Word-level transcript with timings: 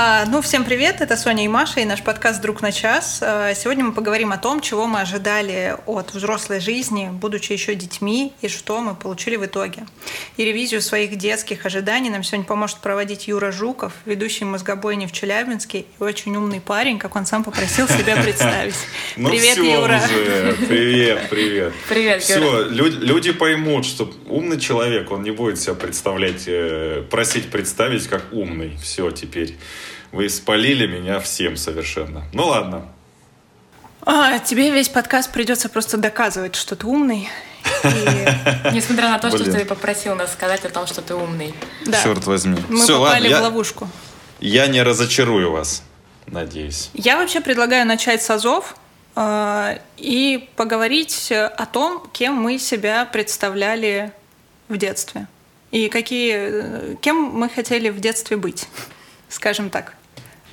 А, 0.00 0.26
ну, 0.26 0.40
всем 0.42 0.64
привет, 0.64 1.00
это 1.00 1.16
Соня 1.16 1.44
и 1.44 1.48
Маша 1.48 1.80
и 1.80 1.84
наш 1.84 2.04
подкаст 2.04 2.40
«Друг 2.40 2.62
на 2.62 2.70
час». 2.70 3.18
А, 3.20 3.52
сегодня 3.54 3.84
мы 3.84 3.92
поговорим 3.92 4.30
о 4.30 4.38
том, 4.38 4.60
чего 4.60 4.86
мы 4.86 5.00
ожидали 5.00 5.74
от 5.86 6.14
взрослой 6.14 6.60
жизни, 6.60 7.08
будучи 7.10 7.50
еще 7.50 7.74
детьми, 7.74 8.32
и 8.40 8.46
что 8.46 8.80
мы 8.80 8.94
получили 8.94 9.34
в 9.34 9.44
итоге. 9.44 9.86
И 10.36 10.44
ревизию 10.44 10.82
своих 10.82 11.16
детских 11.16 11.66
ожиданий 11.66 12.10
нам 12.10 12.22
сегодня 12.22 12.46
поможет 12.46 12.78
проводить 12.78 13.26
Юра 13.26 13.50
Жуков, 13.50 13.92
ведущий 14.04 14.44
мозгобойни 14.44 15.06
в 15.06 15.10
Челябинске, 15.10 15.80
и 15.80 15.86
очень 15.98 16.36
умный 16.36 16.60
парень, 16.60 17.00
как 17.00 17.16
он 17.16 17.26
сам 17.26 17.42
попросил 17.42 17.88
себя 17.88 18.14
представить. 18.22 18.76
Ну 19.16 19.30
Привет, 19.30 19.56
Юра. 19.56 20.00
Привет, 20.68 21.28
привет. 21.28 21.72
Привет, 21.88 22.22
Все, 22.22 22.68
люди 22.68 23.32
поймут, 23.32 23.84
что 23.84 24.08
умный 24.28 24.60
человек, 24.60 25.10
он 25.10 25.24
не 25.24 25.32
будет 25.32 25.58
себя 25.58 25.74
представлять, 25.74 26.44
э, 26.46 27.02
просить 27.10 27.50
представить 27.50 28.06
как 28.06 28.32
умный. 28.32 28.76
Все, 28.80 29.10
теперь. 29.10 29.56
Вы 30.12 30.28
спалили 30.28 30.86
меня 30.86 31.20
всем 31.20 31.56
совершенно. 31.56 32.24
Ну 32.32 32.46
ладно. 32.46 32.86
А, 34.02 34.38
тебе 34.38 34.70
весь 34.70 34.88
подкаст 34.88 35.32
придется 35.32 35.68
просто 35.68 35.98
доказывать, 35.98 36.54
что 36.54 36.76
ты 36.76 36.86
умный. 36.86 37.28
И... 37.84 37.88
Несмотря 38.72 39.10
на 39.10 39.18
то, 39.18 39.28
что 39.28 39.44
ты 39.44 39.64
попросил 39.64 40.14
нас 40.14 40.32
сказать 40.32 40.64
о 40.64 40.70
том, 40.70 40.86
что 40.86 41.02
ты 41.02 41.14
умный. 41.14 41.54
Да. 41.84 42.02
Черт 42.02 42.24
возьми. 42.24 42.58
Мы 42.68 42.80
Все, 42.80 42.98
попали 42.98 43.24
ладно, 43.24 43.28
в 43.28 43.30
я, 43.30 43.42
ловушку. 43.42 43.88
я 44.40 44.66
не 44.66 44.82
разочарую 44.82 45.52
вас, 45.52 45.82
надеюсь. 46.26 46.90
Я 46.94 47.18
вообще 47.18 47.40
предлагаю 47.40 47.86
начать 47.86 48.22
с 48.22 48.30
азов 48.30 48.76
э, 49.14 49.78
и 49.98 50.48
поговорить 50.56 51.30
о 51.32 51.66
том, 51.66 52.08
кем 52.12 52.34
мы 52.34 52.58
себя 52.58 53.04
представляли 53.04 54.12
в 54.68 54.78
детстве. 54.78 55.26
И 55.70 55.88
какие, 55.90 56.34
э, 56.34 56.94
кем 57.02 57.16
мы 57.16 57.50
хотели 57.50 57.90
в 57.90 58.00
детстве 58.00 58.38
быть, 58.38 58.68
скажем 59.28 59.68
так. 59.68 59.97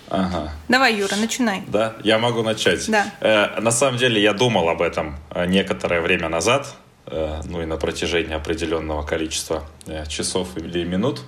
Ага. 0.09 0.51
Давай, 0.67 0.95
Юра, 0.95 1.15
начинай. 1.15 1.63
Да, 1.67 1.95
я 2.03 2.19
могу 2.19 2.43
начать. 2.43 2.89
Да. 2.89 3.11
Э, 3.21 3.59
на 3.59 3.71
самом 3.71 3.97
деле 3.97 4.21
я 4.21 4.33
думал 4.33 4.69
об 4.69 4.81
этом 4.81 5.17
э, 5.31 5.45
некоторое 5.47 6.01
время 6.01 6.29
назад, 6.29 6.75
э, 7.07 7.41
ну 7.45 7.61
и 7.61 7.65
на 7.65 7.77
протяжении 7.77 8.33
определенного 8.33 9.03
количества 9.03 9.63
э, 9.87 10.05
часов 10.07 10.57
или 10.57 10.83
минут. 10.83 11.21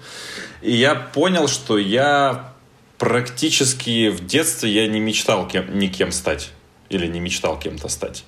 И 0.61 0.73
я 0.73 0.95
понял, 0.95 1.47
что 1.47 1.77
я 1.77 2.53
практически 2.97 4.09
в 4.09 4.25
детстве 4.25 4.71
я 4.71 4.87
не 4.87 4.99
мечтал 4.99 5.47
кем, 5.47 5.77
никем 5.77 6.11
стать. 6.11 6.51
Или 6.89 7.05
не 7.07 7.19
мечтал 7.19 7.59
кем-то 7.59 7.89
стать. 7.89 8.23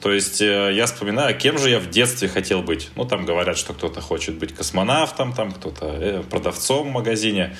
То 0.00 0.12
есть 0.12 0.40
э, 0.40 0.72
я 0.72 0.86
вспоминаю, 0.86 1.36
кем 1.36 1.58
же 1.58 1.70
я 1.70 1.80
в 1.80 1.90
детстве 1.90 2.28
хотел 2.28 2.62
быть. 2.62 2.90
Ну, 2.94 3.04
там 3.04 3.24
говорят, 3.24 3.56
что 3.56 3.72
кто-то 3.72 4.00
хочет 4.00 4.34
быть 4.36 4.54
космонавтом, 4.54 5.32
там 5.32 5.50
кто-то 5.50 5.86
э, 5.86 6.22
продавцом 6.22 6.88
в 6.88 6.92
магазине. 6.92 7.56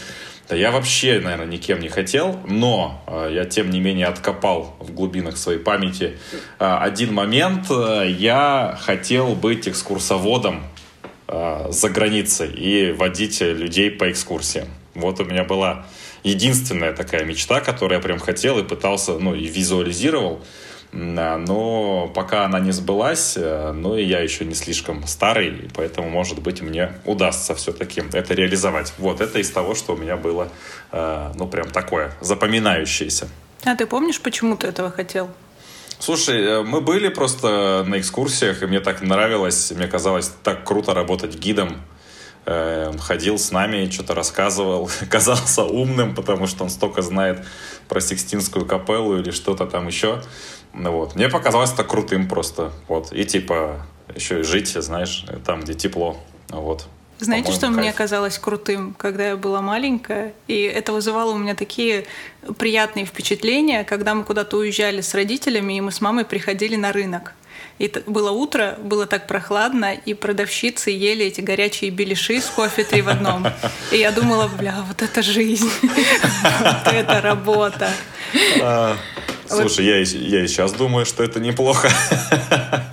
Да 0.48 0.56
я 0.56 0.70
вообще, 0.70 1.20
наверное, 1.20 1.46
никем 1.46 1.80
не 1.80 1.88
хотел, 1.88 2.38
но 2.46 3.02
э, 3.06 3.30
я, 3.32 3.44
тем 3.46 3.70
не 3.70 3.80
менее, 3.80 4.06
откопал 4.06 4.76
в 4.78 4.92
глубинах 4.92 5.38
своей 5.38 5.58
памяти 5.58 6.18
э, 6.58 6.64
один 6.64 7.14
момент. 7.14 7.70
Э, 7.70 8.06
я 8.06 8.78
хотел 8.80 9.34
быть 9.34 9.68
экскурсоводом 9.68 10.62
за 11.26 11.88
границей 11.88 12.50
и 12.50 12.92
водить 12.92 13.40
людей 13.40 13.90
по 13.90 14.10
экскурсиям. 14.10 14.68
Вот 14.94 15.20
у 15.20 15.24
меня 15.24 15.42
была 15.42 15.86
единственная 16.22 16.92
такая 16.92 17.24
мечта, 17.24 17.60
которую 17.60 17.96
я 17.96 18.02
прям 18.02 18.18
хотел 18.18 18.58
и 18.58 18.62
пытался, 18.62 19.18
ну, 19.18 19.34
и 19.34 19.46
визуализировал. 19.46 20.44
Но 20.96 22.06
пока 22.14 22.44
она 22.44 22.60
не 22.60 22.70
сбылась, 22.70 23.34
э, 23.36 23.72
ну 23.72 23.96
и 23.96 24.04
я 24.04 24.20
еще 24.20 24.44
не 24.44 24.54
слишком 24.54 25.04
старый, 25.08 25.68
поэтому, 25.74 26.08
может 26.08 26.38
быть, 26.38 26.62
мне 26.62 26.92
удастся 27.04 27.56
все-таки 27.56 28.00
это 28.12 28.32
реализовать. 28.32 28.92
Вот, 28.98 29.20
это 29.20 29.40
из 29.40 29.50
того, 29.50 29.74
что 29.74 29.94
у 29.94 29.96
меня 29.96 30.16
было, 30.16 30.50
э, 30.92 31.32
ну, 31.34 31.48
прям 31.48 31.68
такое, 31.68 32.12
запоминающееся. 32.20 33.28
А 33.64 33.74
ты 33.74 33.86
помнишь, 33.86 34.20
почему 34.20 34.56
ты 34.56 34.68
этого 34.68 34.92
хотел? 34.92 35.30
Слушай, 35.98 36.40
э, 36.40 36.62
мы 36.62 36.80
были 36.80 37.08
просто 37.08 37.84
на 37.84 37.98
экскурсиях, 37.98 38.62
и 38.62 38.66
мне 38.66 38.78
так 38.78 39.02
нравилось, 39.02 39.72
мне 39.72 39.88
казалось 39.88 40.30
так 40.44 40.62
круто 40.62 40.94
работать 40.94 41.34
гидом. 41.36 41.82
Э, 42.46 42.88
Он 42.88 42.98
ходил 42.98 43.38
с 43.38 43.50
нами, 43.50 43.88
что-то 43.90 44.14
рассказывал, 44.14 44.90
казался 45.10 45.64
умным, 45.64 46.14
потому 46.14 46.46
что 46.46 46.64
он 46.64 46.70
столько 46.70 47.02
знает 47.02 47.44
про 47.88 48.00
Сикстинскую 48.00 48.66
капеллу 48.66 49.18
или 49.18 49.30
что-то 49.30 49.66
там 49.66 49.86
еще. 49.86 50.22
Ну 50.72 50.92
вот. 50.92 51.14
Мне 51.14 51.28
показалось 51.28 51.72
это 51.72 51.84
крутым 51.84 52.28
просто. 52.28 52.72
Вот. 52.88 53.12
И 53.12 53.24
типа 53.24 53.86
еще 54.14 54.40
и 54.40 54.42
жить, 54.42 54.68
знаешь, 54.68 55.24
там, 55.46 55.62
где 55.62 55.74
тепло. 55.74 56.16
Вот. 56.48 56.86
Знаете, 57.20 57.52
что 57.52 57.68
мне 57.68 57.84
кайф. 57.84 57.96
казалось 57.96 58.38
крутым, 58.38 58.94
когда 58.98 59.28
я 59.28 59.36
была 59.36 59.60
маленькая? 59.60 60.34
И 60.48 60.62
это 60.62 60.92
вызывало 60.92 61.30
у 61.32 61.38
меня 61.38 61.54
такие 61.54 62.06
приятные 62.58 63.06
впечатления, 63.06 63.84
когда 63.84 64.14
мы 64.14 64.24
куда-то 64.24 64.58
уезжали 64.58 65.00
с 65.00 65.14
родителями, 65.14 65.74
и 65.74 65.80
мы 65.80 65.92
с 65.92 66.00
мамой 66.00 66.24
приходили 66.24 66.76
на 66.76 66.92
рынок. 66.92 67.34
И 67.78 67.92
было 68.06 68.30
утро, 68.30 68.76
было 68.80 69.06
так 69.06 69.26
прохладно, 69.26 69.94
и 69.94 70.14
продавщицы 70.14 70.90
ели 70.90 71.26
эти 71.26 71.40
горячие 71.40 71.90
беляши 71.90 72.40
с 72.40 72.46
кофе 72.46 72.84
три 72.84 73.02
в 73.02 73.08
одном. 73.08 73.46
И 73.90 73.96
я 73.98 74.12
думала, 74.12 74.48
бля, 74.48 74.84
вот 74.86 75.02
это 75.02 75.22
жизнь, 75.22 75.70
вот 75.82 76.92
это 76.92 77.20
работа. 77.20 77.90
А, 78.62 78.96
Слушай, 79.48 79.86
я, 79.86 80.00
и- 80.02 80.04
я 80.04 80.44
и 80.44 80.46
сейчас 80.46 80.72
думаю, 80.72 81.04
что 81.04 81.22
это 81.22 81.40
неплохо. 81.40 81.88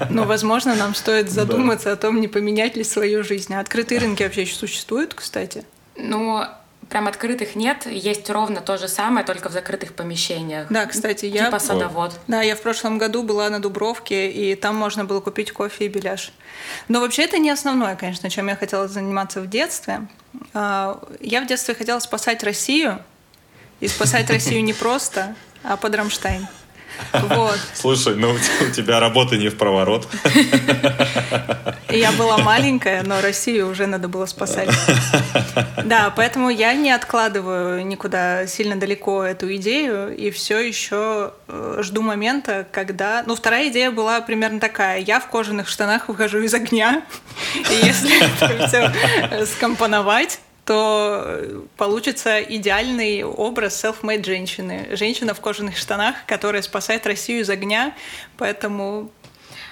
Ну, 0.09 0.25
возможно, 0.25 0.75
нам 0.75 0.93
стоит 0.93 1.31
задуматься 1.31 1.89
о 1.93 1.95
том, 1.95 2.19
не 2.19 2.27
поменять 2.27 2.75
ли 2.75 2.83
свою 2.83 3.23
жизнь. 3.23 3.53
А 3.53 3.61
открытые 3.61 4.01
рынки 4.01 4.23
вообще 4.23 4.41
еще 4.41 4.55
существуют, 4.55 5.13
кстати? 5.13 5.63
Ну, 5.95 6.43
прям 6.91 7.07
открытых 7.07 7.55
нет. 7.55 7.87
Есть 7.87 8.29
ровно 8.29 8.61
то 8.61 8.77
же 8.77 8.87
самое, 8.87 9.25
только 9.25 9.49
в 9.49 9.53
закрытых 9.53 9.93
помещениях. 9.93 10.67
Да, 10.69 10.85
кстати, 10.85 11.25
я... 11.25 11.45
Типа 11.45 11.57
садовод. 11.57 12.19
Да, 12.27 12.41
я 12.41 12.55
в 12.55 12.61
прошлом 12.61 12.97
году 12.97 13.23
была 13.23 13.49
на 13.49 13.59
Дубровке, 13.59 14.29
и 14.29 14.55
там 14.55 14.75
можно 14.75 15.05
было 15.05 15.21
купить 15.21 15.53
кофе 15.53 15.85
и 15.85 15.87
беляш. 15.87 16.33
Но 16.89 16.99
вообще 16.99 17.23
это 17.23 17.39
не 17.39 17.49
основное, 17.49 17.95
конечно, 17.95 18.29
чем 18.29 18.49
я 18.49 18.57
хотела 18.57 18.89
заниматься 18.89 19.39
в 19.41 19.49
детстве. 19.49 20.01
А, 20.53 21.01
Я 21.21 21.41
в 21.41 21.47
детстве 21.47 21.73
хотела 21.73 21.99
спасать 21.99 22.43
Россию, 22.43 22.99
и 23.79 23.87
спасать 23.87 24.29
Россию 24.29 24.63
не 24.63 24.73
просто, 24.73 25.33
а 25.63 25.77
под 25.77 25.95
Рамштайн. 25.95 26.45
Вот. 27.13 27.59
Слушай, 27.73 28.15
ну 28.15 28.31
у 28.31 28.37
те- 28.37 28.65
у 28.69 28.71
тебя 28.71 28.99
работа 28.99 29.37
не 29.37 29.49
в 29.49 29.57
проворот. 29.57 30.07
Я 31.89 32.11
была 32.13 32.37
маленькая, 32.37 33.03
но 33.03 33.21
Россию 33.21 33.69
уже 33.69 33.85
надо 33.87 34.07
было 34.07 34.25
спасать. 34.25 34.69
Да, 35.83 36.13
поэтому 36.15 36.49
я 36.49 36.73
не 36.73 36.91
откладываю 36.91 37.85
никуда 37.85 38.47
сильно 38.47 38.77
далеко 38.77 39.23
эту 39.23 39.53
идею 39.55 40.15
и 40.15 40.31
все 40.31 40.59
еще 40.59 41.33
э, 41.47 41.79
жду 41.81 42.01
момента, 42.01 42.65
когда... 42.71 43.23
Ну, 43.25 43.35
вторая 43.35 43.67
идея 43.69 43.91
была 43.91 44.21
примерно 44.21 44.59
такая. 44.59 44.99
Я 44.99 45.19
в 45.19 45.27
кожаных 45.27 45.67
штанах 45.67 46.07
выхожу 46.07 46.39
из 46.39 46.53
огня, 46.53 47.03
и 47.55 47.85
если 47.85 48.23
это 48.23 48.67
все 48.67 49.45
скомпоновать, 49.45 50.39
то 50.71 51.25
э, 51.25 51.61
получится 51.75 52.41
идеальный 52.41 53.23
образ 53.25 53.83
self-made 53.83 54.23
женщины. 54.23 54.87
Женщина 54.95 55.33
в 55.33 55.41
кожаных 55.41 55.75
штанах, 55.75 56.15
которая 56.25 56.61
спасает 56.61 57.05
Россию 57.05 57.41
из 57.41 57.49
огня, 57.49 57.93
поэтому 58.37 59.11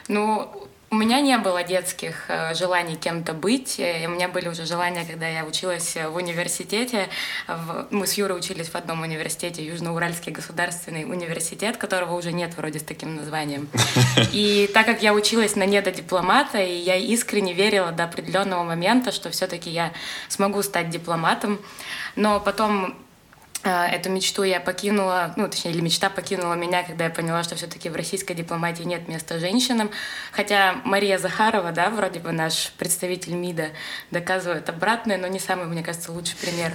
Ну, 0.10 0.52
у 0.92 0.96
меня 0.96 1.22
не 1.22 1.38
было 1.38 1.64
детских 1.64 2.26
э, 2.30 2.56
желаний 2.56 2.96
кем-то 2.96 3.34
быть. 3.34 3.80
Э, 3.80 4.08
У 4.08 4.12
меня 4.12 4.28
были 4.28 4.48
уже 4.48 4.66
желания, 4.66 5.06
когда 5.06 5.28
я 5.28 5.46
училась 5.46 5.96
в 5.96 6.16
университете. 6.16 7.10
Мы 7.92 8.08
с 8.08 8.14
Юрой 8.14 8.38
учились 8.38 8.70
в 8.70 8.76
одном 8.76 9.02
университете, 9.02 9.64
Южноуральский 9.64 10.32
государственный 10.32 11.04
университет, 11.04 11.78
которого 11.78 12.16
уже 12.16 12.32
нет 12.32 12.58
вроде 12.58 12.80
с 12.80 12.84
таким 12.84 13.16
названием. 13.16 13.70
И 14.34 14.70
так 14.74 14.86
как 14.88 15.04
я 15.04 15.14
училась 15.14 15.56
на 15.56 15.66
недодипломата, 15.66 16.58
и 16.60 16.74
я 16.74 16.96
искренне 16.96 17.54
верила 17.54 17.92
до 17.92 18.06
определенного 18.06 18.64
момента, 18.64 19.12
что 19.12 19.30
все-таки 19.30 19.70
я 19.70 19.92
смогу 20.28 20.64
стать 20.64 20.90
дипломатом. 20.90 21.60
Но 22.16 22.40
потом 22.40 22.96
Эту 23.62 24.10
мечту 24.10 24.44
я 24.44 24.62
покинула, 24.62 25.34
ну, 25.36 25.50
точнее, 25.50 25.72
или 25.72 25.82
мечта 25.82 26.10
покинула 26.10 26.54
меня, 26.54 26.82
когда 26.82 27.04
я 27.04 27.10
поняла, 27.10 27.44
что 27.44 27.56
все-таки 27.56 27.90
в 27.90 27.96
российской 27.96 28.34
дипломатии 28.34 28.84
нет 28.84 29.10
места 29.10 29.38
женщинам. 29.38 29.92
Хотя 30.32 30.76
Мария 30.86 31.18
Захарова, 31.18 31.74
да, 31.74 31.90
вроде 31.90 32.20
бы 32.20 32.32
наш 32.32 32.72
представитель 32.78 33.34
МИДа, 33.34 33.72
доказывает 34.12 34.70
обратное, 34.70 35.18
но 35.18 35.28
не 35.28 35.40
самый, 35.40 35.66
мне 35.66 35.84
кажется, 35.84 36.14
лучший 36.14 36.38
пример. 36.38 36.74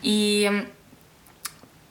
И 0.00 0.66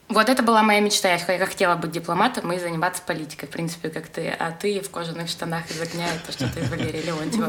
Вот 0.07 0.29
это 0.29 0.43
была 0.43 0.61
моя 0.61 0.81
мечта. 0.81 1.11
Я 1.11 1.17
хотела 1.17 1.75
быть 1.75 1.89
дипломатом 1.89 2.53
и 2.53 2.59
заниматься 2.59 3.01
политикой, 3.01 3.47
в 3.47 3.49
принципе, 3.49 3.89
как 3.89 4.05
ты. 4.05 4.27
А 4.37 4.51
ты 4.51 4.79
в 4.79 4.91
кожаных 4.91 5.29
штанах 5.29 5.63
изо 5.71 5.87
дня 5.87 6.05
это 6.13 6.31
что-то 6.31 6.59
из 6.59 6.69
Валерия 6.69 7.01
Леонтьева, 7.01 7.47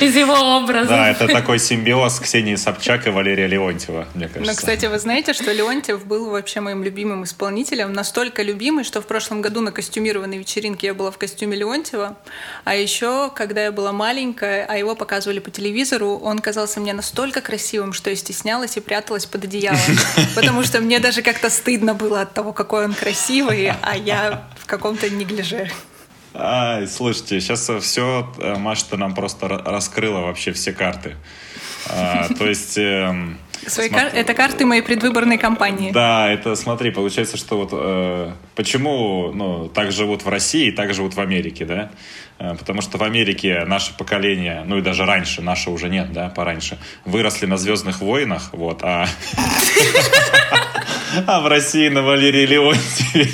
Из 0.00 0.14
его 0.14 0.58
образа. 0.58 0.88
Да, 0.88 1.10
это 1.10 1.26
такой 1.26 1.58
симбиоз 1.58 2.20
Ксении 2.20 2.54
Собчак 2.54 3.08
и 3.08 3.10
Валерия 3.10 3.48
Леонтьева, 3.48 4.06
мне 4.14 4.28
кажется. 4.28 4.52
Но, 4.52 4.56
кстати, 4.56 4.86
вы 4.86 5.00
знаете, 5.00 5.32
что 5.32 5.50
Леонтьев 5.50 6.06
был 6.06 6.30
вообще 6.30 6.60
моим 6.60 6.84
любимым 6.84 7.24
исполнителем. 7.24 7.92
Настолько 7.92 8.44
любимый, 8.44 8.84
что 8.84 9.02
в 9.02 9.06
прошлом 9.06 9.42
году 9.42 9.62
на 9.62 9.72
костюмированной 9.72 10.38
вечеринке 10.38 10.86
я 10.88 10.94
была 10.94 11.10
в 11.10 11.18
костюме 11.18 11.56
Леонтьева. 11.56 12.16
А 12.62 12.74
еще, 12.76 13.32
когда 13.34 13.64
я 13.64 13.72
была 13.72 13.90
маленькая, 13.90 14.64
а 14.68 14.76
его 14.76 14.94
показывали 14.94 15.40
по 15.40 15.50
телевизору, 15.50 16.18
он 16.18 16.38
казался 16.38 16.78
мне 16.78 16.92
настолько 16.92 17.40
красивым, 17.40 17.92
что 17.92 18.10
я 18.10 18.16
стеснялась 18.16 18.76
и 18.76 18.80
пряталась 18.80 19.26
под 19.26 19.42
одеялом. 19.42 19.80
потому 20.36 20.51
что 20.62 20.80
мне 20.80 20.98
даже 20.98 21.22
как-то 21.22 21.50
стыдно 21.50 21.94
было 21.94 22.22
от 22.22 22.34
того, 22.34 22.52
какой 22.52 22.84
он 22.84 22.94
красивый, 22.94 23.72
а 23.82 23.96
я 23.96 24.44
в 24.58 24.66
каком-то 24.66 25.08
неглиже. 25.08 25.70
А, 26.34 26.86
слушайте, 26.86 27.40
сейчас 27.40 27.70
все, 27.80 28.32
э, 28.38 28.56
Маша-то 28.56 28.96
нам 28.96 29.14
просто 29.14 29.48
раскрыла 29.48 30.20
вообще 30.20 30.52
все 30.52 30.72
карты. 30.72 31.16
А, 31.88 32.28
то 32.38 32.46
есть... 32.46 32.78
Э, 32.78 33.14
Свои 33.66 33.88
кар... 33.88 34.10
Это 34.12 34.34
карты 34.34 34.66
моей 34.66 34.82
предвыборной 34.82 35.38
кампании. 35.38 35.92
Да, 35.92 36.28
это, 36.28 36.56
смотри, 36.56 36.90
получается, 36.90 37.36
что 37.36 37.58
вот 37.58 37.70
э, 37.72 38.32
почему 38.54 39.32
ну, 39.32 39.68
так 39.68 39.92
живут 39.92 40.24
в 40.24 40.28
России, 40.28 40.70
так 40.70 40.92
живут 40.94 41.14
в 41.14 41.20
Америке, 41.20 41.64
да? 41.64 41.90
Э, 42.38 42.54
потому 42.58 42.82
что 42.82 42.98
в 42.98 43.02
Америке 43.02 43.64
наше 43.66 43.96
поколение, 43.96 44.64
ну 44.66 44.78
и 44.78 44.82
даже 44.82 45.04
раньше, 45.04 45.42
наше 45.42 45.70
уже 45.70 45.88
нет, 45.88 46.12
да, 46.12 46.28
пораньше, 46.28 46.78
выросли 47.04 47.46
на 47.46 47.56
«Звездных 47.56 48.00
войнах», 48.00 48.50
вот, 48.52 48.80
а... 48.82 49.06
А 51.26 51.40
в 51.40 51.46
России 51.46 51.88
на 51.88 52.00
Валерии 52.02 52.46
Леонтьеве. 52.46 53.28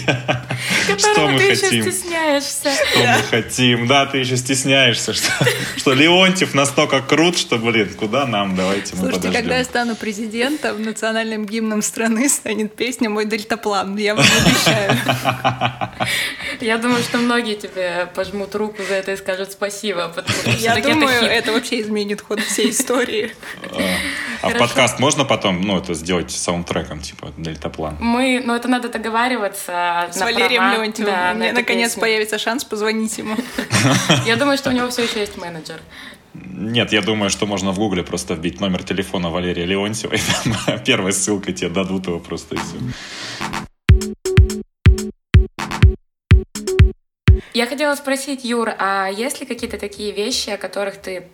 Что 0.97 1.29
мы 1.29 1.39
хотим? 1.39 1.91
стесняешься. 1.91 2.71
Что 2.71 2.99
мы 2.99 3.23
хотим? 3.31 3.87
Да, 3.87 4.07
ты 4.07 4.19
еще 4.19 4.37
стесняешься, 4.37 5.13
что, 5.13 5.31
что 5.77 5.93
Леонтьев 5.93 6.55
настолько 6.55 7.01
крут, 7.01 7.37
что, 7.39 7.59
блин, 7.59 7.95
куда 7.95 8.27
нам? 8.27 8.57
Давайте 8.57 8.95
мы 8.97 9.03
Слушайте, 9.11 9.33
когда 9.33 9.59
я 9.59 9.65
стану 9.65 9.97
президентом, 9.97 10.83
национальным 10.83 11.47
гимном 11.47 11.83
страны 11.83 12.29
станет 12.29 12.75
песня 12.75 13.11
«Мой 13.11 13.27
дельтаплан». 13.27 13.97
Я 13.97 14.15
вам 14.15 14.25
обещаю. 14.25 14.99
Я 16.61 16.79
думаю, 16.79 17.03
что 17.03 17.19
многие 17.19 17.55
тебе 17.55 18.09
пожмут 18.15 18.55
руку 18.55 18.83
за 18.89 18.95
это 18.95 19.13
и 19.13 19.17
скажут 19.17 19.53
спасибо. 19.53 20.13
Я 20.59 20.77
думаю, 20.77 21.23
это 21.23 21.53
вообще 21.53 21.81
изменит 21.81 22.21
ход 22.21 22.41
всей 22.41 22.71
истории. 22.71 23.33
А 24.41 24.51
в 24.51 24.59
подкаст 24.59 25.01
можно 25.01 25.25
потом, 25.25 25.61
ну, 25.63 25.79
это 25.79 25.95
сделать 25.95 26.31
саундтреком, 26.31 27.01
типа, 27.01 27.33
дельтаплан? 27.37 27.97
Мы, 27.99 28.41
ну, 28.45 28.55
это 28.55 28.69
надо 28.69 28.89
договариваться. 28.89 30.09
С 30.13 30.21
Валерием 30.21 30.63
Леонтьевым. 30.79 31.13
Да, 31.13 31.35
Мне, 31.35 31.53
наконец, 31.53 31.91
песню. 31.91 32.01
появится 32.01 32.39
шанс 32.39 32.65
позвонить 32.65 33.19
ему. 33.19 33.37
Я 34.27 34.37
думаю, 34.37 34.59
что 34.59 34.71
у 34.71 34.73
него 34.73 34.89
все 34.91 35.03
еще 35.03 35.21
есть 35.21 35.37
менеджер. 35.37 35.81
Нет, 36.35 36.93
я 36.93 37.03
думаю, 37.03 37.31
что 37.31 37.47
можно 37.47 37.73
в 37.73 37.79
гугле 37.79 38.03
просто 38.03 38.35
вбить 38.35 38.61
номер 38.61 38.83
телефона 38.83 39.31
Валерия 39.31 39.65
Леонтьева, 39.65 40.15
и 40.15 40.19
там 40.19 40.79
первой 40.85 41.13
ссылкой 41.13 41.55
тебе 41.55 41.71
дадут 41.71 42.07
его 42.07 42.21
просто 42.21 42.55
и 42.55 42.59
все. 42.59 42.77
Я 47.55 47.67
хотела 47.67 47.95
спросить, 47.97 48.45
Юр, 48.45 48.71
а 48.79 49.09
есть 49.09 49.41
ли 49.41 49.47
какие-то 49.47 49.79
такие 49.79 50.13
вещи, 50.13 50.51
о 50.51 50.59
которых 50.59 50.97
ты 50.97 51.29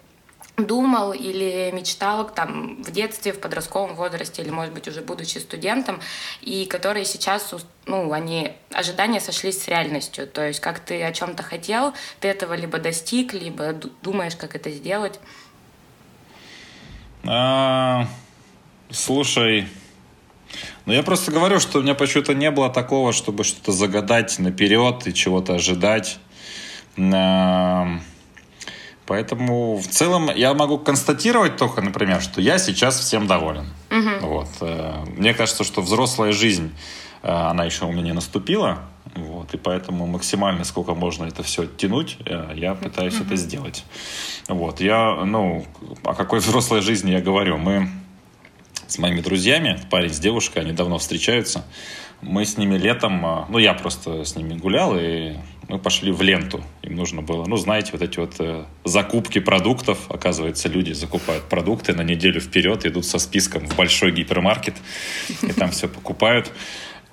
думал 0.56 1.12
или 1.12 1.70
мечтал 1.72 2.28
там 2.28 2.82
в 2.82 2.90
детстве, 2.92 3.32
в 3.32 3.40
подростковом 3.40 3.94
возрасте 3.96 4.42
или, 4.42 4.50
может 4.50 4.72
быть, 4.72 4.86
уже 4.86 5.00
будучи 5.00 5.38
студентом, 5.38 6.00
и 6.42 6.64
которые 6.66 7.04
сейчас, 7.04 7.52
ну, 7.86 8.12
они, 8.12 8.52
ожидания 8.72 9.20
сошлись 9.20 9.62
с 9.62 9.68
реальностью. 9.68 10.28
То 10.28 10.46
есть, 10.46 10.60
как 10.60 10.78
ты 10.78 11.02
о 11.02 11.12
чем-то 11.12 11.42
хотел, 11.42 11.92
ты 12.20 12.28
этого 12.28 12.54
либо 12.54 12.78
достиг, 12.78 13.32
либо 13.34 13.74
думаешь, 14.02 14.36
как 14.36 14.54
это 14.54 14.70
сделать? 14.70 15.18
А, 17.24 18.06
слушай, 18.90 19.66
ну 20.86 20.92
я 20.92 21.02
просто 21.02 21.32
говорю, 21.32 21.58
что 21.58 21.78
у 21.78 21.82
меня 21.82 21.94
почему-то 21.94 22.34
не 22.34 22.50
было 22.50 22.70
такого, 22.70 23.12
чтобы 23.12 23.42
что-то 23.42 23.72
загадать 23.72 24.38
наперед 24.38 25.06
и 25.06 25.14
чего-то 25.14 25.54
ожидать. 25.54 26.18
А, 26.96 27.98
Поэтому 29.06 29.76
в 29.76 29.86
целом 29.88 30.30
я 30.34 30.54
могу 30.54 30.78
констатировать 30.78 31.56
только, 31.56 31.82
например, 31.82 32.22
что 32.22 32.40
я 32.40 32.58
сейчас 32.58 32.98
всем 32.98 33.26
доволен. 33.26 33.66
Угу. 33.90 34.26
Вот. 34.26 34.48
Э, 34.60 35.04
мне 35.16 35.34
кажется, 35.34 35.64
что 35.64 35.82
взрослая 35.82 36.32
жизнь, 36.32 36.74
э, 37.22 37.28
она 37.30 37.64
еще 37.64 37.84
у 37.84 37.92
меня 37.92 38.02
не 38.02 38.12
наступила. 38.12 38.80
Вот, 39.14 39.54
и 39.54 39.58
поэтому 39.58 40.06
максимально, 40.06 40.64
сколько 40.64 40.94
можно 40.94 41.26
это 41.26 41.42
все 41.42 41.66
тянуть, 41.66 42.16
э, 42.24 42.52
я 42.56 42.74
пытаюсь 42.74 43.14
mm 43.14 43.26
это 43.26 43.36
сделать. 43.36 43.84
Вот, 44.48 44.80
я, 44.80 45.24
ну, 45.24 45.64
о 46.02 46.14
какой 46.14 46.40
взрослой 46.40 46.80
жизни 46.80 47.12
я 47.12 47.20
говорю? 47.20 47.58
Мы 47.58 47.88
с 48.86 48.98
моими 48.98 49.20
друзьями, 49.20 49.80
парень 49.90 50.12
с 50.12 50.18
девушкой, 50.18 50.60
они 50.60 50.72
давно 50.72 50.98
встречаются. 50.98 51.64
Мы 52.22 52.44
с 52.44 52.56
ними 52.56 52.76
летом, 52.76 53.46
ну, 53.48 53.58
я 53.58 53.74
просто 53.74 54.24
с 54.24 54.36
ними 54.36 54.54
гулял, 54.54 54.96
и 54.98 55.36
мы 55.68 55.78
пошли 55.78 56.12
в 56.12 56.22
ленту. 56.22 56.62
Им 56.82 56.96
нужно 56.96 57.22
было, 57.22 57.44
ну, 57.46 57.56
знаете, 57.56 57.92
вот 57.92 58.02
эти 58.02 58.18
вот 58.18 58.34
э, 58.38 58.64
закупки 58.84 59.40
продуктов. 59.40 60.10
Оказывается, 60.10 60.68
люди 60.68 60.92
закупают 60.92 61.44
продукты 61.44 61.94
на 61.94 62.02
неделю 62.02 62.40
вперед, 62.40 62.84
идут 62.86 63.06
со 63.06 63.18
списком 63.18 63.66
в 63.66 63.76
большой 63.76 64.12
гипермаркет 64.12 64.74
и 65.42 65.52
там 65.52 65.70
все 65.70 65.88
покупают. 65.88 66.52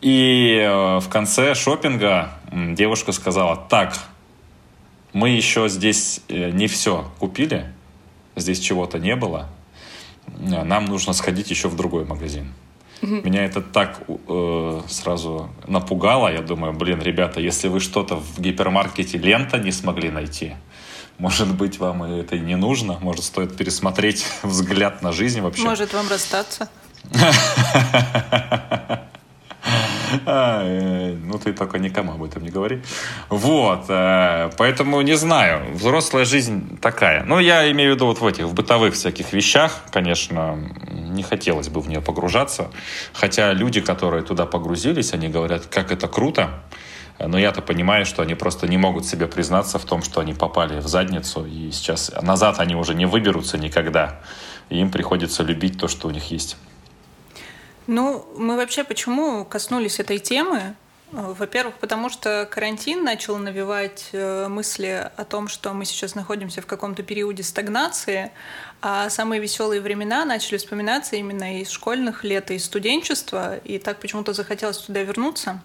И 0.01 0.57
э, 0.61 0.99
в 0.99 1.07
конце 1.09 1.55
шопинга 1.55 2.33
девушка 2.51 3.11
сказала, 3.11 3.55
так, 3.55 3.97
мы 5.13 5.29
еще 5.29 5.69
здесь 5.69 6.21
э, 6.27 6.51
не 6.51 6.67
все 6.67 7.09
купили, 7.19 7.71
здесь 8.35 8.59
чего-то 8.59 8.99
не 8.99 9.15
было, 9.15 9.49
нам 10.27 10.85
нужно 10.85 11.13
сходить 11.13 11.49
еще 11.49 11.67
в 11.67 11.75
другой 11.75 12.05
магазин. 12.05 12.47
Меня 13.01 13.45
это 13.45 13.61
так 13.61 14.01
э, 14.07 14.81
сразу 14.87 15.49
напугало. 15.67 16.31
Я 16.31 16.41
думаю, 16.41 16.73
блин, 16.73 17.01
ребята, 17.01 17.39
если 17.39 17.67
вы 17.67 17.79
что-то 17.79 18.15
в 18.15 18.39
гипермаркете 18.39 19.17
лента 19.17 19.57
не 19.57 19.71
смогли 19.71 20.11
найти, 20.11 20.53
может 21.17 21.53
быть, 21.55 21.79
вам 21.79 22.03
это 22.03 22.35
и 22.35 22.39
не 22.39 22.55
нужно. 22.55 22.97
Может, 22.99 23.23
стоит 23.23 23.55
пересмотреть 23.57 24.25
взгляд 24.43 25.01
на 25.01 25.11
жизнь 25.11 25.41
вообще. 25.41 25.63
Может, 25.63 25.93
вам 25.93 26.07
расстаться. 26.09 26.69
Ну, 30.25 31.39
ты 31.39 31.53
только 31.53 31.79
никому 31.79 32.13
об 32.13 32.23
этом 32.23 32.43
не 32.43 32.49
говори. 32.49 32.81
Вот, 33.29 33.85
э, 33.89 34.49
поэтому 34.57 35.01
не 35.01 35.15
знаю, 35.15 35.73
взрослая 35.73 36.25
жизнь 36.25 36.77
такая. 36.79 37.23
Ну, 37.23 37.39
я 37.39 37.71
имею 37.71 37.93
в 37.93 37.95
виду 37.95 38.05
вот 38.05 38.19
в 38.19 38.27
этих, 38.27 38.45
в 38.45 38.53
бытовых 38.53 38.93
всяких 38.93 39.33
вещах, 39.33 39.71
конечно, 39.91 40.57
не 40.89 41.23
хотелось 41.23 41.69
бы 41.69 41.81
в 41.81 41.89
нее 41.89 42.01
погружаться. 42.01 42.71
Хотя 43.13 43.53
люди, 43.53 43.81
которые 43.81 44.23
туда 44.23 44.45
погрузились, 44.45 45.13
они 45.13 45.29
говорят, 45.29 45.65
как 45.67 45.91
это 45.91 46.07
круто. 46.07 46.63
Но 47.19 47.37
я-то 47.37 47.61
понимаю, 47.61 48.05
что 48.05 48.23
они 48.23 48.35
просто 48.35 48.67
не 48.67 48.77
могут 48.77 49.05
себе 49.05 49.27
признаться 49.27 49.77
в 49.77 49.85
том, 49.85 50.01
что 50.01 50.21
они 50.21 50.33
попали 50.33 50.79
в 50.79 50.87
задницу, 50.87 51.45
и 51.45 51.71
сейчас 51.71 52.11
назад 52.21 52.59
они 52.59 52.75
уже 52.75 52.95
не 52.95 53.05
выберутся 53.05 53.57
никогда. 53.57 54.21
И 54.69 54.79
им 54.79 54.89
приходится 54.89 55.43
любить 55.43 55.77
то, 55.77 55.87
что 55.87 56.07
у 56.07 56.11
них 56.11 56.31
есть. 56.31 56.57
Ну, 57.87 58.25
мы 58.35 58.57
вообще 58.57 58.83
почему 58.83 59.45
коснулись 59.45 59.99
этой 59.99 60.19
темы? 60.19 60.75
Во-первых, 61.11 61.75
потому 61.75 62.09
что 62.09 62.47
карантин 62.49 63.03
начал 63.03 63.37
навевать 63.37 64.09
э, 64.13 64.47
мысли 64.47 65.11
о 65.17 65.25
том, 65.25 65.49
что 65.49 65.73
мы 65.73 65.83
сейчас 65.83 66.15
находимся 66.15 66.61
в 66.61 66.65
каком-то 66.65 67.03
периоде 67.03 67.43
стагнации, 67.43 68.31
а 68.81 69.09
самые 69.09 69.41
веселые 69.41 69.81
времена 69.81 70.23
начали 70.23 70.57
вспоминаться 70.57 71.17
именно 71.17 71.59
из 71.59 71.69
школьных 71.69 72.23
лет 72.23 72.49
и 72.51 72.59
студенчества, 72.59 73.57
и 73.57 73.77
так 73.77 73.99
почему-то 73.99 74.31
захотелось 74.31 74.77
туда 74.77 75.03
вернуться. 75.03 75.61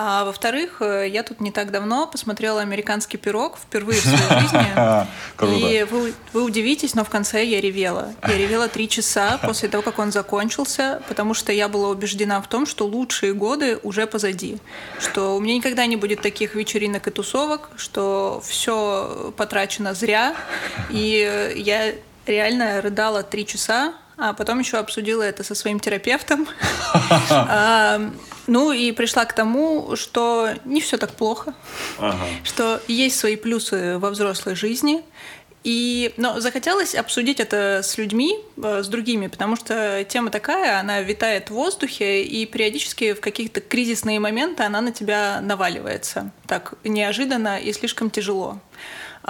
А 0.00 0.24
во-вторых, 0.24 0.76
э, 0.80 1.08
я 1.08 1.24
тут 1.24 1.40
не 1.40 1.50
так 1.50 1.72
давно 1.72 2.06
посмотрела 2.06 2.60
«Американский 2.60 3.16
пирог» 3.16 3.58
впервые 3.58 4.00
в 4.00 4.04
своей 4.04 4.40
жизни. 4.40 5.80
И 5.80 5.82
вы, 5.82 6.14
вы 6.32 6.44
удивитесь, 6.44 6.94
но 6.94 7.04
в 7.04 7.10
конце 7.10 7.44
я 7.44 7.60
ревела. 7.60 8.14
Я 8.22 8.38
ревела 8.38 8.68
три 8.68 8.88
часа 8.88 9.38
после 9.42 9.68
того, 9.68 9.82
как 9.82 9.98
он 9.98 10.12
закончился, 10.12 11.02
потому 11.08 11.34
что 11.34 11.50
я 11.50 11.68
была 11.68 11.88
убеждена 11.88 12.40
в 12.40 12.46
том, 12.46 12.64
что 12.64 12.86
лучшие 12.86 13.34
годы 13.34 13.80
уже 13.82 14.06
позади. 14.06 14.58
Что 15.00 15.34
у 15.36 15.40
меня 15.40 15.56
никогда 15.56 15.84
не 15.86 15.96
будет 15.96 16.22
таких 16.22 16.54
вечеринок 16.54 17.08
и 17.08 17.10
тусовок, 17.10 17.68
что 17.76 18.40
все 18.46 19.32
потрачено 19.36 19.94
зря. 19.94 20.36
И 20.90 21.52
я 21.56 21.92
реально 22.24 22.80
рыдала 22.82 23.24
три 23.24 23.44
часа, 23.44 23.94
а 24.18 24.32
потом 24.32 24.58
еще 24.58 24.78
обсудила 24.78 25.22
это 25.22 25.44
со 25.44 25.54
своим 25.54 25.80
терапевтом. 25.80 26.48
Ну 28.50 28.72
и 28.72 28.92
пришла 28.92 29.26
к 29.26 29.34
тому, 29.34 29.94
что 29.94 30.54
не 30.64 30.80
все 30.80 30.96
так 30.96 31.10
плохо, 31.10 31.52
что 32.44 32.80
есть 32.88 33.18
свои 33.18 33.36
плюсы 33.36 33.98
во 33.98 34.08
взрослой 34.08 34.54
жизни, 34.54 35.04
И, 35.64 36.14
но 36.16 36.40
захотелось 36.40 36.94
обсудить 36.94 37.40
это 37.40 37.80
с 37.82 37.98
людьми, 37.98 38.38
э, 38.56 38.82
с 38.82 38.88
другими, 38.88 39.26
потому 39.26 39.56
что 39.56 40.04
тема 40.04 40.30
такая, 40.30 40.80
она 40.80 41.02
витает 41.02 41.50
в 41.50 41.54
воздухе, 41.54 42.22
и 42.22 42.46
периодически 42.46 43.12
в 43.12 43.20
какие-то 43.20 43.60
кризисные 43.60 44.20
моменты 44.20 44.62
она 44.62 44.80
на 44.80 44.92
тебя 44.92 45.40
наваливается. 45.42 46.30
Так 46.46 46.74
неожиданно 46.84 47.58
и 47.58 47.72
слишком 47.72 48.08
тяжело. 48.08 48.60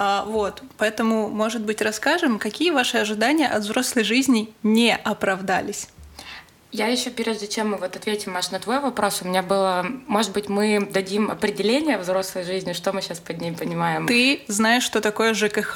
А, 0.01 0.23
вот, 0.23 0.63
поэтому, 0.77 1.27
может 1.27 1.61
быть, 1.63 1.81
расскажем, 1.81 2.39
какие 2.39 2.71
ваши 2.71 2.97
ожидания 2.97 3.49
от 3.49 3.63
взрослой 3.63 4.05
жизни 4.05 4.49
не 4.63 4.95
оправдались? 4.95 5.89
Я 6.71 6.87
еще, 6.87 7.09
прежде 7.09 7.47
чем 7.47 7.71
мы 7.71 7.77
вот 7.77 7.97
ответим, 7.97 8.31
Маш, 8.31 8.51
на 8.51 8.59
твой 8.59 8.79
вопрос, 8.79 9.21
у 9.23 9.27
меня 9.27 9.43
было, 9.43 9.85
может 10.07 10.31
быть, 10.31 10.47
мы 10.47 10.87
дадим 10.89 11.29
определение 11.29 11.97
взрослой 11.97 12.45
жизни, 12.45 12.71
что 12.71 12.93
мы 12.93 13.01
сейчас 13.01 13.19
под 13.19 13.41
ней 13.41 13.51
понимаем? 13.51 14.07
Ты 14.07 14.39
знаешь, 14.47 14.83
что 14.83 15.01
такое 15.01 15.33
ЖКХ. 15.33 15.75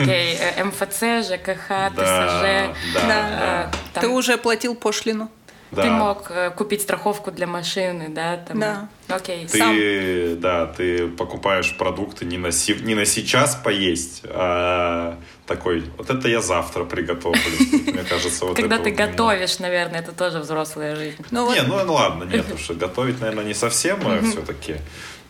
Окей, 0.00 0.38
э, 0.38 0.62
МФЦ, 0.62 1.26
ЖКХ, 1.26 1.94
ТСЖ. 1.96 2.76
Да, 3.08 3.72
Ты 4.00 4.06
уже 4.06 4.38
платил 4.38 4.76
пошлину. 4.76 5.30
Да. 5.72 5.82
Ты 5.82 5.90
мог 5.90 6.30
э, 6.30 6.50
купить 6.50 6.82
страховку 6.82 7.32
для 7.32 7.46
машины, 7.46 8.08
да? 8.08 8.36
Там... 8.36 8.60
Да. 8.60 8.88
Окей. 9.08 9.46
Ты, 9.46 9.58
Сам. 9.58 10.40
да, 10.40 10.66
ты 10.66 11.08
покупаешь 11.08 11.76
продукты 11.76 12.24
не 12.24 12.38
на, 12.38 12.52
си... 12.52 12.74
не 12.82 12.94
на 12.94 13.04
сейчас 13.04 13.56
поесть, 13.56 14.22
а 14.24 15.18
такой, 15.46 15.84
вот 15.96 16.08
это 16.08 16.28
я 16.28 16.40
завтра 16.40 16.84
приготовлю. 16.84 17.40
Мне 17.70 18.04
кажется, 18.04 18.46
вот 18.46 18.56
Когда 18.56 18.78
ты 18.78 18.90
готовишь, 18.90 19.58
наверное, 19.58 20.00
это 20.00 20.12
тоже 20.12 20.38
взрослая 20.38 20.94
жизнь. 20.94 21.24
Ну, 21.30 21.52
не, 21.52 21.62
ну, 21.62 21.92
ладно, 21.92 22.24
нет, 22.24 22.46
уж 22.54 22.70
готовить, 22.70 23.20
наверное, 23.20 23.44
не 23.44 23.54
совсем 23.54 23.98
а 24.06 24.20
все-таки. 24.22 24.76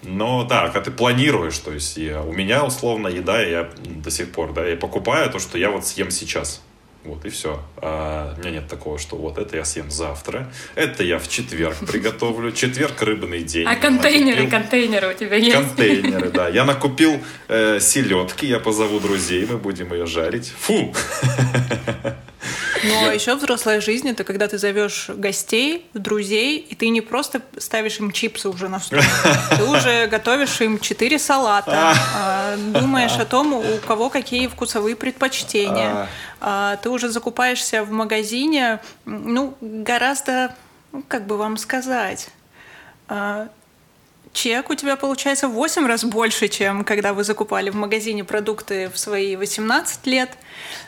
Но 0.03 0.45
да, 0.45 0.67
когда 0.67 0.83
ты 0.83 0.91
планируешь, 0.91 1.59
то 1.59 1.73
есть 1.73 1.97
я, 1.97 2.23
у 2.23 2.33
меня 2.33 2.65
условно 2.65 3.09
еда, 3.09 3.43
я 3.43 3.71
до 3.85 4.11
сих 4.11 4.31
пор, 4.33 4.53
да, 4.53 4.67
я 4.67 4.77
покупаю 4.77 5.31
то, 5.31 5.39
что 5.39 5.59
я 5.59 5.71
вот 5.71 5.87
съем 5.87 6.11
сейчас. 6.11 6.63
Вот 7.07 7.25
и 7.25 7.31
все. 7.31 7.63
А, 7.77 8.35
у 8.37 8.41
меня 8.41 8.51
нет 8.51 8.69
такого, 8.69 8.99
что 8.99 9.17
вот 9.17 9.39
это 9.39 9.57
я 9.57 9.65
съем 9.65 9.91
завтра, 9.91 10.51
это 10.75 11.03
я 11.03 11.19
в 11.19 11.29
четверг 11.29 11.77
приготовлю. 11.87 12.53
Четверг 12.53 13.01
рыбный 13.03 13.43
день. 13.43 13.67
А 13.67 13.77
контейнеры, 13.77 14.43
накупил... 14.43 14.51
контейнеры 14.51 15.15
у 15.15 15.15
тебя 15.15 15.37
есть? 15.37 15.57
Контейнеры, 15.57 16.31
да. 16.31 16.49
Я 16.49 16.65
накупил 16.65 17.21
э, 17.49 17.79
селедки, 17.81 18.47
я 18.47 18.59
позову 18.59 19.01
друзей, 19.01 19.47
мы 19.47 19.59
будем 19.59 19.93
ее 19.93 20.07
жарить. 20.07 20.53
Фу! 20.59 20.95
Но 22.89 23.13
еще 23.13 23.35
взрослая 23.35 23.81
жизнь 23.81 24.09
это 24.09 24.25
когда 24.25 24.49
ты 24.49 24.59
зовешь 24.59 25.09
гостей, 25.09 25.87
друзей, 25.95 26.59
и 26.59 26.75
ты 26.75 26.89
не 26.89 27.01
просто 27.01 27.43
ставишь 27.59 27.99
им 27.99 28.13
чипсы 28.13 28.49
уже 28.49 28.69
на 28.69 28.81
стол, 28.81 29.01
ты 29.57 29.65
уже 29.65 30.07
готовишь 30.07 30.61
им 30.61 30.79
четыре 30.79 31.19
салата, 31.19 31.95
а, 32.15 32.57
думаешь 32.57 33.17
о 33.19 33.25
том, 33.25 33.55
у 33.55 33.79
кого 33.87 34.11
какие 34.11 34.47
вкусовые 34.47 34.97
предпочтения. 34.97 36.09
А, 36.41 36.77
ты 36.77 36.91
уже 36.91 37.09
закупаешься 37.09 37.83
в 37.83 37.91
магазине, 37.91 38.81
ну, 39.05 39.57
гораздо, 39.61 40.55
ну, 40.93 41.03
как 41.07 41.27
бы 41.27 41.37
вам 41.37 41.57
сказать, 41.57 42.29
а, 43.09 43.49
чек 44.37 44.71
у 44.71 44.75
тебя 44.75 44.97
получается 44.97 45.49
в 45.49 45.53
8 45.53 45.87
раз 45.87 46.05
больше, 46.05 46.49
чем 46.49 46.85
когда 46.85 47.15
вы 47.15 47.25
закупали 47.25 47.71
в 47.71 47.75
магазине 47.75 48.23
продукты 48.23 48.91
в 48.91 48.99
свои 48.99 49.35
18 49.35 50.07
лет. 50.07 50.31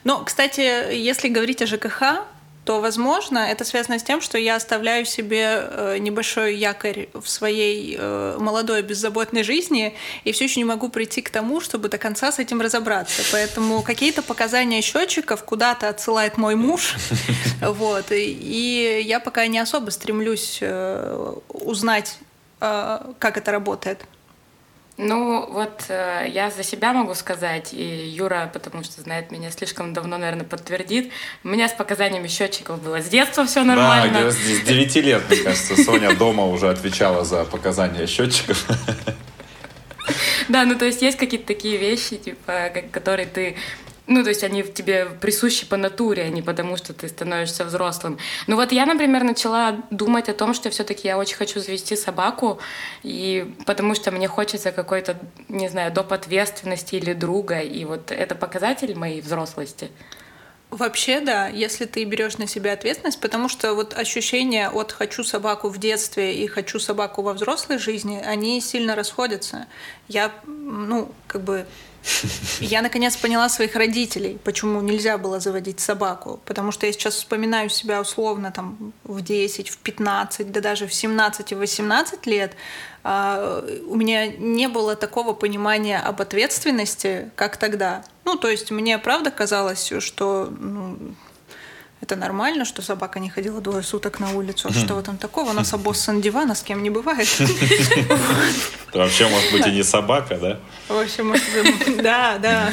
Но, 0.04 0.22
кстати, 0.22 0.94
если 0.94 1.28
говорить 1.28 1.62
о 1.62 1.66
ЖКХ, 1.66 2.26
то, 2.64 2.82
возможно, 2.82 3.38
это 3.38 3.64
связано 3.64 3.98
с 3.98 4.02
тем, 4.02 4.20
что 4.20 4.36
я 4.36 4.56
оставляю 4.56 5.06
себе 5.06 5.62
э, 5.62 5.96
небольшой 5.98 6.54
якорь 6.54 7.08
в 7.14 7.26
своей 7.26 7.96
э, 7.98 8.36
молодой 8.38 8.82
беззаботной 8.82 9.42
жизни 9.42 9.96
и 10.24 10.32
все 10.32 10.44
еще 10.44 10.60
не 10.60 10.66
могу 10.66 10.90
прийти 10.90 11.22
к 11.22 11.30
тому, 11.30 11.62
чтобы 11.62 11.88
до 11.88 11.96
конца 11.96 12.30
с 12.30 12.38
этим 12.38 12.60
разобраться. 12.60 13.22
Поэтому 13.32 13.80
какие-то 13.80 14.20
показания 14.20 14.82
счетчиков 14.82 15.44
куда-то 15.44 15.88
отсылает 15.88 16.36
мой 16.36 16.56
муж, 16.56 16.96
вот, 17.62 18.12
и 18.12 19.02
я 19.02 19.18
пока 19.18 19.46
не 19.46 19.58
особо 19.58 19.88
стремлюсь 19.88 20.58
э, 20.60 21.34
узнать, 21.48 22.18
как 22.58 23.36
это 23.36 23.52
работает. 23.52 24.04
Ну, 24.98 25.46
вот 25.48 25.84
э, 25.90 26.26
я 26.28 26.50
за 26.50 26.64
себя 26.64 26.92
могу 26.92 27.14
сказать, 27.14 27.72
и 27.72 28.08
Юра, 28.08 28.50
потому 28.52 28.82
что 28.82 29.00
знает 29.00 29.30
меня 29.30 29.52
слишком 29.52 29.94
давно, 29.94 30.18
наверное, 30.18 30.44
подтвердит. 30.44 31.12
У 31.44 31.48
меня 31.48 31.68
с 31.68 31.72
показаниями 31.72 32.26
счетчиков 32.26 32.82
было 32.82 33.00
с 33.00 33.06
детства 33.08 33.46
все 33.46 33.62
нормально. 33.62 34.24
Да, 34.24 34.30
с 34.32 34.36
9 34.36 34.96
лет, 34.96 35.22
мне 35.28 35.36
кажется, 35.38 35.76
Соня 35.84 36.16
дома 36.16 36.46
уже 36.46 36.68
отвечала 36.68 37.24
за 37.24 37.44
показания 37.44 38.08
счетчиков. 38.08 38.66
Да, 40.48 40.64
ну 40.64 40.76
то 40.76 40.86
есть 40.86 41.02
есть 41.02 41.18
какие-то 41.18 41.46
такие 41.46 41.76
вещи, 41.76 42.16
типа, 42.16 42.72
которые 42.90 43.26
ты 43.26 43.56
ну, 44.08 44.22
то 44.22 44.30
есть 44.30 44.42
они 44.42 44.62
в 44.62 44.72
тебе 44.72 45.06
присущи 45.20 45.66
по 45.66 45.76
натуре, 45.76 46.22
а 46.24 46.28
не 46.30 46.42
потому, 46.42 46.76
что 46.78 46.94
ты 46.94 47.08
становишься 47.08 47.64
взрослым. 47.64 48.18
Ну 48.46 48.56
вот 48.56 48.72
я, 48.72 48.86
например, 48.86 49.22
начала 49.22 49.82
думать 49.90 50.30
о 50.30 50.34
том, 50.34 50.54
что 50.54 50.70
все-таки 50.70 51.06
я 51.06 51.18
очень 51.18 51.36
хочу 51.36 51.60
завести 51.60 51.94
собаку, 51.94 52.58
и 53.02 53.54
потому 53.66 53.94
что 53.94 54.10
мне 54.10 54.26
хочется 54.26 54.72
какой-то, 54.72 55.18
не 55.48 55.68
знаю, 55.68 55.92
доп. 55.92 56.12
ответственности 56.12 56.94
или 56.94 57.12
друга, 57.12 57.60
и 57.60 57.84
вот 57.84 58.10
это 58.10 58.34
показатель 58.34 58.96
моей 58.96 59.20
взрослости. 59.20 59.90
Вообще, 60.70 61.20
да, 61.20 61.48
если 61.48 61.84
ты 61.84 62.04
берешь 62.04 62.38
на 62.38 62.46
себя 62.46 62.72
ответственность, 62.72 63.20
потому 63.20 63.48
что 63.48 63.74
вот 63.74 63.94
ощущения 63.94 64.68
от 64.70 64.92
хочу 64.92 65.24
собаку 65.24 65.68
в 65.68 65.78
детстве 65.78 66.34
и 66.34 66.46
хочу 66.46 66.78
собаку 66.78 67.22
во 67.22 67.34
взрослой 67.34 67.78
жизни, 67.78 68.22
они 68.24 68.60
сильно 68.60 68.94
расходятся. 68.94 69.66
Я, 70.08 70.32
ну, 70.46 71.10
как 71.26 71.42
бы 71.42 71.66
я 72.60 72.82
наконец 72.82 73.16
поняла 73.16 73.48
своих 73.48 73.76
родителей, 73.76 74.38
почему 74.44 74.80
нельзя 74.80 75.18
было 75.18 75.40
заводить 75.40 75.80
собаку. 75.80 76.40
Потому 76.44 76.72
что 76.72 76.86
я 76.86 76.92
сейчас 76.92 77.14
вспоминаю 77.14 77.70
себя 77.70 78.00
условно 78.00 78.52
там 78.52 78.92
в 79.04 79.20
10, 79.20 79.68
в 79.68 79.78
15, 79.78 80.50
да 80.50 80.60
даже 80.60 80.86
в 80.86 80.94
17 80.94 81.52
и 81.52 81.54
18 81.54 82.26
лет. 82.26 82.52
А, 83.04 83.64
у 83.86 83.96
меня 83.96 84.26
не 84.26 84.68
было 84.68 84.96
такого 84.96 85.32
понимания 85.32 85.98
об 85.98 86.20
ответственности, 86.20 87.30
как 87.36 87.56
тогда. 87.56 88.04
Ну, 88.24 88.36
то 88.36 88.48
есть 88.48 88.70
мне 88.70 88.98
правда 88.98 89.30
казалось, 89.30 89.92
что 90.00 90.52
ну, 90.58 90.98
это 92.00 92.16
нормально, 92.16 92.64
что 92.64 92.80
собака 92.82 93.18
не 93.18 93.28
ходила 93.28 93.60
двое 93.60 93.82
суток 93.82 94.20
на 94.20 94.30
улицу. 94.32 94.72
Что 94.72 94.94
в 94.94 94.98
этом 94.98 95.16
такого? 95.16 95.50
У 95.50 95.52
нас 95.52 95.72
обоссан 95.72 96.20
дивана 96.20 96.54
с 96.54 96.62
кем 96.62 96.82
не 96.82 96.90
бывает. 96.90 97.28
Вообще, 98.94 99.28
может 99.28 99.52
быть, 99.52 99.66
и 99.66 99.70
не 99.72 99.82
собака, 99.82 100.36
да? 100.36 100.60
В 100.88 100.98
общем, 100.98 101.34
да, 102.02 102.38
да. 102.38 102.72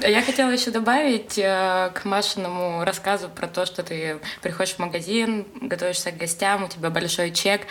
Я 0.00 0.22
хотела 0.22 0.50
еще 0.50 0.70
добавить 0.70 1.38
э, 1.38 1.90
к 1.94 2.04
Машиному 2.04 2.84
рассказу 2.84 3.28
про 3.28 3.46
то, 3.46 3.64
что 3.64 3.82
ты 3.82 4.18
приходишь 4.42 4.74
в 4.74 4.78
магазин, 4.78 5.46
готовишься 5.60 6.10
к 6.10 6.18
гостям, 6.18 6.64
у 6.64 6.68
тебя 6.68 6.90
большой 6.90 7.30
чек. 7.30 7.62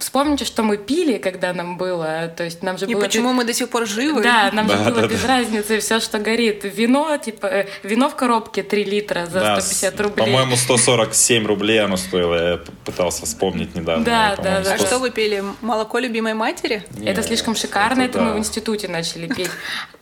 Вспомните, 0.00 0.44
что 0.44 0.64
мы 0.64 0.78
пили, 0.78 1.18
когда 1.18 1.52
нам 1.52 1.76
было. 1.76 2.26
То 2.36 2.42
есть 2.42 2.62
нам 2.62 2.76
же 2.76 2.86
и 2.86 2.94
было... 2.94 3.02
почему 3.02 3.32
мы 3.32 3.44
до 3.44 3.54
сих 3.54 3.68
пор 3.68 3.86
живы. 3.86 4.20
Да, 4.20 4.50
нам 4.52 4.66
да, 4.66 4.76
же 4.76 4.90
было 4.90 5.02
да, 5.02 5.06
без 5.06 5.22
да. 5.22 5.28
разницы 5.28 5.78
все, 5.78 6.00
что 6.00 6.18
горит. 6.18 6.64
Вино, 6.64 7.16
типа, 7.18 7.46
э, 7.46 7.66
вино 7.84 8.08
в 8.10 8.16
коробке 8.16 8.64
3 8.64 8.84
литра 8.84 9.26
за 9.26 9.40
да, 9.40 9.60
150 9.60 10.00
рублей. 10.00 10.26
По-моему, 10.26 10.56
147 10.56 11.46
рублей 11.46 11.80
оно 11.82 11.96
стоило. 11.96 12.34
Я 12.34 12.60
пытался 12.84 13.26
вспомнить 13.26 13.76
недавно. 13.76 14.04
Да, 14.04 14.36
да, 14.36 14.60
да. 14.60 14.74
А 14.74 14.78
что 14.78 14.98
вы 14.98 15.10
пили? 15.10 15.44
Молоко 15.60 15.98
любимой 15.98 16.34
матери? 16.34 16.84
Нет, 16.96 17.16
это 17.16 17.22
слишком 17.22 17.54
шикарно, 17.54 18.02
это, 18.02 18.10
это 18.10 18.18
да. 18.18 18.24
мы 18.24 18.32
в 18.34 18.38
институте 18.38 18.88
начали 18.88 19.28
пить. 19.28 19.50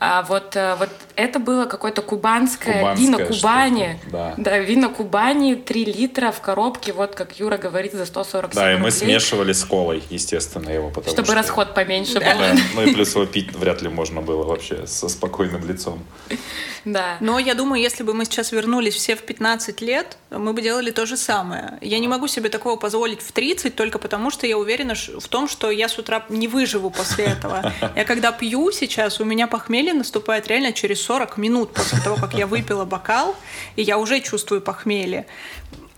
А 0.01 0.23
вот, 0.23 0.57
э, 0.57 0.77
вот 0.79 0.91
это 1.15 1.38
было 1.39 1.65
какое-то 1.67 2.03
кубанское, 2.03 2.79
кубанское 2.79 3.07
вино 3.07 3.27
Кубани. 3.27 4.01
Да. 4.11 4.35
да, 4.37 4.59
вино 4.59 4.91
Кубани 4.91 5.55
3 5.55 5.85
литра 5.85 6.31
в 6.31 6.41
коробке, 6.41 6.93
вот 6.93 7.15
как 7.15 7.39
Юра 7.39 7.59
говорит, 7.59 7.93
за 7.93 8.07
147 8.07 8.55
Да, 8.55 8.73
и 8.73 8.77
мы 8.77 8.91
смешивали 8.91 9.53
с 9.53 9.65
колой, 9.65 10.03
естественно, 10.11 10.71
его. 10.71 10.89
Потому 10.89 11.13
Чтобы 11.13 11.27
что... 11.27 11.35
расход 11.35 11.75
поменьше 11.75 12.15
был. 12.15 12.21
Да. 12.21 12.57
Ну 12.75 12.83
и 12.83 12.93
плюс 12.93 13.15
его 13.15 13.27
пить 13.27 13.53
вряд 13.55 13.83
ли 13.83 13.89
можно 13.89 14.21
было 14.21 14.45
вообще 14.45 14.87
со 14.87 15.09
спокойным 15.09 15.67
лицом. 15.67 16.03
Да. 16.85 17.17
Но 17.21 17.39
я 17.39 17.55
думаю, 17.55 17.83
если 17.83 18.03
бы 18.03 18.15
мы 18.15 18.25
сейчас 18.25 18.53
вернулись 18.53 18.95
все 18.95 19.17
в 19.17 19.23
15 19.23 19.81
лет, 19.81 20.17
мы 20.31 20.53
бы 20.53 20.63
делали 20.63 20.91
то 20.91 21.07
же 21.07 21.17
самое. 21.17 21.79
Я 21.81 21.99
не 21.99 22.09
могу 22.09 22.29
себе 22.29 22.49
такого 22.49 22.77
позволить 22.77 23.21
в 23.21 23.33
30 23.33 23.75
только 23.75 23.99
потому, 23.99 24.31
что 24.31 24.47
я 24.47 24.57
уверена 24.57 24.95
в 24.95 25.29
том, 25.29 25.49
что 25.49 25.71
я 25.71 25.89
с 25.89 25.99
утра 25.99 26.25
не 26.29 26.49
выживу 26.49 26.91
после 26.91 27.25
этого. 27.27 27.73
Я 27.97 28.05
когда 28.05 28.33
пью 28.33 28.71
сейчас, 28.71 29.21
у 29.21 29.25
меня 29.25 29.47
похмелье 29.47 29.93
наступает 29.93 30.47
реально 30.49 30.73
через 30.73 31.03
40 31.03 31.28
минут 31.37 31.75
после 31.75 32.01
того, 32.01 32.17
как 32.17 32.35
я 32.35 32.47
выпила 32.47 32.85
бокал, 32.85 33.37
и 33.77 33.83
я 33.83 33.99
уже 33.99 34.21
чувствую 34.21 34.61
похмелье. 34.61 35.27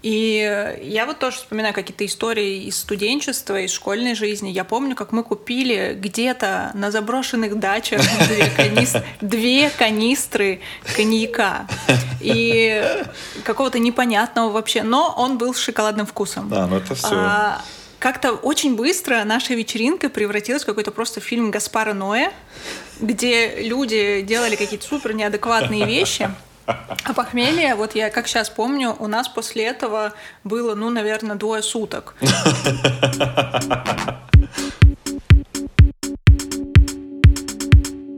И 0.02 0.78
я 0.82 1.04
вот 1.04 1.18
тоже 1.18 1.36
вспоминаю 1.36 1.74
какие-то 1.74 2.06
истории 2.06 2.64
из 2.64 2.78
студенчества, 2.78 3.60
из 3.60 3.70
школьной 3.70 4.14
жизни. 4.14 4.48
Я 4.48 4.64
помню, 4.64 4.96
как 4.96 5.12
мы 5.12 5.22
купили 5.22 5.94
где-то 5.94 6.70
на 6.72 6.90
заброшенных 6.90 7.58
дачах 7.58 8.00
две, 8.26 8.48
канис... 8.50 8.96
две 9.20 9.68
канистры 9.68 10.60
коньяка. 10.96 11.66
И 12.20 12.82
какого-то 13.44 13.78
непонятного 13.78 14.50
вообще. 14.50 14.82
Но 14.82 15.14
он 15.16 15.36
был 15.36 15.52
с 15.52 15.58
шоколадным 15.58 16.06
вкусом. 16.06 16.48
Да, 16.48 16.66
ну 16.66 16.78
это 16.78 16.94
все. 16.94 17.08
А, 17.12 17.62
как-то 18.00 18.32
очень 18.32 18.74
быстро 18.76 19.22
наша 19.24 19.54
вечеринка 19.54 20.08
превратилась 20.08 20.62
в 20.62 20.66
какой-то 20.66 20.90
просто 20.90 21.20
фильм 21.20 21.50
Гаспара 21.50 21.92
Ноэ, 21.92 22.32
где 22.98 23.62
люди 23.62 24.22
делали 24.22 24.56
какие-то 24.56 24.86
супер 24.86 25.12
неадекватные 25.12 25.86
вещи. 25.86 26.28
А 26.66 27.12
похмелье, 27.14 27.74
вот 27.74 27.94
я 27.94 28.10
как 28.10 28.26
сейчас 28.26 28.48
помню, 28.48 28.96
у 28.98 29.06
нас 29.06 29.28
после 29.28 29.64
этого 29.64 30.14
было, 30.44 30.74
ну, 30.74 30.88
наверное, 30.88 31.36
двое 31.36 31.62
суток. 31.62 32.14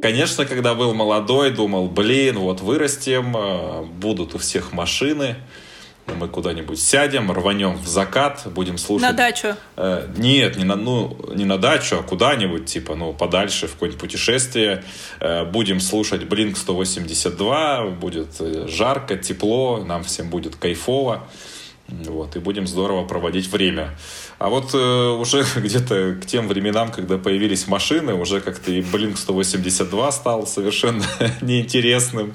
Конечно, 0.02 0.44
когда 0.44 0.74
был 0.74 0.94
молодой, 0.94 1.50
думал, 1.50 1.88
блин, 1.88 2.38
вот 2.38 2.60
вырастем, 2.60 3.36
э, 3.36 3.84
будут 3.84 4.34
у 4.34 4.38
всех 4.38 4.72
машины, 4.72 5.36
мы 6.06 6.28
куда-нибудь 6.28 6.80
сядем, 6.80 7.30
рванем 7.30 7.76
в 7.76 7.86
закат, 7.86 8.42
будем 8.46 8.78
слушать... 8.78 9.08
На 9.08 9.12
дачу? 9.12 9.56
Э, 9.76 10.08
нет, 10.16 10.56
не 10.56 10.64
на, 10.64 10.76
ну, 10.76 11.16
не 11.34 11.44
на 11.44 11.58
дачу, 11.58 11.96
а 12.00 12.02
куда-нибудь, 12.02 12.66
типа, 12.66 12.94
ну, 12.94 13.12
подальше, 13.12 13.66
в 13.66 13.72
какое-нибудь 13.72 14.00
путешествие. 14.00 14.84
Э, 15.20 15.44
будем 15.44 15.80
слушать 15.80 16.22
Blink 16.22 16.56
182, 16.56 17.86
будет 17.90 18.40
э, 18.40 18.66
жарко, 18.68 19.16
тепло, 19.16 19.82
нам 19.84 20.04
всем 20.04 20.28
будет 20.28 20.56
кайфово. 20.56 21.26
Вот, 21.88 22.36
и 22.36 22.38
будем 22.38 22.66
здорово 22.66 23.04
проводить 23.04 23.48
время. 23.48 23.96
А 24.42 24.48
вот 24.48 24.74
э, 24.74 24.76
уже 24.76 25.44
где-то 25.56 26.16
к 26.20 26.26
тем 26.26 26.48
временам, 26.48 26.90
когда 26.90 27.16
появились 27.16 27.68
машины, 27.68 28.12
уже 28.12 28.40
как-то 28.40 28.72
и 28.72 28.80
Blink 28.80 29.16
182 29.16 30.10
стал 30.10 30.48
совершенно 30.48 31.04
неинтересным. 31.42 32.34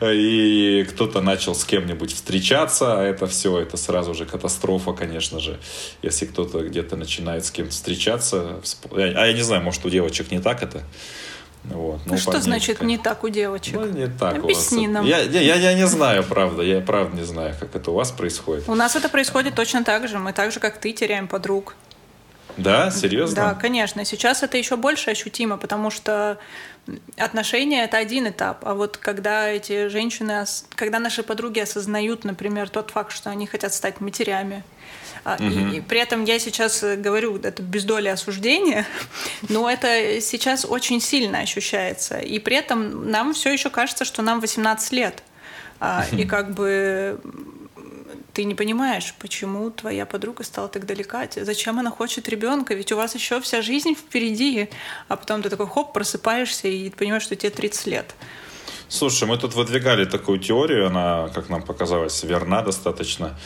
И 0.00 0.86
кто-то 0.88 1.20
начал 1.20 1.56
с 1.56 1.64
кем-нибудь 1.64 2.14
встречаться, 2.14 3.00
а 3.00 3.02
это 3.02 3.26
все, 3.26 3.58
это 3.58 3.76
сразу 3.76 4.14
же 4.14 4.24
катастрофа, 4.24 4.92
конечно 4.92 5.40
же. 5.40 5.58
Если 6.00 6.26
кто-то 6.26 6.62
где-то 6.62 6.94
начинает 6.94 7.44
с 7.44 7.50
кем-то 7.50 7.72
встречаться. 7.72 8.60
А 8.92 9.26
я 9.26 9.32
не 9.32 9.42
знаю, 9.42 9.60
может 9.62 9.84
у 9.84 9.90
девочек 9.90 10.30
не 10.30 10.38
так 10.38 10.62
это. 10.62 10.84
Вот. 11.70 12.00
Ну, 12.06 12.16
что 12.16 12.40
значит 12.40 12.82
не 12.82 12.98
так 12.98 13.24
у 13.24 13.28
девочек? 13.28 13.74
Ну, 13.74 13.86
не 13.86 14.06
так 14.06 14.36
Объясни 14.36 14.88
у 14.88 14.92
вас. 14.92 14.94
нам. 14.94 15.06
Я, 15.06 15.18
я, 15.20 15.54
я 15.54 15.74
не 15.74 15.86
знаю, 15.86 16.24
правда. 16.24 16.62
Я 16.62 16.80
правда 16.80 17.16
не 17.16 17.24
знаю, 17.24 17.54
как 17.58 17.74
это 17.74 17.90
у 17.90 17.94
вас 17.94 18.10
происходит. 18.10 18.68
У 18.68 18.74
нас 18.74 18.96
это 18.96 19.08
происходит 19.08 19.54
точно 19.54 19.84
так 19.84 20.08
же. 20.08 20.18
Мы 20.18 20.32
так 20.32 20.52
же, 20.52 20.60
как 20.60 20.78
ты, 20.78 20.92
теряем 20.92 21.28
подруг. 21.28 21.74
Да, 22.58 22.90
серьезно? 22.90 23.36
Да, 23.36 23.54
конечно. 23.54 24.04
Сейчас 24.04 24.42
это 24.42 24.58
еще 24.58 24.76
больше 24.76 25.10
ощутимо, 25.10 25.56
потому 25.56 25.90
что 25.90 26.38
отношения 27.16 27.84
это 27.84 27.98
один 27.98 28.28
этап, 28.28 28.66
а 28.66 28.74
вот 28.74 28.96
когда 28.96 29.48
эти 29.48 29.88
женщины, 29.88 30.44
когда 30.74 30.98
наши 30.98 31.22
подруги 31.22 31.60
осознают, 31.60 32.24
например, 32.24 32.68
тот 32.68 32.90
факт, 32.90 33.12
что 33.12 33.30
они 33.30 33.46
хотят 33.46 33.72
стать 33.74 34.00
матерями, 34.00 34.64
Угу. 35.24 35.44
И, 35.44 35.76
и 35.76 35.80
при 35.80 36.00
этом 36.00 36.24
я 36.24 36.38
сейчас 36.38 36.82
говорю, 36.82 37.36
это 37.36 37.62
без 37.62 37.84
доли 37.84 38.08
осуждения, 38.08 38.86
но 39.48 39.70
это 39.70 40.20
сейчас 40.20 40.64
очень 40.64 41.00
сильно 41.00 41.40
ощущается. 41.40 42.18
И 42.18 42.38
при 42.38 42.56
этом 42.56 43.10
нам 43.10 43.34
все 43.34 43.52
еще 43.52 43.68
кажется, 43.68 44.04
что 44.04 44.22
нам 44.22 44.40
18 44.40 44.92
лет. 44.92 45.22
А, 45.80 46.04
и 46.12 46.24
как 46.24 46.54
бы 46.54 47.20
ты 48.38 48.44
не 48.44 48.54
понимаешь, 48.54 49.14
почему 49.18 49.68
твоя 49.68 50.06
подруга 50.06 50.44
стала 50.44 50.68
так 50.68 50.86
далека, 50.86 51.28
зачем 51.34 51.80
она 51.80 51.90
хочет 51.90 52.28
ребенка, 52.28 52.74
ведь 52.74 52.92
у 52.92 52.96
вас 52.96 53.16
еще 53.16 53.40
вся 53.40 53.62
жизнь 53.62 53.96
впереди, 53.96 54.68
а 55.08 55.16
потом 55.16 55.42
ты 55.42 55.50
такой 55.50 55.66
хоп, 55.66 55.92
просыпаешься 55.92 56.68
и 56.68 56.88
понимаешь, 56.90 57.24
что 57.24 57.34
тебе 57.34 57.50
30 57.50 57.86
лет. 57.88 58.14
Слушай, 58.88 59.26
мы 59.26 59.38
тут 59.38 59.54
выдвигали 59.54 60.04
такую 60.04 60.38
теорию, 60.38 60.86
она, 60.86 61.30
как 61.34 61.48
нам 61.48 61.62
показалось, 61.62 62.22
верна 62.22 62.62
достаточно. 62.62 63.36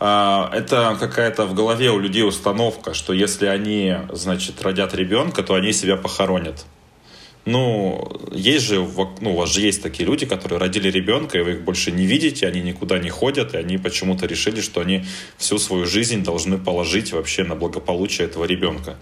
А, 0.00 0.50
это 0.52 0.96
какая-то 0.98 1.46
в 1.46 1.54
голове 1.54 1.92
у 1.92 2.00
людей 2.00 2.24
установка, 2.24 2.92
что 2.92 3.12
если 3.12 3.46
они, 3.46 3.98
значит, 4.12 4.60
родят 4.62 4.94
ребенка, 4.94 5.44
то 5.44 5.54
они 5.54 5.72
себя 5.72 5.96
похоронят. 5.96 6.66
Ну, 7.46 8.20
есть 8.32 8.66
же, 8.66 8.86
ну, 9.20 9.32
у 9.32 9.36
вас 9.36 9.50
же 9.50 9.62
есть 9.62 9.82
такие 9.82 10.04
люди, 10.04 10.26
которые 10.26 10.58
родили 10.58 10.90
ребенка, 10.90 11.38
и 11.38 11.40
вы 11.40 11.52
их 11.52 11.62
больше 11.62 11.90
не 11.90 12.04
видите, 12.04 12.46
они 12.46 12.60
никуда 12.60 12.98
не 12.98 13.08
ходят, 13.08 13.54
и 13.54 13.56
они 13.56 13.78
почему-то 13.78 14.26
решили, 14.26 14.60
что 14.60 14.82
они 14.82 15.04
всю 15.38 15.58
свою 15.58 15.86
жизнь 15.86 16.22
должны 16.22 16.58
положить 16.58 17.12
вообще 17.12 17.44
на 17.44 17.54
благополучие 17.54 18.28
этого 18.28 18.44
ребенка. 18.44 18.96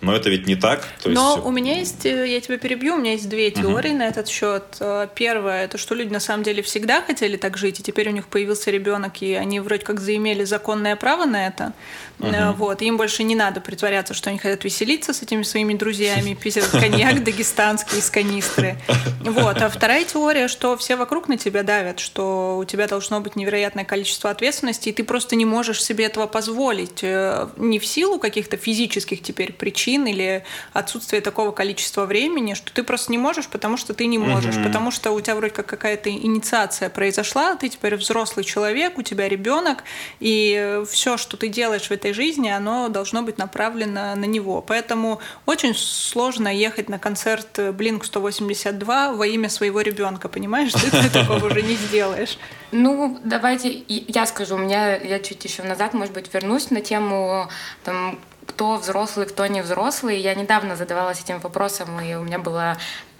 Но 0.00 0.14
это 0.14 0.28
ведь 0.28 0.46
не 0.46 0.56
так. 0.56 0.86
То 1.02 1.08
Но 1.08 1.34
есть... 1.34 1.46
у 1.46 1.50
меня 1.50 1.78
есть, 1.78 2.04
э, 2.04 2.28
я 2.28 2.40
тебя 2.40 2.58
перебью, 2.58 2.94
у 2.94 2.98
меня 2.98 3.12
есть 3.12 3.28
две 3.28 3.50
теории 3.50 3.92
uh-huh. 3.92 3.96
на 3.96 4.08
этот 4.08 4.28
счет. 4.28 4.64
Э, 4.80 5.08
первое, 5.14 5.64
это 5.64 5.78
что 5.78 5.94
люди 5.94 6.12
на 6.12 6.20
самом 6.20 6.42
деле 6.42 6.62
всегда 6.62 7.00
хотели 7.00 7.36
так 7.36 7.56
жить, 7.56 7.80
и 7.80 7.82
теперь 7.82 8.08
у 8.08 8.12
них 8.12 8.26
появился 8.26 8.70
ребенок, 8.70 9.22
и 9.22 9.34
они 9.34 9.60
вроде 9.60 9.84
как 9.84 10.00
заимели 10.00 10.44
законное 10.44 10.96
право 10.96 11.24
на 11.24 11.46
это. 11.46 11.72
Uh-huh. 12.18 12.54
Вот, 12.54 12.80
им 12.82 12.96
больше 12.96 13.24
не 13.24 13.34
надо 13.34 13.60
притворяться, 13.60 14.14
что 14.14 14.30
они 14.30 14.38
хотят 14.38 14.64
веселиться 14.64 15.12
с 15.12 15.22
этими 15.22 15.42
своими 15.42 15.74
друзьями, 15.74 16.34
пить 16.40 16.58
коньяк 16.70 17.24
дагестанский 17.24 17.98
из 17.98 18.10
канистры. 18.10 18.76
Вот. 19.20 19.60
А 19.60 19.68
вторая 19.68 20.04
теория, 20.04 20.48
что 20.48 20.76
все 20.76 20.96
вокруг 20.96 21.28
на 21.28 21.36
тебя 21.36 21.62
давят, 21.62 21.98
что 21.98 22.58
у 22.58 22.64
тебя 22.64 22.86
должно 22.86 23.20
быть 23.20 23.36
невероятное 23.36 23.84
количество 23.84 24.30
ответственности, 24.30 24.90
и 24.90 24.92
ты 24.92 25.04
просто 25.04 25.36
не 25.36 25.44
можешь 25.44 25.82
себе 25.82 26.04
этого 26.04 26.26
позволить. 26.26 27.02
Не 27.02 27.78
в 27.78 27.86
силу 27.86 28.18
каких-то 28.18 28.56
физических 28.56 29.22
теперь 29.22 29.52
причин 29.52 30.06
или 30.06 30.44
отсутствия 30.72 31.20
такого 31.20 31.50
количества 31.50 32.06
времени, 32.06 32.54
что 32.54 32.72
ты 32.72 32.82
просто 32.82 33.12
не 33.12 33.18
можешь, 33.18 33.48
потому 33.48 33.76
что 33.76 33.94
ты 33.94 34.06
не 34.06 34.18
можешь, 34.18 34.56
угу. 34.56 34.64
потому 34.64 34.90
что 34.90 35.12
у 35.12 35.20
тебя 35.20 35.34
вроде 35.34 35.52
как 35.52 35.66
какая-то 35.66 36.10
инициация 36.10 36.90
произошла, 36.90 37.56
ты 37.56 37.68
теперь 37.68 37.96
взрослый 37.96 38.44
человек, 38.44 38.98
у 38.98 39.02
тебя 39.02 39.28
ребенок, 39.28 39.84
и 40.20 40.82
все, 40.88 41.16
что 41.16 41.36
ты 41.36 41.48
делаешь 41.48 41.88
в 41.88 41.90
этой 41.90 42.03
жизни, 42.12 42.48
оно 42.48 42.88
должно 42.88 43.22
быть 43.22 43.38
направлено 43.38 44.14
на 44.14 44.24
него. 44.24 44.60
Поэтому 44.60 45.20
очень 45.46 45.74
сложно 45.74 46.48
ехать 46.48 46.88
на 46.88 46.98
концерт 46.98 47.58
Blink 47.58 48.04
182 48.04 49.12
во 49.12 49.26
имя 49.26 49.48
своего 49.48 49.80
ребенка, 49.80 50.28
понимаешь? 50.28 50.72
Ты, 50.72 50.90
ты 50.90 51.10
такого 51.12 51.46
уже 51.46 51.62
не 51.62 51.74
сделаешь. 51.74 52.38
Ну, 52.72 53.18
давайте 53.24 53.84
я 53.88 54.26
скажу. 54.26 54.56
У 54.56 54.58
меня, 54.58 54.96
я 54.96 55.20
чуть 55.20 55.44
еще 55.44 55.62
назад, 55.62 55.94
может 55.94 56.12
быть, 56.12 56.32
вернусь 56.32 56.70
на 56.70 56.80
тему 56.80 57.48
там, 57.84 58.18
кто 58.46 58.76
взрослый, 58.76 59.26
кто 59.26 59.46
не 59.46 59.62
взрослый. 59.62 60.20
Я 60.20 60.34
недавно 60.34 60.76
задавалась 60.76 61.20
этим 61.20 61.40
вопросом, 61.40 62.00
и 62.00 62.14
у 62.14 62.22
меня 62.22 62.38
была 62.38 62.76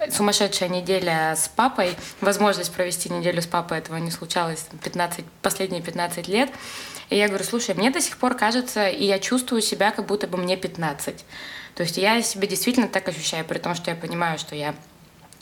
сумасшедшая 0.09 0.69
неделя 0.69 1.35
с 1.35 1.47
папой. 1.47 1.95
Возможность 2.21 2.73
провести 2.73 3.09
неделю 3.09 3.41
с 3.41 3.47
папой 3.47 3.79
этого 3.79 3.97
не 3.97 4.11
случалось 4.11 4.65
15, 4.83 5.25
последние 5.41 5.81
15 5.81 6.27
лет. 6.27 6.49
И 7.09 7.17
я 7.17 7.27
говорю, 7.27 7.43
слушай, 7.43 7.75
мне 7.75 7.91
до 7.91 8.01
сих 8.01 8.17
пор 8.17 8.35
кажется, 8.35 8.87
и 8.87 9.05
я 9.05 9.19
чувствую 9.19 9.61
себя, 9.61 9.91
как 9.91 10.05
будто 10.05 10.27
бы 10.27 10.37
мне 10.37 10.57
15. 10.57 11.25
То 11.75 11.83
есть 11.83 11.97
я 11.97 12.21
себя 12.21 12.47
действительно 12.47 12.87
так 12.87 13.07
ощущаю, 13.07 13.45
при 13.45 13.59
том, 13.59 13.75
что 13.75 13.91
я 13.91 13.97
понимаю, 13.97 14.39
что 14.39 14.55
я 14.55 14.75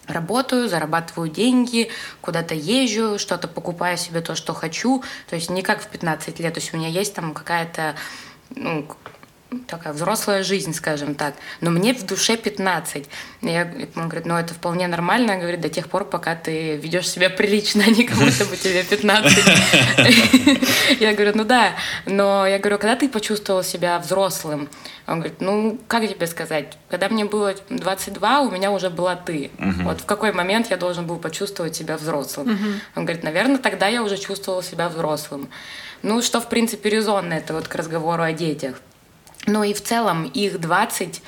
работаю, 0.07 0.67
зарабатываю 0.67 1.29
деньги, 1.29 1.89
куда-то 2.21 2.55
езжу, 2.55 3.17
что-то 3.19 3.47
покупаю 3.47 3.97
себе 3.97 4.21
то, 4.21 4.35
что 4.35 4.53
хочу. 4.53 5.03
То 5.29 5.35
есть 5.35 5.49
не 5.49 5.61
как 5.61 5.81
в 5.81 5.87
15 5.87 6.39
лет. 6.39 6.53
То 6.53 6.59
есть 6.59 6.73
у 6.73 6.77
меня 6.77 6.89
есть 6.89 7.13
там 7.13 7.33
какая-то 7.33 7.95
ну, 8.55 8.87
такая 9.59 9.93
взрослая 9.93 10.43
жизнь, 10.43 10.73
скажем 10.73 11.15
так. 11.15 11.35
Но 11.61 11.71
мне 11.71 11.93
в 11.93 12.05
душе 12.05 12.37
15. 12.37 13.05
Я, 13.41 13.71
он 13.95 14.09
говорит, 14.09 14.25
ну 14.25 14.35
это 14.35 14.53
вполне 14.53 14.87
нормально, 14.87 15.37
говорит, 15.37 15.61
до 15.61 15.69
тех 15.69 15.89
пор, 15.89 16.05
пока 16.05 16.35
ты 16.35 16.75
ведешь 16.77 17.09
себя 17.09 17.29
прилично, 17.29 17.83
а 17.85 17.89
не 17.89 18.03
как 18.03 18.17
будто 18.17 18.45
бы 18.45 18.57
тебе 18.57 18.83
15. 18.83 19.45
Я 20.99 21.13
говорю, 21.13 21.31
ну 21.35 21.43
да. 21.43 21.73
Но 22.05 22.45
я 22.47 22.59
говорю, 22.59 22.77
когда 22.77 22.95
ты 22.95 23.09
почувствовал 23.09 23.63
себя 23.63 23.99
взрослым? 23.99 24.69
Он 25.07 25.19
говорит, 25.19 25.41
ну, 25.41 25.79
как 25.87 26.07
тебе 26.07 26.27
сказать? 26.27 26.77
Когда 26.89 27.09
мне 27.09 27.25
было 27.25 27.55
22, 27.69 28.41
у 28.41 28.51
меня 28.51 28.71
уже 28.71 28.89
была 28.89 29.15
ты. 29.15 29.51
Вот 29.83 30.01
в 30.01 30.05
какой 30.05 30.31
момент 30.31 30.69
я 30.69 30.77
должен 30.77 31.05
был 31.05 31.17
почувствовать 31.17 31.75
себя 31.75 31.97
взрослым? 31.97 32.57
Он 32.95 33.05
говорит, 33.05 33.23
наверное, 33.23 33.57
тогда 33.57 33.87
я 33.87 34.03
уже 34.03 34.17
чувствовал 34.17 34.61
себя 34.63 34.89
взрослым. 34.89 35.49
Ну, 36.03 36.21
что, 36.21 36.41
в 36.41 36.49
принципе, 36.49 36.89
резонно 36.89 37.33
это 37.33 37.53
вот 37.53 37.67
к 37.67 37.75
разговору 37.75 38.23
о 38.23 38.33
детях. 38.33 38.81
Ну 39.45 39.63
и 39.63 39.73
в 39.73 39.81
целом 39.81 40.25
их 40.25 40.59
20 40.59 41.21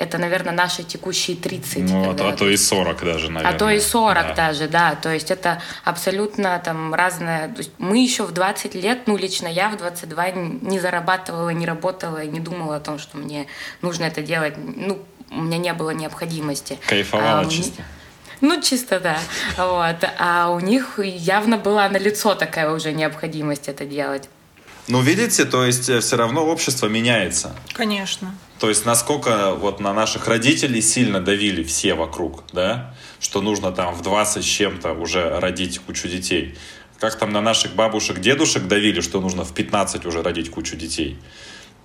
это, 0.00 0.16
наверное, 0.16 0.54
наши 0.54 0.82
текущие 0.82 1.36
30. 1.36 1.90
Ну, 1.90 2.10
а, 2.10 2.30
а 2.30 2.32
то 2.32 2.48
и 2.48 2.56
40 2.56 3.04
даже, 3.04 3.30
наверное. 3.30 3.54
А 3.54 3.58
то 3.58 3.68
и 3.68 3.78
40 3.78 4.14
да. 4.14 4.34
даже, 4.34 4.66
да. 4.66 4.94
То 4.94 5.12
есть 5.12 5.30
это 5.30 5.60
абсолютно 5.84 6.58
там 6.64 6.94
разное. 6.94 7.48
То 7.48 7.58
есть 7.58 7.72
мы 7.76 7.98
еще 8.02 8.24
в 8.24 8.32
20 8.32 8.74
лет, 8.76 9.00
ну, 9.06 9.18
лично 9.18 9.46
я 9.46 9.68
в 9.68 9.76
22 9.76 10.30
не 10.30 10.80
зарабатывала, 10.80 11.50
не 11.50 11.66
работала, 11.66 12.24
не 12.24 12.40
думала 12.40 12.76
о 12.76 12.80
том, 12.80 12.98
что 12.98 13.18
мне 13.18 13.46
нужно 13.82 14.04
это 14.04 14.22
делать. 14.22 14.54
Ну, 14.56 15.02
у 15.30 15.42
меня 15.42 15.58
не 15.58 15.72
было 15.74 15.90
необходимости. 15.90 16.78
Кайфовала 16.86 17.40
а, 17.40 17.44
чисто. 17.44 17.82
Ну, 18.40 18.62
чисто 18.62 19.00
да. 19.00 19.18
Вот. 19.58 19.96
А 20.18 20.48
у 20.48 20.60
них 20.60 20.98
явно 20.98 21.58
была 21.58 21.90
на 21.90 21.98
лицо 21.98 22.34
такая 22.34 22.70
уже 22.70 22.92
необходимость 22.92 23.68
это 23.68 23.84
делать. 23.84 24.30
Ну, 24.90 25.00
видите, 25.00 25.44
то 25.44 25.64
есть 25.64 25.88
э, 25.88 26.00
все 26.00 26.16
равно 26.16 26.44
общество 26.44 26.86
меняется. 26.86 27.54
Конечно. 27.72 28.34
То 28.58 28.68
есть 28.68 28.84
насколько 28.84 29.54
вот 29.54 29.80
на 29.80 29.94
наших 29.94 30.26
родителей 30.26 30.82
сильно 30.82 31.20
давили 31.20 31.62
все 31.62 31.94
вокруг, 31.94 32.42
да, 32.52 32.94
что 33.20 33.40
нужно 33.40 33.72
там 33.72 33.94
в 33.94 34.02
20 34.02 34.42
с 34.44 34.46
чем-то 34.46 34.92
уже 34.92 35.38
родить 35.38 35.78
кучу 35.78 36.08
детей. 36.08 36.58
Как 36.98 37.16
там 37.16 37.32
на 37.32 37.40
наших 37.40 37.74
бабушек, 37.74 38.20
дедушек 38.20 38.64
давили, 38.64 39.00
что 39.00 39.20
нужно 39.20 39.44
в 39.44 39.54
15 39.54 40.04
уже 40.06 40.22
родить 40.22 40.50
кучу 40.50 40.76
детей. 40.76 41.18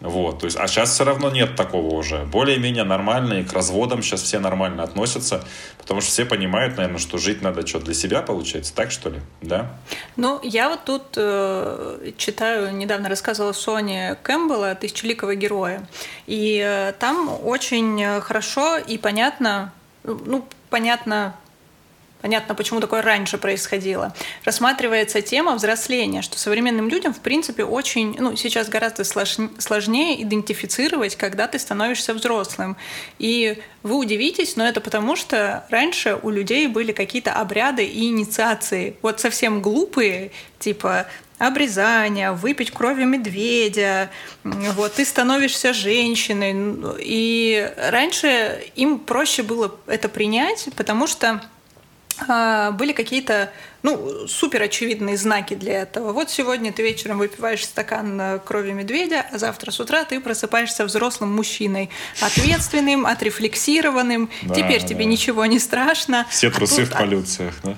Вот, 0.01 0.39
то 0.39 0.45
есть, 0.45 0.58
а 0.58 0.67
сейчас 0.67 0.91
все 0.91 1.05
равно 1.05 1.29
нет 1.31 1.55
такого 1.55 1.95
уже. 1.95 2.25
Более-менее 2.25 2.84
нормально, 2.84 3.36
и 3.36 3.43
к 3.43 3.53
разводам 3.53 4.03
сейчас 4.03 4.21
все 4.21 4.39
нормально 4.39 4.84
относятся, 4.84 5.43
потому 5.77 6.01
что 6.01 6.12
все 6.12 6.25
понимают, 6.25 6.77
наверное, 6.77 6.99
что 6.99 7.17
жить 7.17 7.41
надо 7.41 7.65
что, 7.65 7.79
для 7.79 7.93
себя, 7.93 8.21
получается, 8.21 8.75
так 8.75 8.91
что 8.91 9.10
ли, 9.10 9.21
да? 9.41 9.71
Ну, 10.17 10.39
я 10.43 10.69
вот 10.69 10.84
тут 10.84 11.03
э, 11.15 12.12
читаю, 12.17 12.75
недавно 12.75 13.10
рассказывала 13.10 13.53
Соне 13.53 14.17
Кэмпбелла 14.21 14.75
«Тысячеликого 14.75 15.36
героя», 15.36 15.88
и 16.27 16.62
э, 16.63 16.93
там 16.99 17.29
очень 17.43 18.19
хорошо 18.21 18.77
и 18.77 18.97
понятно, 18.97 19.71
ну, 20.03 20.45
понятно 20.69 21.36
Понятно, 22.25 22.55
почему 22.55 22.79
такое 22.79 23.03
раньше 23.03 23.38
происходило. 23.38 24.11
Рассматривается 24.45 25.21
тема 25.21 25.53
взросления, 25.53 26.23
что 26.23 26.39
современным 26.39 26.89
людям, 26.89 27.13
в 27.13 27.19
принципе, 27.19 27.63
очень, 27.63 28.15
ну, 28.19 28.35
сейчас 28.35 28.67
гораздо 28.67 29.03
сложнее 29.03 30.23
идентифицировать, 30.23 31.15
когда 31.17 31.47
ты 31.47 31.59
становишься 31.59 32.15
взрослым. 32.15 32.77
И 33.19 33.61
вы 33.83 33.95
удивитесь, 33.97 34.55
но 34.55 34.67
это 34.67 34.81
потому, 34.81 35.15
что 35.15 35.67
раньше 35.69 36.19
у 36.23 36.31
людей 36.31 36.65
были 36.65 36.93
какие-то 36.93 37.31
обряды 37.33 37.85
и 37.85 38.07
инициации. 38.07 38.97
Вот 39.03 39.19
совсем 39.19 39.61
глупые, 39.61 40.31
типа 40.57 41.05
обрезание, 41.38 42.31
выпить 42.31 42.71
крови 42.71 43.03
медведя, 43.03 44.09
вот, 44.43 44.93
ты 44.93 45.05
становишься 45.05 45.73
женщиной. 45.73 46.95
И 47.01 47.71
раньше 47.77 48.63
им 48.75 48.97
проще 48.97 49.43
было 49.43 49.75
это 49.85 50.09
принять, 50.09 50.69
потому 50.75 51.05
что 51.05 51.41
были 52.78 52.93
какие-то 52.93 53.51
ну, 53.86 54.28
супер 54.28 54.63
очевидные 54.63 55.15
знаки 55.15 55.54
для 55.54 55.82
этого. 55.84 56.12
Вот 56.12 56.32
сегодня 56.32 56.74
ты 56.74 56.82
вечером 56.82 57.19
выпиваешь 57.19 57.63
стакан 57.63 58.19
э, 58.19 58.39
крови 58.39 58.71
медведя, 58.71 59.24
а 59.32 59.38
завтра 59.38 59.69
с 59.69 59.80
утра 59.80 60.04
ты 60.06 60.19
просыпаешься 60.19 60.86
взрослым 60.86 61.32
мужчиной, 61.36 61.91
ответственным, 62.19 63.06
отрефлексированным. 63.06 64.32
Да, 64.41 64.56
Теперь 64.56 64.82
да. 64.82 64.88
тебе 64.88 65.06
ничего 65.06 65.45
не 65.45 65.60
страшно. 65.60 66.26
Все 66.32 66.48
а 66.48 66.52
трусы 66.52 66.82
а 66.82 66.86
тут... 66.86 66.95
в 66.95 66.98
полюциях, 66.98 67.54
да? 67.63 67.78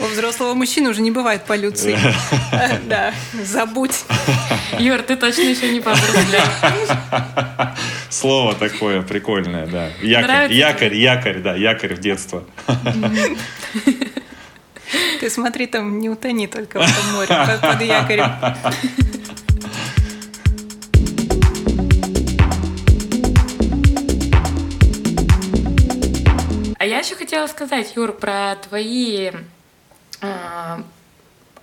У 0.00 0.06
взрослого 0.06 0.54
мужчины 0.54 0.90
уже 0.90 1.00
не 1.00 1.12
бывает 1.12 1.44
полюции. 1.44 1.96
Да, 2.86 3.14
забудь. 3.42 4.04
Юр, 4.78 5.02
ты 5.02 5.16
точно 5.16 5.42
еще 5.42 5.70
не 5.70 5.80
повзрослел. 5.80 6.42
Слово 8.10 8.54
такое 8.54 9.02
прикольное, 9.02 9.66
да. 9.66 9.90
Якорь, 10.02 10.52
якорь, 10.52 10.94
якорь, 10.94 11.40
да, 11.40 11.54
якорь 11.54 11.94
в 11.94 12.00
детство. 12.00 12.44
Ты 15.20 15.30
смотри, 15.30 15.66
там 15.66 15.98
не 15.98 16.10
утони 16.10 16.46
только 16.46 16.78
в 16.78 16.82
этом 16.82 17.12
море 17.14 17.28
под, 17.60 17.80
якорем. 17.82 18.30
А 26.78 26.86
я 26.86 26.98
еще 26.98 27.14
хотела 27.14 27.46
сказать, 27.46 27.96
Юр, 27.96 28.12
про 28.12 28.56
твои 28.56 29.30
э, 30.20 30.82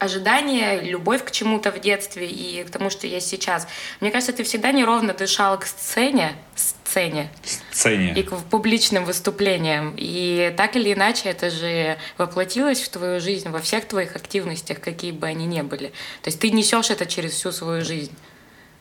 ожидания, 0.02 0.82
любовь 0.82 1.24
к 1.24 1.30
чему-то 1.30 1.72
в 1.72 1.80
детстве 1.80 2.28
и 2.28 2.64
к 2.64 2.72
тому, 2.72 2.90
что 2.90 3.06
есть 3.06 3.28
сейчас. 3.28 3.68
Мне 4.00 4.10
кажется, 4.10 4.34
ты 4.34 4.44
всегда 4.44 4.72
неровно 4.72 5.14
дышал 5.14 5.60
к 5.60 5.66
сцене, 5.68 6.34
сцене, 6.56 7.30
сцене. 7.72 8.14
и 8.16 8.24
к 8.24 8.36
публичным 8.50 9.06
выступлениям. 9.06 9.94
И 9.96 10.52
так 10.58 10.76
или 10.76 10.94
иначе 10.94 11.30
это 11.30 11.52
же 11.52 11.98
воплотилось 12.18 12.82
в 12.82 12.90
твою 12.90 13.22
жизнь 13.22 13.50
во 13.50 13.60
всех 13.60 13.88
твоих 13.88 14.16
активностях, 14.16 14.80
какие 14.80 15.12
бы 15.12 15.28
они 15.28 15.46
ни 15.46 15.62
были. 15.62 15.90
То 16.24 16.30
есть 16.30 16.40
ты 16.40 16.50
несешь 16.50 16.90
это 16.90 17.06
через 17.06 17.34
всю 17.34 17.52
свою 17.52 17.86
жизнь. 17.86 18.12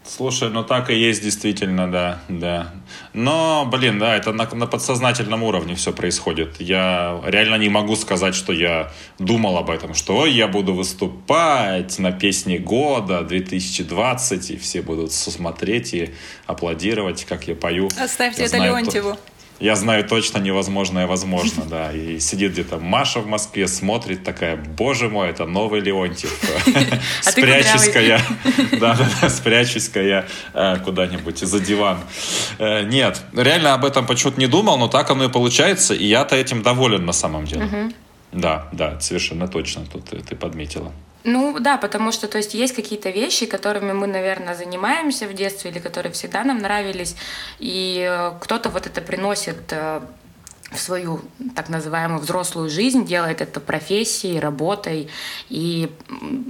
Слушай, 0.05 0.51
ну 0.51 0.65
так 0.65 0.91
и 0.91 0.95
есть 0.95 1.23
действительно, 1.23 1.91
да, 1.91 2.21
да. 2.29 2.73
Но, 3.13 3.67
блин, 3.71 3.99
да, 3.99 4.17
это 4.17 4.33
на, 4.33 4.49
на 4.53 4.67
подсознательном 4.67 5.43
уровне 5.43 5.75
все 5.75 5.93
происходит. 5.93 6.61
Я 6.61 7.21
реально 7.27 7.57
не 7.57 7.69
могу 7.69 7.97
сказать, 7.97 8.35
что 8.35 8.53
я 8.53 8.91
думал 9.19 9.59
об 9.59 9.71
этом, 9.71 9.95
что 9.95 10.17
ой, 10.17 10.33
я 10.33 10.49
буду 10.49 10.75
выступать 10.75 11.99
на 11.99 12.13
песне 12.13 12.59
года 12.59 13.23
2020, 13.23 14.51
и 14.51 14.57
все 14.57 14.83
будут 14.83 15.13
смотреть 15.13 15.95
и 15.95 16.11
аплодировать, 16.47 17.25
как 17.25 17.47
я 17.47 17.55
пою. 17.55 17.89
Оставьте 17.99 18.43
я 18.43 18.47
это 18.47 18.57
знаю, 18.57 18.73
Леонтьеву. 18.73 19.13
То 19.13 19.19
я 19.61 19.77
знаю 19.77 20.09
точно 20.09 20.39
невозможное 20.39 21.07
возможно, 21.07 21.65
да. 21.65 21.93
И 21.93 22.19
сидит 22.19 22.53
где-то 22.53 22.79
Маша 22.79 23.21
в 23.21 23.27
Москве, 23.27 23.69
смотрит 23.69 24.25
такая, 24.25 24.57
боже 24.57 25.09
мой, 25.09 25.29
это 25.29 25.45
новый 25.45 25.81
Леонтьев. 25.81 26.33
А 27.27 27.31
Спрячусь-ка 27.31 28.01
я, 28.01 28.21
да, 28.73 28.95
да, 28.95 29.09
да, 29.21 29.29
спрячусь-ка 29.29 30.03
я 30.03 30.27
э, 30.55 30.77
куда-нибудь 30.85 31.39
за 31.39 31.61
диван. 31.61 31.99
Э, 32.59 32.83
нет, 32.83 33.23
реально 33.35 33.75
об 33.75 33.85
этом 33.85 34.07
почему-то 34.07 34.41
не 34.41 34.47
думал, 34.47 34.79
но 34.79 34.89
так 34.89 35.11
оно 35.11 35.25
и 35.25 35.29
получается, 35.29 35.95
и 35.95 36.07
я-то 36.07 36.37
этим 36.37 36.63
доволен 36.63 37.05
на 37.05 37.13
самом 37.13 37.45
деле. 37.45 37.93
Да, 38.33 38.69
да, 38.73 38.99
совершенно 39.01 39.49
точно, 39.49 39.85
тут 39.93 40.05
ты 40.07 40.37
подметила. 40.37 40.93
Ну 41.25 41.59
да, 41.59 41.77
потому 41.77 42.13
что 42.13 42.29
то 42.29 42.39
есть 42.39 42.55
есть 42.55 42.75
какие-то 42.75 43.11
вещи, 43.11 43.47
которыми 43.47 43.93
мы, 43.93 44.07
наверное, 44.07 44.55
занимаемся 44.55 45.27
в 45.27 45.35
детстве 45.35 45.71
или 45.71 45.79
которые 45.79 46.13
всегда 46.13 46.45
нам 46.45 46.59
нравились, 46.59 47.17
и 47.59 48.07
э, 48.09 48.33
кто-то 48.41 48.71
вот 48.71 48.87
это 48.87 49.01
приносит 49.01 49.61
э, 49.71 50.01
в 50.71 50.79
свою 50.79 51.21
так 51.55 51.69
называемую 51.69 52.21
взрослую 52.21 52.71
жизнь, 52.71 53.05
делает 53.05 53.41
это 53.41 53.61
профессией, 53.61 54.39
работой 54.39 55.11
и 55.49 55.91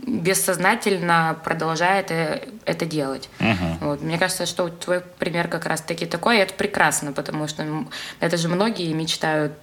бессознательно 0.07 1.39
продолжает 1.43 2.11
э, 2.11 2.49
это 2.65 2.87
делать. 2.87 3.29
Uh-huh. 3.39 3.79
Вот. 3.81 4.03
Мне 4.03 4.19
кажется, 4.19 4.47
что 4.47 4.69
твой 4.69 5.01
пример 5.01 5.49
как 5.49 5.67
раз-таки 5.67 6.07
такой, 6.07 6.39
и 6.39 6.41
это 6.41 6.55
прекрасно, 6.55 7.13
потому 7.13 7.49
что 7.49 7.65
это 8.21 8.37
же 8.37 8.49
многие 8.49 8.93
мечтают 8.93 9.55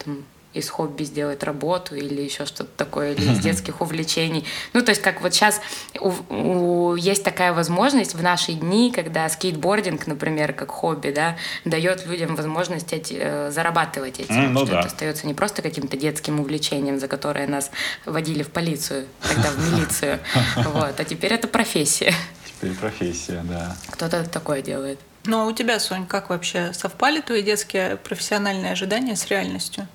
из 0.57 0.69
хобби 0.69 1.03
сделать 1.03 1.43
работу 1.43 1.95
или 1.95 2.21
еще 2.21 2.45
что-то 2.45 2.69
такое, 2.75 3.13
или 3.13 3.31
из 3.31 3.39
детских 3.39 3.81
увлечений. 3.81 4.45
Ну, 4.73 4.81
то 4.81 4.89
есть, 4.91 5.01
как 5.01 5.21
вот 5.21 5.33
сейчас 5.33 5.61
у, 5.99 6.11
у, 6.29 6.95
есть 6.95 7.23
такая 7.23 7.53
возможность 7.53 8.15
в 8.15 8.21
наши 8.21 8.53
дни, 8.53 8.91
когда 8.91 9.27
скейтбординг, 9.29 10.07
например, 10.07 10.53
как 10.53 10.71
хобби, 10.71 11.11
да, 11.11 11.37
дает 11.65 12.05
людям 12.05 12.35
возможность 12.35 12.93
эти, 12.93 13.17
э, 13.19 13.51
зарабатывать 13.51 14.19
этим, 14.19 14.35
mm, 14.35 14.49
ну 14.49 14.65
что 14.65 14.73
да. 14.73 14.79
это 14.79 14.87
остается 14.87 15.27
не 15.27 15.33
просто 15.33 15.61
каким-то 15.61 15.97
детским 15.97 16.39
увлечением, 16.39 16.99
за 16.99 17.07
которое 17.07 17.47
нас 17.47 17.71
водили 18.05 18.43
в 18.43 18.49
полицию, 18.49 19.07
тогда 19.21 19.49
в 19.49 19.71
милицию, 19.71 20.19
вот, 20.55 20.99
а 20.99 21.03
теперь 21.03 21.33
это 21.33 21.47
профессия. 21.47 22.13
Теперь 22.45 22.73
профессия, 22.75 23.43
да. 23.43 23.75
Кто-то 23.91 24.23
такое 24.27 24.61
делает. 24.61 24.99
Ну 25.27 25.41
а 25.41 25.45
у 25.45 25.51
тебя, 25.51 25.79
Сонь, 25.79 26.05
как 26.05 26.29
вообще 26.29 26.71
совпали 26.73 27.19
твои 27.19 27.43
детские 27.43 27.97
профессиональные 27.97 28.71
ожидания 28.71 29.15
с 29.15 29.27
реальностью? 29.27 29.87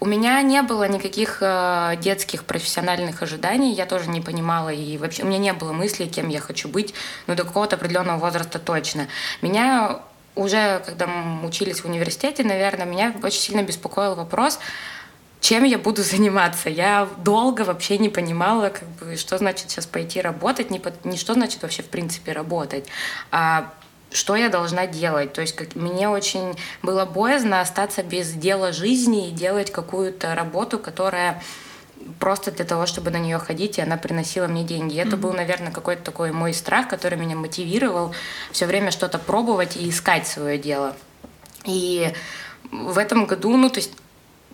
У 0.00 0.06
меня 0.06 0.40
не 0.42 0.62
было 0.62 0.88
никаких 0.88 1.38
э, 1.40 1.94
детских 2.00 2.44
профессиональных 2.44 3.22
ожиданий, 3.22 3.72
я 3.72 3.86
тоже 3.86 4.08
не 4.08 4.20
понимала, 4.20 4.70
и 4.70 4.98
вообще 4.98 5.22
у 5.22 5.26
меня 5.26 5.38
не 5.38 5.52
было 5.52 5.72
мысли, 5.72 6.06
кем 6.06 6.28
я 6.28 6.40
хочу 6.40 6.68
быть, 6.68 6.94
но 7.26 7.34
до 7.34 7.44
какого-то 7.44 7.76
определенного 7.76 8.18
возраста 8.18 8.58
точно. 8.58 9.08
Меня 9.42 10.00
уже, 10.34 10.82
когда 10.86 11.06
мы 11.06 11.46
учились 11.46 11.80
в 11.80 11.86
университете, 11.86 12.44
наверное, 12.44 12.86
меня 12.86 13.14
очень 13.22 13.40
сильно 13.40 13.62
беспокоил 13.62 14.14
вопрос, 14.14 14.58
чем 15.40 15.64
я 15.64 15.78
буду 15.78 16.02
заниматься. 16.14 16.68
Я 16.70 17.08
долго 17.18 17.62
вообще 17.62 17.98
не 17.98 18.08
понимала, 18.08 18.70
как 18.70 18.88
бы, 18.88 19.16
что 19.16 19.38
значит 19.38 19.70
сейчас 19.70 19.86
пойти 19.86 20.20
работать, 20.20 20.70
не, 20.70 20.80
не 21.04 21.16
что 21.16 21.34
значит 21.34 21.62
вообще 21.62 21.82
в 21.82 21.88
принципе 21.88 22.32
работать. 22.32 22.86
А 23.30 23.72
что 24.10 24.36
я 24.36 24.48
должна 24.48 24.86
делать. 24.86 25.32
То 25.32 25.40
есть 25.40 25.54
как, 25.54 25.74
мне 25.74 26.08
очень 26.08 26.56
было 26.82 27.04
боязно 27.04 27.60
остаться 27.60 28.02
без 28.02 28.32
дела 28.32 28.72
жизни 28.72 29.28
и 29.28 29.32
делать 29.32 29.70
какую-то 29.70 30.34
работу, 30.34 30.78
которая 30.78 31.42
просто 32.18 32.50
для 32.50 32.64
того, 32.64 32.86
чтобы 32.86 33.10
на 33.10 33.18
нее 33.18 33.38
ходить, 33.38 33.78
и 33.78 33.82
она 33.82 33.96
приносила 33.96 34.46
мне 34.46 34.64
деньги. 34.64 34.94
И 34.94 34.98
это 34.98 35.10
mm-hmm. 35.10 35.16
был, 35.16 35.32
наверное, 35.32 35.72
какой-то 35.72 36.02
такой 36.02 36.32
мой 36.32 36.54
страх, 36.54 36.88
который 36.88 37.18
меня 37.18 37.36
мотивировал 37.36 38.14
все 38.52 38.66
время 38.66 38.90
что-то 38.90 39.18
пробовать 39.18 39.76
и 39.76 39.88
искать 39.88 40.26
свое 40.26 40.58
дело. 40.58 40.96
И 41.64 42.12
в 42.70 42.98
этом 42.98 43.26
году, 43.26 43.56
ну, 43.56 43.68
то 43.68 43.78
есть 43.78 43.92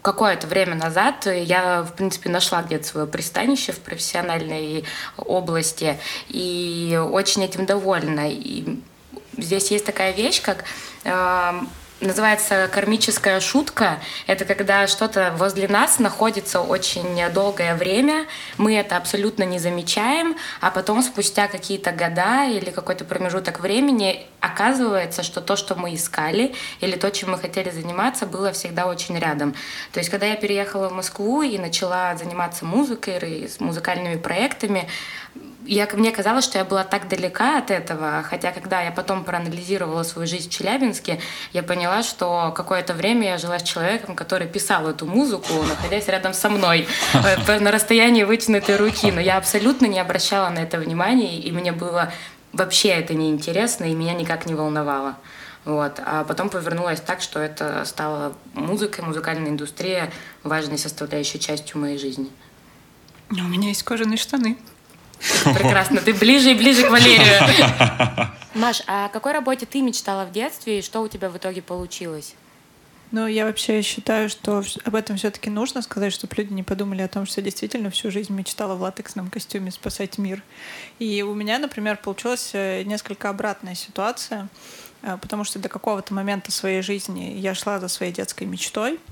какое-то 0.02 0.46
время 0.46 0.74
назад 0.74 1.26
я, 1.26 1.82
в 1.82 1.94
принципе, 1.94 2.28
нашла 2.28 2.62
где-то 2.62 2.84
свое 2.84 3.06
пристанище 3.06 3.72
в 3.72 3.78
профессиональной 3.80 4.84
области 5.16 5.98
и 6.28 7.00
очень 7.10 7.44
этим 7.44 7.66
довольна. 7.66 8.30
И 8.30 8.80
здесь 9.36 9.70
есть 9.70 9.84
такая 9.84 10.12
вещь, 10.12 10.42
как 10.42 10.64
э, 11.04 11.60
называется 12.00 12.68
кармическая 12.72 13.40
шутка. 13.40 14.00
Это 14.26 14.44
когда 14.44 14.86
что-то 14.86 15.34
возле 15.36 15.68
нас 15.68 15.98
находится 15.98 16.60
очень 16.60 17.32
долгое 17.32 17.74
время, 17.74 18.26
мы 18.58 18.76
это 18.76 18.96
абсолютно 18.96 19.44
не 19.44 19.58
замечаем, 19.58 20.36
а 20.60 20.70
потом 20.70 21.02
спустя 21.02 21.48
какие-то 21.48 21.92
года 21.92 22.46
или 22.46 22.70
какой-то 22.70 23.04
промежуток 23.04 23.60
времени 23.60 24.26
оказывается, 24.40 25.22
что 25.22 25.40
то, 25.40 25.56
что 25.56 25.74
мы 25.74 25.94
искали, 25.94 26.54
или 26.80 26.96
то, 26.96 27.10
чем 27.10 27.30
мы 27.30 27.38
хотели 27.38 27.70
заниматься, 27.70 28.26
было 28.26 28.52
всегда 28.52 28.86
очень 28.86 29.18
рядом. 29.18 29.54
То 29.92 30.00
есть, 30.00 30.10
когда 30.10 30.26
я 30.26 30.36
переехала 30.36 30.88
в 30.88 30.92
Москву 30.92 31.42
и 31.42 31.58
начала 31.58 32.14
заниматься 32.16 32.64
музыкой 32.64 33.18
и 33.18 33.48
с 33.48 33.60
музыкальными 33.60 34.16
проектами, 34.16 34.88
я, 35.66 35.88
мне 35.94 36.10
казалось, 36.10 36.44
что 36.44 36.58
я 36.58 36.64
была 36.64 36.84
так 36.84 37.08
далека 37.08 37.58
от 37.58 37.70
этого, 37.70 38.22
хотя 38.22 38.52
когда 38.52 38.82
я 38.82 38.90
потом 38.90 39.24
проанализировала 39.24 40.02
свою 40.02 40.26
жизнь 40.26 40.48
в 40.48 40.52
Челябинске, 40.52 41.20
я 41.52 41.62
поняла, 41.62 42.02
что 42.02 42.52
какое-то 42.54 42.94
время 42.94 43.30
я 43.30 43.38
жила 43.38 43.58
с 43.58 43.62
человеком, 43.62 44.14
который 44.14 44.46
писал 44.46 44.88
эту 44.88 45.06
музыку, 45.06 45.52
находясь 45.68 46.08
рядом 46.08 46.34
со 46.34 46.48
мной, 46.48 46.86
э, 47.14 47.60
на 47.60 47.70
расстоянии 47.70 48.24
вытянутой 48.24 48.76
руки, 48.76 49.10
но 49.10 49.20
я 49.20 49.36
абсолютно 49.36 49.86
не 49.86 49.98
обращала 49.98 50.50
на 50.50 50.60
это 50.60 50.78
внимания, 50.78 51.38
и 51.38 51.50
мне 51.52 51.72
было 51.72 52.12
вообще 52.52 52.88
это 52.88 53.14
неинтересно, 53.14 53.84
и 53.84 53.94
меня 53.94 54.14
никак 54.14 54.46
не 54.46 54.54
волновало. 54.54 55.16
Вот. 55.64 55.98
А 56.04 56.24
потом 56.24 56.50
повернулось 56.50 57.00
так, 57.00 57.22
что 57.22 57.40
это 57.40 57.84
стало 57.86 58.34
музыкой, 58.52 59.04
музыкальная 59.04 59.50
индустрия 59.50 60.12
важной 60.42 60.78
составляющей 60.78 61.40
частью 61.40 61.80
моей 61.80 61.98
жизни. 61.98 62.30
У 63.30 63.34
меня 63.34 63.68
есть 63.68 63.82
кожаные 63.82 64.18
штаны. 64.18 64.58
Прекрасно, 65.44 66.00
ты 66.00 66.12
ближе 66.14 66.52
и 66.52 66.54
ближе 66.54 66.86
к 66.86 66.90
Валерию. 66.90 68.28
Маш, 68.54 68.82
а 68.86 69.06
о 69.06 69.08
какой 69.08 69.32
работе 69.32 69.66
ты 69.66 69.82
мечтала 69.82 70.24
в 70.24 70.32
детстве 70.32 70.78
и 70.78 70.82
что 70.82 71.00
у 71.00 71.08
тебя 71.08 71.28
в 71.28 71.36
итоге 71.36 71.60
получилось? 71.60 72.34
Ну, 73.10 73.26
я 73.26 73.46
вообще 73.46 73.82
считаю, 73.82 74.28
что 74.28 74.62
об 74.84 74.94
этом 74.94 75.16
все-таки 75.16 75.50
нужно 75.50 75.82
сказать, 75.82 76.12
чтобы 76.12 76.34
люди 76.36 76.52
не 76.52 76.62
подумали 76.62 77.02
о 77.02 77.08
том, 77.08 77.26
что 77.26 77.40
я 77.40 77.44
действительно 77.44 77.90
всю 77.90 78.10
жизнь 78.10 78.32
мечтала 78.32 78.74
в 78.74 78.82
латексном 78.82 79.30
костюме 79.30 79.70
спасать 79.70 80.18
мир. 80.18 80.42
И 80.98 81.22
у 81.22 81.34
меня, 81.34 81.58
например, 81.58 81.96
получилась 81.96 82.50
э, 82.54 82.82
несколько 82.82 83.28
обратная 83.28 83.76
ситуация, 83.76 84.48
э, 85.02 85.16
потому 85.20 85.44
что 85.44 85.60
до 85.60 85.68
какого-то 85.68 86.12
момента 86.12 86.50
своей 86.50 86.82
жизни 86.82 87.34
я 87.38 87.54
шла 87.54 87.78
за 87.78 87.88
своей 87.88 88.12
детской 88.12 88.44
мечтой— 88.44 88.98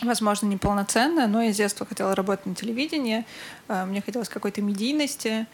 возможно, 0.00 0.46
неполноценная, 0.46 1.26
но 1.26 1.42
я 1.42 1.52
с 1.52 1.56
детства 1.56 1.86
хотела 1.86 2.14
работать 2.14 2.46
на 2.46 2.54
телевидении, 2.54 3.24
э, 3.68 3.84
мне 3.84 4.00
хотелось 4.00 4.28
какой-то 4.28 4.62
медийности, 4.62 5.46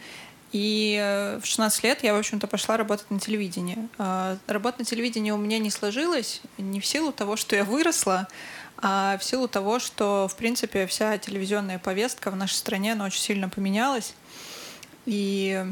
и 0.53 0.99
э, 1.01 1.41
в 1.41 1.47
16 1.47 1.85
лет 1.85 2.03
я, 2.03 2.15
в 2.15 2.19
общем-то, 2.19 2.47
пошла 2.47 2.77
работать 2.77 3.11
на 3.11 3.21
телевидении. 3.21 3.89
Э, 3.99 4.37
работа 4.47 4.81
на 4.81 4.85
телевидении 4.85 5.31
у 5.31 5.37
меня 5.37 5.59
не 5.59 5.71
сложилась 5.71 6.41
не 6.57 6.81
в 6.81 6.87
силу 6.87 7.13
того, 7.13 7.37
что 7.37 7.57
я 7.57 7.65
выросла, 7.65 8.29
а 8.81 9.19
в 9.19 9.25
силу 9.25 9.49
того, 9.49 9.79
что, 9.79 10.29
в 10.29 10.37
принципе, 10.37 10.87
вся 10.87 11.19
телевизионная 11.19 11.79
повестка 11.79 12.31
в 12.31 12.37
нашей 12.37 12.55
стране, 12.55 12.93
она 12.93 13.07
очень 13.07 13.21
сильно 13.21 13.49
поменялась. 13.49 14.15
И 15.05 15.65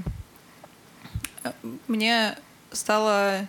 мне 1.87 2.37
стало 2.72 3.46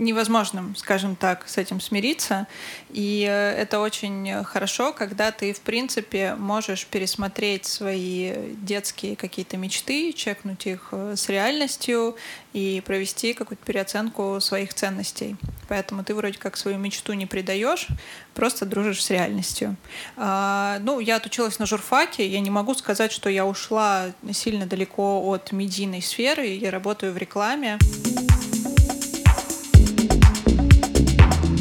невозможным, 0.00 0.74
скажем 0.76 1.14
так, 1.14 1.46
с 1.46 1.58
этим 1.58 1.80
смириться. 1.80 2.46
И 2.90 3.26
э, 3.28 3.52
это 3.52 3.80
очень 3.80 4.42
хорошо, 4.44 4.92
когда 4.92 5.30
ты, 5.30 5.52
в 5.52 5.60
принципе, 5.60 6.34
можешь 6.34 6.86
пересмотреть 6.86 7.66
свои 7.66 8.54
детские 8.54 9.14
какие-то 9.14 9.56
мечты, 9.56 10.12
чекнуть 10.12 10.66
их 10.66 10.88
э, 10.92 11.14
с 11.16 11.28
реальностью 11.28 12.16
и 12.52 12.82
провести 12.84 13.34
какую-то 13.34 13.64
переоценку 13.64 14.40
своих 14.40 14.74
ценностей. 14.74 15.36
Поэтому 15.68 16.02
ты 16.02 16.14
вроде 16.14 16.38
как 16.38 16.56
свою 16.56 16.78
мечту 16.78 17.12
не 17.12 17.26
предаешь, 17.26 17.86
просто 18.34 18.66
дружишь 18.66 19.04
с 19.04 19.10
реальностью. 19.10 19.76
А, 20.16 20.78
ну, 20.80 20.98
я 20.98 21.16
отучилась 21.16 21.58
на 21.58 21.66
журфаке, 21.66 22.26
я 22.26 22.40
не 22.40 22.50
могу 22.50 22.74
сказать, 22.74 23.12
что 23.12 23.28
я 23.28 23.46
ушла 23.46 24.06
сильно 24.32 24.66
далеко 24.66 25.20
от 25.30 25.52
медийной 25.52 26.02
сферы, 26.02 26.46
я 26.46 26.70
работаю 26.70 27.12
в 27.12 27.18
рекламе. 27.18 27.78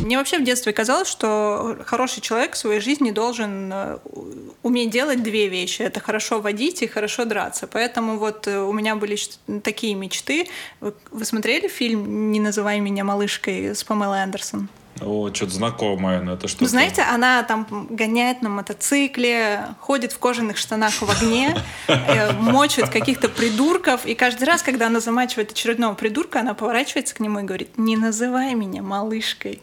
Мне 0.10 0.17
вообще 0.17 0.39
в 0.39 0.43
детстве 0.43 0.74
казалось, 0.74 1.08
что 1.08 1.78
хороший 1.86 2.22
человек 2.22 2.56
в 2.56 2.58
своей 2.58 2.80
жизни 2.80 3.12
должен 3.12 3.72
э, 3.72 3.98
уметь 4.63 4.89
делать 4.89 5.22
две 5.22 5.50
вещи. 5.50 5.84
Это 5.84 6.00
хорошо 6.00 6.41
водить 6.41 6.82
и 6.82 6.88
хорошо 6.88 7.26
драться. 7.26 7.67
Поэтому 7.67 8.17
вот 8.17 8.48
э, 8.48 8.58
у 8.58 8.74
меня 8.74 8.95
были 8.95 9.15
такие 9.62 9.93
мечты. 9.93 10.48
Вы, 10.82 11.26
смотрели 11.26 11.67
фильм 11.67 12.32
«Не 12.32 12.39
называй 12.39 12.80
меня 12.80 13.04
малышкой» 13.04 13.76
с 13.76 13.84
Памелой 13.84 14.24
Андерсон? 14.24 14.67
О, 15.00 15.32
что-то 15.32 15.52
знакомое, 15.52 16.22
но 16.22 16.34
это 16.34 16.48
что? 16.48 16.63
Ну, 16.63 16.67
знаете, 16.67 17.04
она 17.04 17.43
там 17.43 17.67
гоняет 17.91 18.41
на 18.41 18.50
мотоцикле, 18.50 19.67
ходит 19.80 20.12
в 20.12 20.17
кожаных 20.17 20.58
штанах 20.58 21.04
в 21.04 21.08
огне, 21.08 21.56
э, 21.88 22.34
мочит 22.34 22.89
каких-то 22.89 23.30
придурков, 23.30 24.08
и 24.08 24.15
каждый 24.15 24.45
раз, 24.45 24.63
когда 24.63 24.88
она 24.88 25.02
замачивает 25.02 25.52
очередного 25.52 25.93
придурка, 25.93 26.39
она 26.39 26.56
поворачивается 26.56 27.13
к 27.13 27.19
нему 27.19 27.41
и 27.41 27.43
говорит, 27.43 27.78
не 27.78 27.95
называй 27.95 28.56
меня 28.56 28.82
малышкой. 28.82 29.62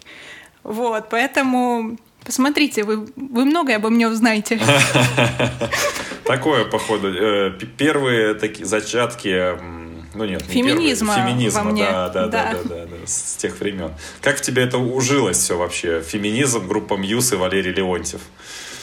Вот, 0.66 1.08
поэтому 1.10 1.96
посмотрите, 2.24 2.82
вы, 2.82 3.06
вы 3.14 3.44
многое 3.44 3.76
обо 3.76 3.88
мне 3.88 4.08
узнаете. 4.08 4.60
Такое, 6.24 6.64
походу, 6.64 7.08
э, 7.08 7.52
первые 7.76 8.34
такие 8.34 8.66
зачатки 8.66 9.56
ну 10.14 10.24
нет, 10.24 10.42
феминизма, 10.42 11.14
не 11.14 11.22
феминизма 11.22 11.62
во 11.62 11.70
мне. 11.70 11.84
Да, 11.84 12.08
да, 12.08 12.26
да, 12.26 12.52
да, 12.52 12.62
да, 12.64 12.86
да, 12.86 12.96
с 13.06 13.36
тех 13.36 13.60
времен. 13.60 13.92
Как 14.20 14.38
в 14.38 14.40
тебе 14.40 14.64
это 14.64 14.78
ужилось 14.78 15.36
все 15.36 15.56
вообще? 15.56 16.02
Феминизм, 16.02 16.66
группа 16.66 16.94
Мьюз 16.94 17.32
и 17.32 17.36
Валерий 17.36 17.72
Леонтьев. 17.72 18.22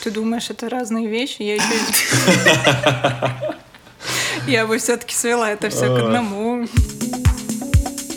Ты 0.03 0.11
думаешь, 0.11 0.49
это 0.49 0.69
разные 0.69 1.07
вещи? 1.07 1.41
Я 1.41 1.55
еще... 1.55 1.65
Я 4.47 4.67
бы 4.67 4.77
все-таки 4.77 5.15
свела 5.15 5.51
это 5.51 5.69
все 5.69 5.87
к 5.87 5.99
одному. 5.99 6.65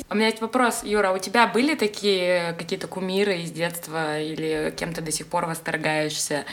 У 0.08 0.14
меня 0.14 0.26
есть 0.26 0.40
вопрос, 0.40 0.82
Юра, 0.84 1.10
у 1.10 1.18
тебя 1.18 1.48
были 1.48 1.74
такие 1.74 2.54
какие-то 2.56 2.86
кумиры 2.86 3.38
из 3.38 3.50
детства 3.50 4.20
или 4.20 4.72
кем 4.76 4.94
то 4.94 5.00
до 5.00 5.10
сих 5.10 5.26
пор 5.26 5.46
восторгаешься? 5.46 6.44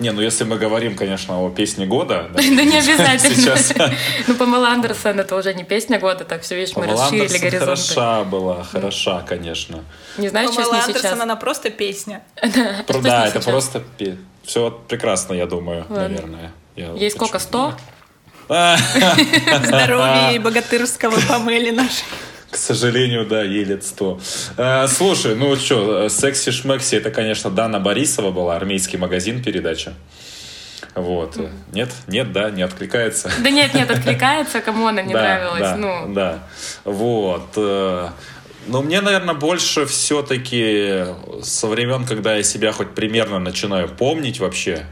Не, 0.00 0.10
ну 0.10 0.20
если 0.20 0.42
мы 0.42 0.58
говорим, 0.58 0.96
конечно, 0.96 1.38
о 1.40 1.48
песне 1.50 1.86
года. 1.86 2.28
Да, 2.34 2.42
не 2.64 2.76
обязательно. 2.76 3.36
Сейчас. 3.36 3.72
Ну, 4.26 4.34
Памела 4.34 4.70
Андерсон 4.70 5.20
это 5.20 5.36
уже 5.36 5.54
не 5.54 5.62
песня 5.62 6.00
года, 6.00 6.24
так 6.24 6.42
все, 6.42 6.56
видишь, 6.56 6.74
мы 6.74 6.88
расширили 6.88 7.38
горизонты. 7.38 7.58
хороша 7.60 8.24
была, 8.24 8.64
хороша, 8.64 9.22
конечно. 9.28 9.84
Не 10.18 10.28
знаю, 10.28 10.52
что 10.52 10.64
с 10.64 10.72
ней 10.72 10.94
сейчас. 10.94 11.20
она 11.20 11.36
просто 11.36 11.70
песня. 11.70 12.22
Да, 13.02 13.28
это 13.28 13.40
просто 13.40 13.84
все 14.42 14.70
прекрасно, 14.88 15.34
я 15.34 15.46
думаю, 15.46 15.86
наверное. 15.88 16.52
Ей 16.74 17.10
сколько, 17.12 17.38
сто? 17.38 17.74
Здоровья 18.48 20.32
и 20.32 20.38
богатырского 20.40 21.16
Памели 21.28 21.70
нашей. 21.70 22.04
К 22.52 22.56
сожалению, 22.56 23.26
да, 23.26 23.42
ей 23.42 23.64
лет 23.64 23.82
сто. 23.82 24.20
А, 24.58 24.86
слушай, 24.86 25.34
ну 25.34 25.56
что, 25.56 26.10
«Секси 26.10 26.50
Шмекси» 26.50 26.96
это, 26.96 27.10
конечно, 27.10 27.48
Дана 27.48 27.80
Борисова 27.80 28.30
была, 28.30 28.56
армейский 28.56 28.98
магазин 28.98 29.42
передача. 29.42 29.94
Вот. 30.94 31.38
Нет, 31.72 31.88
нет, 32.08 32.30
да, 32.30 32.50
не 32.50 32.60
откликается. 32.60 33.30
Да 33.42 33.48
нет, 33.48 33.72
нет, 33.72 33.90
откликается, 33.90 34.60
кому 34.60 34.86
она 34.86 35.00
не 35.00 35.14
да, 35.14 35.22
нравилась. 35.22 35.60
Да, 35.60 35.76
ну. 35.76 36.12
да. 36.12 36.38
Вот. 36.84 37.48
Э, 37.56 38.10
но 38.66 38.82
мне, 38.82 39.00
наверное, 39.00 39.34
больше 39.34 39.86
все-таки 39.86 41.06
со 41.42 41.68
времен, 41.68 42.04
когда 42.04 42.36
я 42.36 42.42
себя 42.42 42.72
хоть 42.72 42.94
примерно 42.94 43.38
начинаю 43.38 43.88
помнить 43.88 44.40
вообще, 44.40 44.84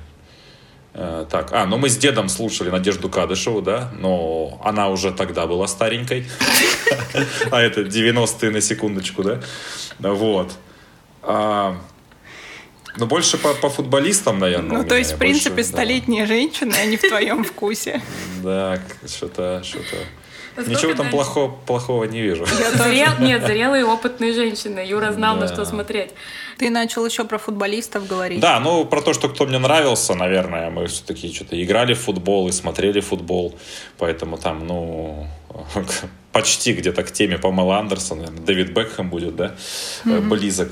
так, 0.93 1.53
а, 1.53 1.67
ну 1.67 1.79
мы 1.79 1.89
с 1.89 1.97
дедом 1.97 2.29
слушали 2.29 2.71
Надежду 2.71 3.09
Кадышеву, 3.09 3.63
да, 3.63 3.91
но 3.99 4.61
она 4.65 4.89
уже 4.89 5.13
тогда 5.13 5.47
была 5.47 5.69
старенькой. 5.69 6.27
А 7.51 7.61
это 7.61 7.83
90-е 7.83 8.51
на 8.51 8.61
секундочку, 8.61 9.23
да? 9.23 9.41
Вот. 9.99 10.53
А, 11.23 11.77
ну, 12.97 13.07
больше 13.07 13.39
по, 13.39 13.55
по 13.55 13.71
футболистам, 13.71 14.39
наверное. 14.39 14.79
Ну, 14.79 14.85
то 14.85 14.97
есть, 14.97 15.13
в 15.15 15.19
принципе, 15.19 15.57
больше, 15.57 15.71
столетняя 15.71 16.23
да. 16.23 16.35
женщина, 16.35 16.75
а 16.81 16.85
не 16.85 16.97
в 16.97 17.03
твоем 17.03 17.45
вкусе. 17.45 18.03
Да, 18.43 18.81
что-то, 19.07 19.63
что-то. 19.65 19.97
Ничего 20.69 20.95
там 20.95 21.11
плохого, 21.11 21.57
плохого 21.67 22.05
не 22.05 22.21
вижу. 22.21 22.45
Зрел, 22.47 23.13
нет, 23.21 23.45
зрелые 23.47 23.85
опытные 23.85 24.33
женщины. 24.33 24.81
Юра 24.81 25.13
знал, 25.13 25.37
да. 25.37 25.43
на 25.43 25.49
что 25.53 25.65
смотреть. 25.65 26.11
Ты 26.61 26.69
начал 26.69 27.07
еще 27.07 27.25
про 27.25 27.39
футболистов 27.39 28.07
говорить. 28.07 28.39
Да, 28.39 28.61
ну 28.61 28.85
про 28.85 29.01
то, 29.01 29.15
что 29.15 29.31
кто 29.31 29.47
мне 29.47 29.59
нравился, 29.59 30.15
наверное, 30.15 30.69
мы 30.69 30.89
все-таки 30.89 31.33
что-то 31.33 31.57
играли 31.65 31.95
в 31.95 32.01
футбол 32.01 32.49
и 32.49 32.53
смотрели 32.53 33.01
футбол, 33.01 33.59
поэтому 33.97 34.37
там, 34.37 34.67
ну, 34.67 35.27
почти 36.33 36.75
где-то 36.75 37.03
к 37.03 37.13
теме 37.13 37.39
Памела 37.39 37.79
Андерсон, 37.79 38.19
наверное, 38.19 38.43
Дэвид 38.43 38.73
Бекхэм 38.75 39.09
будет, 39.09 39.37
да, 39.37 39.55
mm-hmm. 40.05 40.29
близок. 40.29 40.71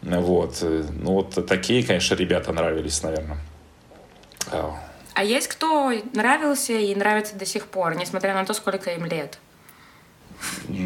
Вот. 0.00 0.62
Ну 0.62 1.12
вот 1.12 1.46
такие, 1.46 1.82
конечно, 1.82 2.14
ребята 2.14 2.54
нравились, 2.54 3.02
наверное. 3.02 3.36
А 5.12 5.24
есть 5.24 5.48
кто 5.48 5.92
нравился 6.14 6.72
и 6.72 6.94
нравится 6.94 7.36
до 7.36 7.44
сих 7.44 7.66
пор, 7.66 7.96
несмотря 7.96 8.32
на 8.32 8.46
то, 8.46 8.54
сколько 8.54 8.92
им 8.92 9.04
лет? 9.04 9.38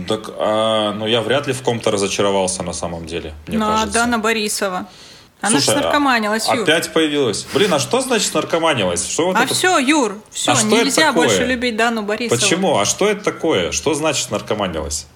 Так, 0.08 0.30
а, 0.38 0.92
ну 0.92 1.06
я 1.06 1.20
вряд 1.20 1.46
ли 1.46 1.52
в 1.52 1.62
ком-то 1.62 1.90
разочаровался 1.90 2.62
на 2.62 2.72
самом 2.72 3.06
деле, 3.06 3.34
мне 3.46 3.58
ну, 3.58 3.66
кажется. 3.66 3.92
Дана 3.92 4.18
Борисова. 4.18 4.86
Она 5.42 5.60
Слушай, 5.60 5.76
же 5.76 5.82
наркоманилась, 5.82 6.48
Юр. 6.48 6.62
Опять 6.62 6.92
появилась. 6.92 7.46
Блин, 7.52 7.74
а 7.74 7.80
что 7.80 8.00
значит 8.00 8.32
наркоманилась? 8.32 9.04
Что 9.04 9.26
вот 9.26 9.36
а 9.36 9.42
это... 9.42 9.52
все, 9.52 9.76
Юр, 9.78 10.18
все, 10.30 10.52
а 10.52 10.62
нельзя 10.62 11.12
больше 11.12 11.44
любить 11.44 11.76
Дану 11.76 12.02
Борисову. 12.02 12.40
Почему? 12.40 12.78
А 12.78 12.84
что 12.84 13.08
это 13.08 13.24
такое? 13.24 13.72
Что 13.72 13.94
значит 13.94 14.30
наркоманилась? 14.30 15.06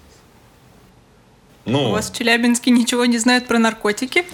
Ну, 1.67 1.89
У 1.89 1.91
вас 1.91 2.09
в 2.09 2.15
Челябинске 2.15 2.71
ничего 2.71 3.05
не 3.05 3.17
знают 3.17 3.45
про 3.45 3.59
наркотики? 3.59 4.25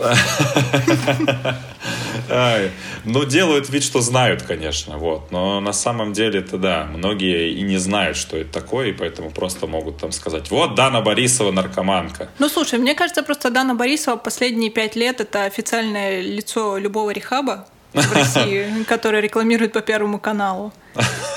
Ну, 3.06 3.26
делают 3.26 3.70
вид, 3.70 3.84
что 3.84 4.00
знают, 4.02 4.44
конечно, 4.44 4.98
вот. 4.98 5.32
Но 5.32 5.60
на 5.60 5.74
самом 5.74 6.14
деле 6.14 6.40
это 6.40 6.58
да, 6.58 6.86
многие 6.86 7.52
и 7.52 7.62
не 7.62 7.78
знают, 7.78 8.16
что 8.16 8.38
это 8.38 8.62
такое, 8.62 8.88
и 8.88 8.94
поэтому 8.94 9.30
просто 9.30 9.68
могут 9.68 9.98
там 9.98 10.12
сказать, 10.14 10.50
вот 10.50 10.76
Дана 10.76 11.02
Борисова 11.02 11.52
наркоманка. 11.52 12.30
Ну, 12.40 12.48
слушай, 12.48 12.80
мне 12.80 12.96
кажется, 12.96 13.24
просто 13.24 13.50
Дана 13.50 13.76
Борисова 13.76 14.16
последние 14.16 14.70
пять 14.70 14.96
лет 14.96 15.20
это 15.20 15.44
официальное 15.44 16.22
лицо 16.22 16.78
любого 16.78 17.12
рехаба 17.12 17.68
в 17.94 18.14
России, 18.16 18.84
которое 18.88 19.22
рекламирует 19.22 19.74
по 19.74 19.82
Первому 19.82 20.18
каналу. 20.18 20.72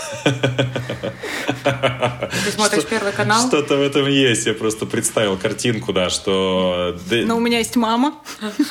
Ты 2.46 2.50
смотришь 2.52 2.80
что, 2.82 2.90
Первый 2.90 3.12
канал? 3.12 3.46
Что-то 3.48 3.76
в 3.76 3.80
этом 3.80 4.06
есть. 4.08 4.46
Я 4.46 4.54
просто 4.54 4.86
представил 4.86 5.36
картинку, 5.36 5.92
да, 5.92 6.10
что... 6.10 6.96
Но 7.10 7.36
у 7.36 7.40
меня 7.40 7.58
есть 7.58 7.76
мама. 7.76 8.14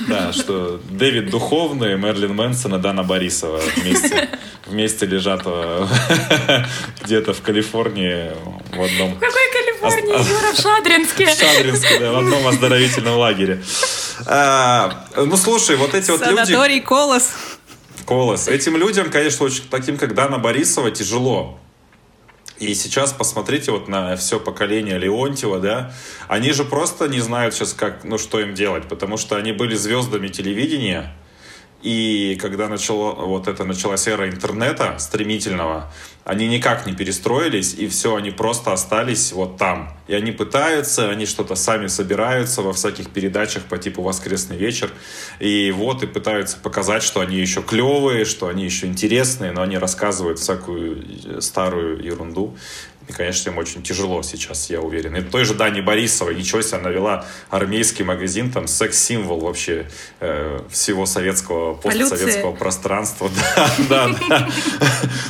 Да, 0.08 0.34
что 0.34 0.80
Дэвид 0.90 1.30
Духовный, 1.30 1.98
Мерлин 1.98 2.36
Мэнсон 2.36 2.76
и 2.76 2.80
Дана 2.80 3.04
Борисова 3.04 3.62
вместе, 3.76 4.30
вместе 4.66 5.06
лежат 5.06 5.42
э, 5.46 5.88
где-то 7.04 7.34
в 7.34 7.42
Калифорнии 7.42 8.32
в 8.76 8.82
одном... 8.82 9.16
В 9.16 9.20
какой 9.20 9.42
Калифорнии? 9.54 10.30
Юра, 10.30 10.54
в 10.54 10.60
Шадринске. 10.60 11.26
В 11.26 11.30
Шадринске, 11.30 12.00
да, 12.00 12.12
в 12.12 12.18
одном 12.18 12.48
оздоровительном 12.48 13.18
лагере. 13.18 13.62
А, 14.26 15.06
ну, 15.16 15.38
слушай, 15.38 15.76
вот 15.76 15.94
эти 15.94 16.12
вот 16.12 16.22
люди... 16.26 16.46
Санаторий 16.46 16.82
Колос. 16.82 17.32
Колос. 18.06 18.48
Этим 18.48 18.78
людям, 18.78 19.10
конечно, 19.10 19.46
очень 19.46 19.64
таким, 19.70 19.98
как 19.98 20.14
Дана 20.14 20.38
Борисова, 20.38 20.92
тяжело. 20.92 21.60
И 22.58 22.74
сейчас 22.74 23.12
посмотрите 23.12 23.72
вот 23.72 23.90
на 23.90 24.16
все 24.16 24.40
поколение 24.40 24.98
Леонтьева, 24.98 25.60
да, 25.60 25.94
они 26.30 26.54
же 26.54 26.64
просто 26.64 27.10
не 27.10 27.20
знают 27.20 27.54
сейчас, 27.54 27.74
как, 27.74 28.06
ну, 28.06 28.18
что 28.18 28.40
им 28.40 28.54
делать, 28.54 28.88
потому 28.88 29.18
что 29.18 29.36
они 29.36 29.52
были 29.52 29.76
звездами 29.76 30.30
телевидения, 30.30 31.14
и 31.82 32.38
когда 32.42 32.70
начало, 32.70 33.14
вот 33.14 33.48
это 33.48 33.66
началась 33.66 34.08
эра 34.08 34.30
интернета 34.30 34.98
стремительного, 35.00 35.92
они 36.26 36.48
никак 36.48 36.88
не 36.88 36.94
перестроились, 36.94 37.76
и 37.76 37.88
все, 37.88 38.16
они 38.16 38.32
просто 38.32 38.74
остались 38.74 39.32
вот 39.32 39.58
там. 39.58 39.96
И 40.08 40.16
они 40.16 40.32
пытаются, 40.32 41.12
они 41.12 41.28
что-то 41.28 41.54
сами 41.54 41.86
собираются 41.86 42.64
во 42.64 42.74
всяких 42.74 43.12
передачах 43.12 43.64
по 43.64 43.78
типу 43.78 44.02
«Воскресный 44.02 44.58
вечер», 44.58 44.92
и 45.40 45.72
вот, 45.72 46.02
и 46.02 46.08
пытаются 46.08 46.58
показать, 46.58 47.04
что 47.04 47.22
они 47.22 47.38
еще 47.38 47.62
клевые, 47.62 48.26
что 48.26 48.48
они 48.48 48.66
еще 48.66 48.88
интересные, 48.88 49.52
но 49.52 49.62
они 49.62 49.78
рассказывают 49.78 50.40
всякую 50.40 51.42
старую 51.42 52.04
ерунду. 52.04 52.58
И, 53.08 53.14
конечно, 53.14 53.52
им 53.52 53.58
очень 53.58 53.84
тяжело 53.84 54.24
сейчас, 54.24 54.70
я 54.70 54.82
уверен. 54.82 55.16
И 55.16 55.22
той 55.22 55.46
же 55.46 55.54
Дани 55.54 55.82
Борисовой, 55.82 56.36
ничего 56.36 56.62
себе, 56.62 56.80
она 56.80 56.90
вела 56.90 57.26
армейский 57.50 58.04
магазин, 58.04 58.52
там 58.52 58.68
секс-символ 58.68 59.40
вообще 59.42 59.88
э, 60.20 60.60
всего 60.70 61.06
советского, 61.06 61.76
постсоветского 61.76 62.52
полюция. 62.52 62.60
пространства. 62.60 63.30
Да, 63.90 64.10
да. 64.30 64.50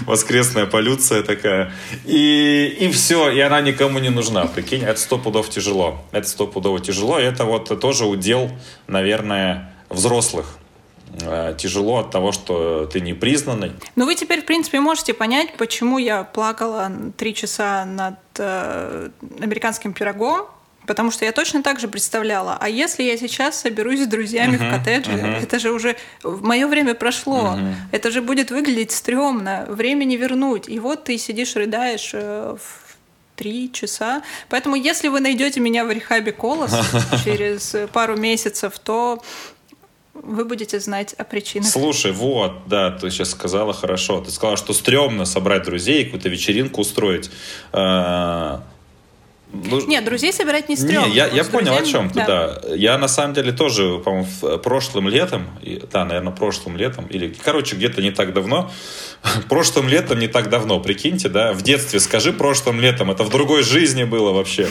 Воскресная 0.05 0.65
полюция 0.65 1.23
такая. 1.23 1.73
И, 2.05 2.77
и 2.79 2.89
все, 2.91 3.29
и 3.29 3.39
она 3.39 3.59
никому 3.61 3.99
не 3.99 4.09
нужна. 4.09 4.45
Прикинь, 4.45 4.83
это 4.83 4.99
сто 4.99 5.17
пудов 5.17 5.49
тяжело. 5.49 6.05
Это 6.11 6.27
сто 6.27 6.47
пудов 6.47 6.81
тяжело. 6.81 7.19
И 7.19 7.23
это 7.23 7.43
вот 7.43 7.79
тоже 7.79 8.05
удел, 8.05 8.51
наверное, 8.87 9.73
взрослых 9.89 10.57
тяжело 11.57 11.99
от 11.99 12.11
того, 12.11 12.31
что 12.31 12.85
ты 12.85 13.01
не 13.01 13.13
признанный. 13.13 13.71
Но 13.95 14.05
вы 14.05 14.15
теперь, 14.15 14.41
в 14.41 14.45
принципе, 14.45 14.79
можете 14.79 15.13
понять, 15.13 15.53
почему 15.57 15.97
я 15.97 16.23
плакала 16.23 16.91
три 17.17 17.33
часа 17.33 17.85
над 17.85 18.15
э, 18.37 19.09
американским 19.41 19.93
пирогом, 19.93 20.47
Потому 20.85 21.11
что 21.11 21.25
я 21.25 21.31
точно 21.31 21.63
так 21.63 21.79
же 21.79 21.87
представляла, 21.87 22.57
а 22.59 22.69
если 22.69 23.03
я 23.03 23.17
сейчас 23.17 23.59
соберусь 23.59 24.03
с 24.03 24.07
друзьями 24.07 24.55
uh-huh, 24.55 24.67
в 24.67 24.77
коттедже, 24.77 25.11
uh-huh. 25.11 25.43
это 25.43 25.59
же 25.59 25.71
уже 25.71 25.95
мое 26.23 26.67
время 26.67 26.93
прошло, 26.93 27.55
uh-huh. 27.57 27.73
это 27.91 28.11
же 28.11 28.21
будет 28.21 28.51
выглядеть 28.51 28.91
стрёмно, 28.91 29.65
время 29.67 30.03
не 30.03 30.17
вернуть. 30.17 30.69
И 30.69 30.79
вот 30.79 31.05
ты 31.05 31.17
сидишь, 31.17 31.55
рыдаешь 31.55 32.11
э, 32.13 32.55
в 32.59 32.85
три 33.35 33.71
часа. 33.71 34.21
Поэтому, 34.49 34.75
если 34.75 35.07
вы 35.07 35.19
найдете 35.19 35.59
меня 35.59 35.85
в 35.85 35.91
рехабе 35.91 36.31
Колос 36.31 36.73
через 37.23 37.75
пару 37.91 38.15
месяцев, 38.15 38.79
то 38.79 39.21
вы 40.25 40.45
будете 40.45 40.79
знать 40.79 41.13
о 41.13 41.23
причинах. 41.23 41.69
Слушай, 41.69 42.11
вот, 42.11 42.67
да, 42.67 42.91
ты 42.91 43.09
сейчас 43.09 43.31
сказала 43.31 43.73
хорошо. 43.73 44.21
Ты 44.21 44.31
сказала, 44.31 44.57
что 44.57 44.73
стрёмно 44.73 45.25
собрать 45.25 45.63
друзей, 45.63 46.05
какую-то 46.05 46.29
вечеринку 46.29 46.81
устроить. 46.81 47.29
А, 47.71 48.63
ну, 49.63 49.85
Нет, 49.87 50.03
друзей 50.03 50.33
собирать 50.33 50.69
не 50.69 50.75
стрёмно. 50.75 51.07
Не, 51.07 51.15
я, 51.15 51.27
я 51.27 51.43
понял 51.43 51.75
друзьями, 51.75 51.87
о 51.87 51.91
чем 51.91 52.09
ты, 52.09 52.15
да. 52.15 52.59
да. 52.59 52.75
Я 52.75 52.97
на 52.97 53.07
самом 53.07 53.33
деле 53.33 53.51
тоже, 53.51 53.99
по-моему, 53.99 54.27
прошлым 54.59 55.07
летом, 55.07 55.47
да, 55.91 56.05
наверное, 56.05 56.33
прошлым 56.33 56.75
летом, 56.77 57.05
или, 57.07 57.33
короче, 57.43 57.75
где-то 57.75 58.01
не 58.01 58.11
так 58.11 58.33
давно, 58.33 58.71
прошлым 59.49 59.87
летом 59.87 60.19
не 60.19 60.27
так 60.27 60.49
давно, 60.49 60.79
прикиньте, 60.79 61.29
да, 61.29 61.53
в 61.53 61.61
детстве 61.61 61.99
скажи 61.99 62.33
прошлым 62.33 62.79
летом, 62.79 63.11
это 63.11 63.23
в 63.23 63.29
другой 63.29 63.63
жизни 63.63 64.03
было 64.03 64.31
вообще. 64.31 64.67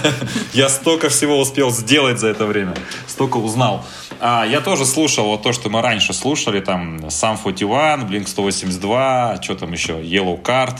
Я 0.52 0.68
столько 0.68 1.08
всего 1.10 1.38
успел 1.38 1.70
сделать 1.70 2.18
за 2.18 2.28
это 2.28 2.46
время, 2.46 2.74
столько 3.06 3.36
узнал. 3.36 3.84
А, 4.26 4.46
я 4.46 4.62
тоже 4.62 4.86
слушал 4.86 5.26
вот 5.26 5.42
то, 5.42 5.52
что 5.52 5.68
мы 5.68 5.82
раньше 5.82 6.14
слушали, 6.14 6.60
там, 6.60 6.96
Sum 7.08 7.36
41, 7.36 8.08
Blink 8.08 8.26
182, 8.26 9.38
что 9.42 9.54
там 9.54 9.70
еще, 9.72 10.00
Yellow 10.00 10.42
Card, 10.42 10.78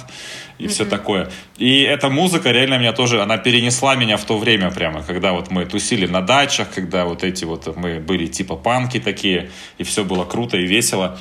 и 0.57 0.65
mm-hmm. 0.65 0.69
все 0.69 0.87
такое. 0.87 1.31
И 1.59 1.83
эта 1.83 2.09
музыка 2.09 2.53
реально 2.53 2.79
меня 2.79 2.95
тоже, 2.95 3.21
она 3.21 3.37
перенесла 3.37 3.97
меня 3.97 4.17
в 4.17 4.25
то 4.25 4.39
время 4.39 4.71
прямо, 4.71 5.03
когда 5.03 5.35
вот 5.35 5.51
мы 5.51 5.67
тусили 5.67 6.07
на 6.07 6.23
дачах, 6.23 6.69
когда 6.75 7.05
вот 7.05 7.23
эти 7.23 7.45
вот 7.45 7.77
мы 7.77 8.01
были 8.01 8.29
типа 8.29 8.57
панки 8.57 8.99
такие, 8.99 9.51
и 9.77 9.83
все 9.83 10.05
было 10.05 10.25
круто 10.25 10.57
и 10.57 10.65
весело. 10.65 11.19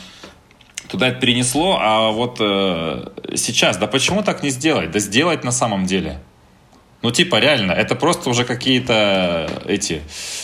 Туда 0.87 1.09
это 1.09 1.19
перенесло, 1.19 1.77
а 1.81 2.11
вот 2.11 2.37
э, 2.39 3.09
сейчас, 3.35 3.75
да 3.75 3.87
почему 3.87 4.23
так 4.23 4.43
не 4.43 4.49
сделать? 4.49 4.91
Да 4.91 4.99
сделать 4.99 5.43
на 5.43 5.51
самом 5.51 5.85
деле. 5.85 6.21
Ну, 7.03 7.11
типа, 7.11 7.35
реально, 7.35 7.73
это 7.73 7.95
просто 7.95 8.29
уже 8.29 8.45
какие-то 8.45 9.61
эти 9.65 10.01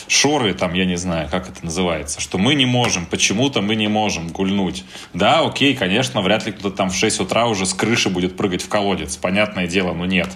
шоры, 0.10 0.54
там, 0.54 0.74
я 0.74 0.84
не 0.84 0.98
знаю, 0.98 1.30
как 1.32 1.48
это 1.50 1.64
называется, 1.64 2.20
что 2.20 2.38
мы 2.38 2.54
не 2.54 2.66
можем, 2.66 3.06
почему-то 3.06 3.62
мы 3.62 3.76
не 3.76 3.88
можем 3.88 4.28
гульнуть. 4.28 4.84
Да, 5.14 5.40
окей, 5.40 5.74
конечно, 5.74 6.22
вряд 6.22 6.46
ли 6.46 6.52
кто-то 6.52 6.76
там 6.76 6.90
в 6.90 6.96
6 6.96 7.22
утра 7.22 7.48
уже 7.48 7.66
с 7.66 7.74
крыши 7.74 8.10
будет 8.10 8.36
прыгать 8.36 8.62
в 8.62 8.68
колодец, 8.68 9.16
понятное 9.16 9.68
дело, 9.68 9.94
но 9.94 10.06
нет. 10.06 10.28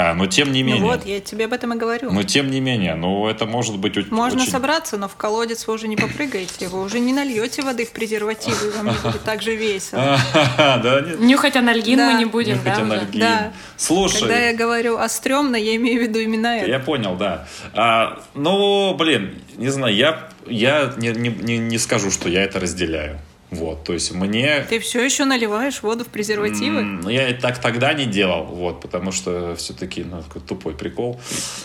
А, 0.00 0.14
но 0.14 0.26
тем 0.26 0.52
не 0.52 0.62
ну 0.62 0.68
менее... 0.68 0.82
Ну 0.82 0.92
вот, 0.92 1.04
я 1.06 1.18
тебе 1.18 1.46
об 1.46 1.52
этом 1.52 1.74
и 1.74 1.76
говорю. 1.76 2.12
Но 2.12 2.22
тем 2.22 2.52
не 2.52 2.60
менее, 2.60 2.94
ну 2.94 3.26
это 3.26 3.46
может 3.46 3.78
быть 3.78 3.96
Можно 4.12 4.42
очень... 4.42 4.52
собраться, 4.52 4.96
но 4.96 5.08
в 5.08 5.16
колодец 5.16 5.66
вы 5.66 5.74
уже 5.74 5.88
не 5.88 5.96
попрыгаете, 5.96 6.68
вы 6.68 6.84
уже 6.84 7.00
не 7.00 7.12
нальете 7.12 7.62
воды 7.62 7.84
в 7.84 7.90
презервативы, 7.90 8.70
вам 8.76 8.86
не 8.86 8.92
будет 9.02 9.24
так 9.24 9.42
же 9.42 9.56
весело. 9.56 10.16
Нюхать 11.18 11.56
анальгин 11.56 11.98
мы 11.98 12.14
не 12.14 12.26
будем, 12.26 12.58
Нюхать 12.58 12.78
анальгин. 12.78 13.20
Да. 13.20 13.52
Слушай... 13.76 14.20
Когда 14.20 14.38
я 14.38 14.54
говорю 14.54 14.98
о 14.98 15.08
стрёмно, 15.08 15.56
я 15.56 15.74
имею 15.74 15.98
в 15.98 16.02
виду 16.04 16.20
именно 16.20 16.46
это. 16.46 16.70
Я 16.70 16.78
понял, 16.78 17.16
да. 17.16 17.48
А, 17.74 18.22
ну, 18.34 18.94
блин, 18.94 19.34
не 19.56 19.70
знаю, 19.70 19.96
я, 19.96 20.28
я 20.46 20.94
не, 20.96 21.08
не, 21.08 21.58
не 21.58 21.78
скажу, 21.78 22.12
что 22.12 22.28
я 22.28 22.44
это 22.44 22.60
разделяю. 22.60 23.18
Вот, 23.50 23.84
то 23.84 23.94
есть 23.94 24.12
мне... 24.12 24.66
Ты 24.68 24.78
все 24.78 25.02
еще 25.02 25.24
наливаешь 25.24 25.82
воду 25.82 26.04
в 26.04 26.08
презервативы? 26.08 26.82
Ну, 26.82 27.08
я 27.08 27.32
так 27.32 27.58
тогда 27.58 27.94
не 27.94 28.04
делал, 28.04 28.44
вот, 28.44 28.82
потому 28.82 29.10
что 29.10 29.56
все-таки, 29.56 30.04
ну, 30.04 30.22
такой 30.22 30.42
тупой 30.42 30.74
прикол. 30.74 31.18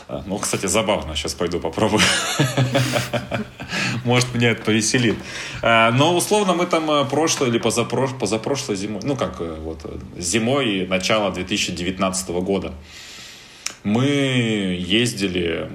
А, 0.07 0.23
ну, 0.25 0.37
кстати, 0.37 0.65
забавно, 0.65 1.15
сейчас 1.15 1.33
пойду 1.33 1.59
попробую. 1.59 2.01
Может, 4.05 4.33
меня 4.33 4.51
это 4.51 4.63
повеселит. 4.63 5.17
А, 5.61 5.91
но, 5.91 6.15
условно, 6.15 6.53
мы 6.53 6.67
там 6.67 6.89
э, 6.89 7.05
прошлой 7.05 7.49
или 7.49 7.57
позапрошлой, 7.57 8.77
зимой, 8.77 9.01
ну, 9.03 9.17
как, 9.17 9.41
э, 9.41 9.57
вот, 9.59 9.81
зимой 10.17 10.87
начала 10.87 11.31
2019 11.31 12.29
года 12.29 12.73
мы 13.83 14.05
ездили 14.79 15.69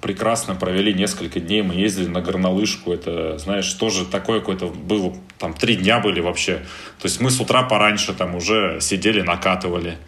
прекрасно 0.00 0.56
провели 0.56 0.92
несколько 0.92 1.40
дней. 1.40 1.62
Мы 1.62 1.74
ездили 1.74 2.08
на 2.08 2.20
горнолыжку. 2.20 2.92
Это, 2.92 3.38
знаешь, 3.38 3.72
тоже 3.74 4.04
такое 4.04 4.40
какое-то 4.40 4.66
было, 4.66 5.14
там 5.42 5.54
три 5.54 5.74
дня 5.74 5.98
были 5.98 6.20
вообще. 6.20 6.58
То 7.00 7.08
есть 7.08 7.20
мы 7.20 7.30
с 7.30 7.40
утра 7.40 7.64
пораньше 7.64 8.14
там 8.14 8.36
уже 8.36 8.78
сидели, 8.80 9.22
накатывали. 9.22 9.98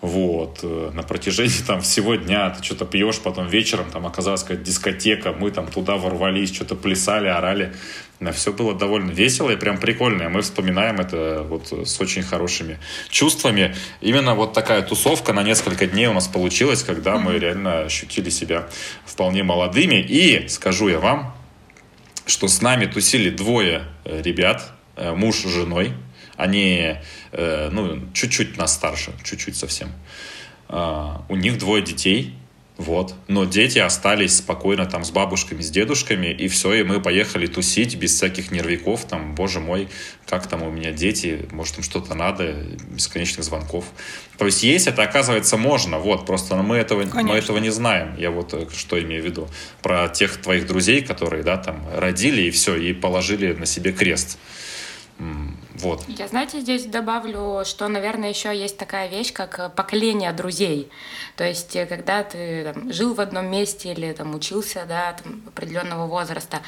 Вот, 0.00 0.60
э, 0.62 0.90
на 0.94 1.02
протяжении 1.02 1.62
там 1.66 1.80
всего 1.80 2.16
дня 2.16 2.50
ты 2.50 2.64
что-то 2.64 2.86
пьешь, 2.86 3.20
потом 3.20 3.46
вечером 3.46 3.90
там 3.90 4.04
оказалась 4.06 4.42
какая-то 4.42 4.64
дискотека, 4.64 5.32
мы 5.32 5.50
там 5.50 5.68
туда 5.68 5.96
ворвались, 5.96 6.52
что-то 6.52 6.74
плясали, 6.74 7.28
орали. 7.28 7.72
Все 8.32 8.52
было 8.52 8.74
довольно 8.74 9.12
весело 9.12 9.50
и 9.50 9.56
прям 9.56 9.78
прикольно. 9.78 10.24
И 10.24 10.28
мы 10.28 10.42
вспоминаем 10.42 10.96
это 11.00 11.46
вот 11.48 11.72
с 11.72 12.00
очень 12.00 12.22
хорошими 12.22 12.78
чувствами. 13.08 13.76
Именно 14.00 14.34
вот 14.34 14.52
такая 14.52 14.82
тусовка 14.82 15.32
на 15.32 15.42
несколько 15.42 15.86
дней 15.86 16.08
у 16.08 16.12
нас 16.12 16.26
получилась, 16.26 16.82
когда 16.82 17.16
мы 17.16 17.38
реально 17.38 17.82
ощутили 17.82 18.28
себя 18.28 18.68
вполне 19.06 19.42
молодыми. 19.42 20.04
И 20.06 20.48
скажу 20.48 20.88
я 20.88 20.98
вам, 20.98 21.34
что 22.26 22.48
с 22.48 22.60
нами 22.60 22.86
тусили 22.86 23.30
двое 23.30 23.84
ребят, 24.04 24.72
муж 25.14 25.36
с 25.36 25.48
женой. 25.48 25.94
Они, 26.36 26.96
э, 27.32 27.68
ну, 27.70 28.00
чуть-чуть 28.14 28.56
нас 28.56 28.74
старше, 28.74 29.12
чуть-чуть 29.24 29.56
совсем. 29.56 29.90
А, 30.68 31.24
у 31.28 31.36
них 31.36 31.58
двое 31.58 31.82
детей. 31.82 32.34
Вот. 32.78 33.14
Но 33.28 33.44
дети 33.44 33.78
остались 33.78 34.38
спокойно 34.38 34.86
там 34.86 35.04
с 35.04 35.10
бабушками, 35.10 35.60
с 35.60 35.68
дедушками, 35.68 36.28
и 36.28 36.48
все, 36.48 36.72
и 36.72 36.82
мы 36.82 36.98
поехали 36.98 37.46
тусить 37.46 37.94
без 37.96 38.14
всяких 38.14 38.50
нервиков, 38.50 39.04
там, 39.04 39.34
боже 39.34 39.60
мой, 39.60 39.90
как 40.26 40.46
там 40.46 40.62
у 40.62 40.70
меня 40.70 40.90
дети, 40.90 41.46
может 41.50 41.76
им 41.76 41.82
что-то 41.82 42.14
надо, 42.14 42.54
бесконечных 42.88 43.44
звонков. 43.44 43.84
То 44.38 44.46
есть 44.46 44.62
есть 44.62 44.86
это, 44.86 45.02
оказывается, 45.02 45.58
можно, 45.58 45.98
вот, 45.98 46.24
просто 46.24 46.56
мы 46.56 46.76
этого, 46.76 47.04
мы 47.22 47.34
этого 47.34 47.58
не 47.58 47.68
знаем. 47.68 48.16
Я 48.16 48.30
вот 48.30 48.54
э, 48.54 48.66
что 48.74 48.98
имею 48.98 49.22
в 49.22 49.26
виду. 49.26 49.46
Про 49.82 50.08
тех 50.08 50.40
твоих 50.40 50.66
друзей, 50.66 51.02
которые, 51.02 51.42
да, 51.42 51.58
там, 51.58 51.86
родили 51.94 52.40
и 52.40 52.50
все, 52.50 52.76
и 52.76 52.94
положили 52.94 53.52
на 53.52 53.66
себе 53.66 53.92
крест. 53.92 54.38
Вот. 55.80 56.04
Я, 56.08 56.28
знаете, 56.28 56.60
здесь 56.60 56.86
добавлю, 56.86 57.62
что, 57.64 57.88
наверное, 57.88 58.30
еще 58.30 58.56
есть 58.56 58.76
такая 58.76 59.08
вещь, 59.08 59.32
как 59.32 59.58
э, 59.58 59.68
поколение 59.68 60.32
друзей. 60.32 60.90
То 61.36 61.44
есть, 61.44 61.76
э, 61.76 61.86
когда 61.86 62.22
ты 62.22 62.72
там, 62.72 62.92
жил 62.92 63.14
в 63.14 63.20
одном 63.20 63.50
месте 63.50 63.92
или 63.92 64.12
там, 64.12 64.34
учился 64.34 64.84
да, 64.88 65.12
там, 65.12 65.42
определенного 65.46 66.06
возраста, 66.06 66.60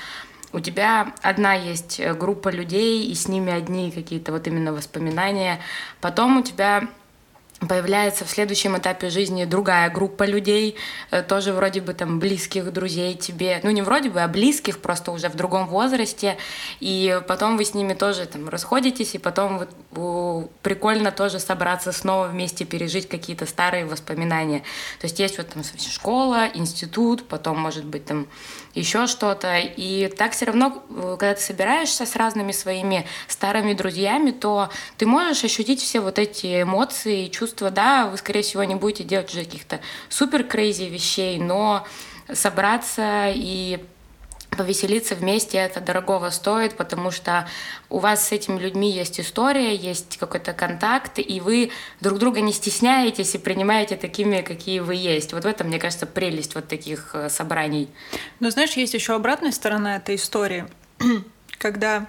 у 0.53 0.61
тебя 0.61 1.15
одна 1.23 1.55
есть 1.55 1.99
э, 1.99 2.15
группа 2.15 2.51
людей, 2.51 3.07
и 3.07 3.15
с 3.15 3.29
ними 3.29 3.53
одни 3.53 3.91
какие-то 3.91 4.33
вот 4.33 4.47
именно 4.47 4.73
воспоминания. 4.73 5.61
Потом 6.01 6.39
у 6.39 6.43
тебя 6.43 6.89
появляется 7.67 8.25
в 8.25 8.31
следующем 8.31 8.77
этапе 8.77 9.11
жизни 9.11 9.45
другая 9.45 9.91
группа 9.91 10.25
людей, 10.25 10.77
э, 11.11 11.23
тоже 11.23 11.53
вроде 11.53 11.81
бы 11.81 11.95
там 11.95 12.19
близких 12.19 12.73
друзей 12.73 13.15
тебе, 13.15 13.61
ну 13.63 13.71
не 13.71 13.83
вроде 13.83 14.11
бы, 14.11 14.21
а 14.21 14.29
близких, 14.29 14.79
просто 14.79 15.13
уже 15.13 15.29
в 15.29 15.35
другом 15.35 15.67
возрасте, 15.67 16.37
и 16.81 17.21
потом 17.29 17.57
вы 17.57 17.65
с 17.65 17.75
ними 17.75 17.95
тоже 17.95 18.27
там 18.27 18.49
расходитесь, 18.49 19.15
и 19.15 19.19
потом 19.19 19.67
прикольно 20.63 21.13
тоже 21.13 21.39
собраться 21.39 21.93
снова 21.93 22.29
вместе, 22.29 22.65
пережить 22.65 23.09
какие-то 23.09 23.47
старые 23.47 23.85
воспоминания. 23.85 24.61
То 25.01 25.07
есть 25.07 25.19
есть 25.19 25.39
вот 25.39 25.49
там 25.49 25.63
школа, 25.79 26.49
институт, 26.55 27.29
потом 27.29 27.59
может 27.59 27.85
быть 27.85 28.05
там 28.05 28.27
еще 28.75 29.07
что-то. 29.07 29.59
И 29.59 30.09
так 30.09 30.33
все 30.33 30.47
равно, 30.47 30.83
э, 30.89 31.17
когда 31.19 31.35
ты 31.35 31.41
собираешься 31.41 32.07
с 32.07 32.17
разными 32.17 32.53
своими 32.53 33.07
старыми 33.29 33.75
друзьями, 33.75 34.31
то 34.31 34.71
ты 34.97 35.07
можешь 35.07 35.45
ощутить 35.45 35.81
все 35.81 36.01
вот 36.01 36.19
эти 36.19 36.63
эмоции 36.63 37.27
и 37.27 37.31
чувства. 37.31 37.71
Да, 37.71 38.07
вы, 38.07 38.17
скорее 38.17 38.43
всего, 38.43 38.65
не 38.65 38.75
будете 38.75 39.05
делать 39.05 39.31
уже 39.31 39.45
каких-то 39.45 39.81
супер 40.09 40.45
крейзи 40.45 40.85
вещей, 40.85 41.39
но 41.39 41.87
собраться 42.33 43.31
и 43.35 43.81
повеселиться 44.57 45.15
вместе 45.15 45.59
это 45.59 45.81
дорогого 45.81 46.31
стоит, 46.31 46.77
потому 46.77 47.11
что 47.11 47.49
у 47.89 47.99
вас 47.99 48.29
с 48.29 48.33
этими 48.33 48.59
людьми 48.59 48.91
есть 48.91 49.21
история, 49.21 49.75
есть 49.75 50.17
какой-то 50.19 50.53
контакт, 50.53 51.19
и 51.19 51.41
вы 51.41 51.71
друг 52.01 52.19
друга 52.19 52.41
не 52.41 52.53
стесняетесь 52.53 53.35
и 53.35 53.39
принимаете 53.39 53.97
такими, 53.97 54.41
какие 54.43 54.81
вы 54.81 54.95
есть. 54.95 55.33
Вот 55.33 55.45
в 55.45 55.47
этом, 55.47 55.69
мне 55.69 55.79
кажется, 55.79 56.07
прелесть 56.07 56.55
вот 56.55 56.69
таких 56.69 57.15
э, 57.15 57.29
собраний. 57.29 57.89
Но 58.41 58.51
знаешь, 58.51 58.73
есть 58.73 58.95
еще 58.95 59.15
обратная 59.15 59.53
сторона 59.53 59.97
этой 59.97 60.17
истории, 60.17 60.67
когда 61.59 62.07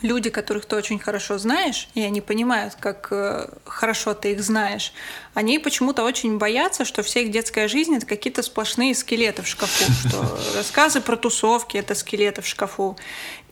люди, 0.00 0.30
которых 0.30 0.64
ты 0.64 0.76
очень 0.76 0.98
хорошо 0.98 1.38
знаешь, 1.38 1.88
и 1.94 2.02
они 2.02 2.20
понимают, 2.20 2.76
как 2.80 3.08
э, 3.10 3.48
хорошо 3.64 4.14
ты 4.14 4.32
их 4.32 4.42
знаешь, 4.42 4.92
они 5.34 5.58
почему-то 5.58 6.02
очень 6.02 6.38
боятся, 6.38 6.84
что 6.84 7.02
вся 7.02 7.20
их 7.20 7.30
детская 7.30 7.68
жизнь— 7.68 7.94
это 7.96 8.06
какие-то 8.06 8.42
сплошные 8.42 8.94
скелеты 8.94 9.42
в 9.42 9.46
шкафу, 9.46 9.92
что 10.08 10.38
рассказы 10.56 11.00
про 11.00 11.16
тусовки— 11.16 11.76
это 11.78 11.94
скелеты 11.94 12.42
в 12.42 12.46
шкафу. 12.46 12.96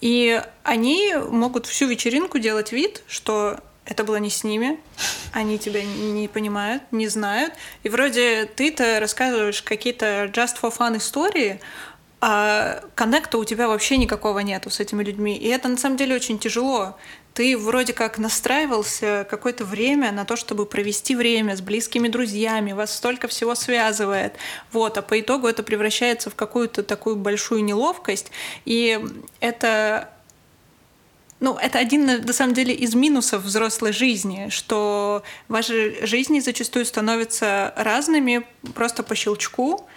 И 0.00 0.42
они 0.62 1.14
могут 1.30 1.66
всю 1.66 1.86
вечеринку 1.86 2.38
делать 2.38 2.72
вид, 2.72 3.02
что 3.06 3.58
это 3.90 4.04
было 4.04 4.16
не 4.16 4.30
с 4.30 4.44
ними, 4.44 4.78
они 5.32 5.58
тебя 5.58 5.82
не 5.82 6.28
понимают, 6.28 6.82
не 6.92 7.08
знают. 7.08 7.54
И 7.82 7.88
вроде 7.88 8.44
ты-то 8.44 9.00
рассказываешь 9.00 9.62
какие-то 9.62 10.30
just 10.32 10.60
for 10.62 10.72
fun 10.74 10.96
истории, 10.96 11.60
а 12.20 12.82
коннекта 12.94 13.38
у 13.38 13.44
тебя 13.44 13.66
вообще 13.66 13.96
никакого 13.96 14.40
нету 14.40 14.68
с 14.70 14.78
этими 14.78 15.02
людьми. 15.02 15.36
И 15.36 15.48
это 15.48 15.68
на 15.68 15.78
самом 15.78 15.96
деле 15.96 16.14
очень 16.14 16.38
тяжело. 16.38 16.96
Ты 17.32 17.56
вроде 17.56 17.92
как 17.94 18.18
настраивался 18.18 19.26
какое-то 19.30 19.64
время 19.64 20.12
на 20.12 20.24
то, 20.24 20.36
чтобы 20.36 20.66
провести 20.66 21.16
время 21.16 21.56
с 21.56 21.62
близкими 21.62 22.08
друзьями, 22.08 22.72
вас 22.72 22.94
столько 22.94 23.28
всего 23.28 23.54
связывает. 23.54 24.34
Вот, 24.72 24.98
а 24.98 25.02
по 25.02 25.18
итогу 25.18 25.46
это 25.46 25.62
превращается 25.62 26.28
в 26.28 26.34
какую-то 26.34 26.82
такую 26.82 27.16
большую 27.16 27.64
неловкость. 27.64 28.30
И 28.66 29.02
это 29.40 30.10
ну, 31.40 31.56
это 31.56 31.78
один, 31.78 32.04
на 32.04 32.32
самом 32.32 32.54
деле, 32.54 32.74
из 32.74 32.94
минусов 32.94 33.42
взрослой 33.42 33.92
жизни, 33.92 34.48
что 34.50 35.22
ваши 35.48 36.06
жизни 36.06 36.40
зачастую 36.40 36.84
становятся 36.84 37.72
разными 37.76 38.46
просто 38.74 39.02
по 39.02 39.14
щелчку, 39.14 39.88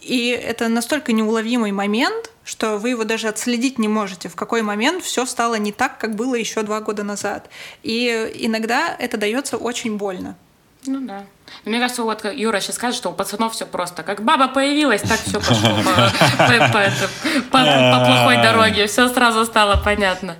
и 0.00 0.28
это 0.28 0.68
настолько 0.68 1.12
неуловимый 1.12 1.72
момент, 1.72 2.30
что 2.44 2.76
вы 2.76 2.90
его 2.90 3.04
даже 3.04 3.28
отследить 3.28 3.78
не 3.78 3.88
можете, 3.88 4.28
в 4.28 4.36
какой 4.36 4.62
момент 4.62 5.04
все 5.04 5.26
стало 5.26 5.56
не 5.56 5.72
так, 5.72 5.98
как 5.98 6.14
было 6.14 6.34
еще 6.34 6.62
два 6.62 6.80
года 6.80 7.02
назад. 7.02 7.48
И 7.82 8.32
иногда 8.34 8.94
это 8.98 9.16
дается 9.16 9.56
очень 9.56 9.96
больно. 9.96 10.36
Ну 10.86 11.00
да. 11.00 11.24
Мне 11.64 11.78
кажется, 11.78 12.02
вот 12.02 12.24
Юра 12.24 12.60
сейчас 12.60 12.76
скажет, 12.76 12.96
что 12.96 13.10
у 13.10 13.12
пацанов 13.12 13.52
все 13.52 13.66
просто. 13.66 14.02
Как 14.02 14.22
баба 14.22 14.48
появилась, 14.48 15.02
так 15.02 15.20
все 15.20 15.38
пошло 15.38 15.76
по 15.76 17.58
плохой 18.06 18.36
дороге. 18.42 18.86
Все 18.88 19.08
сразу 19.08 19.44
стало 19.44 19.80
понятно. 19.82 20.36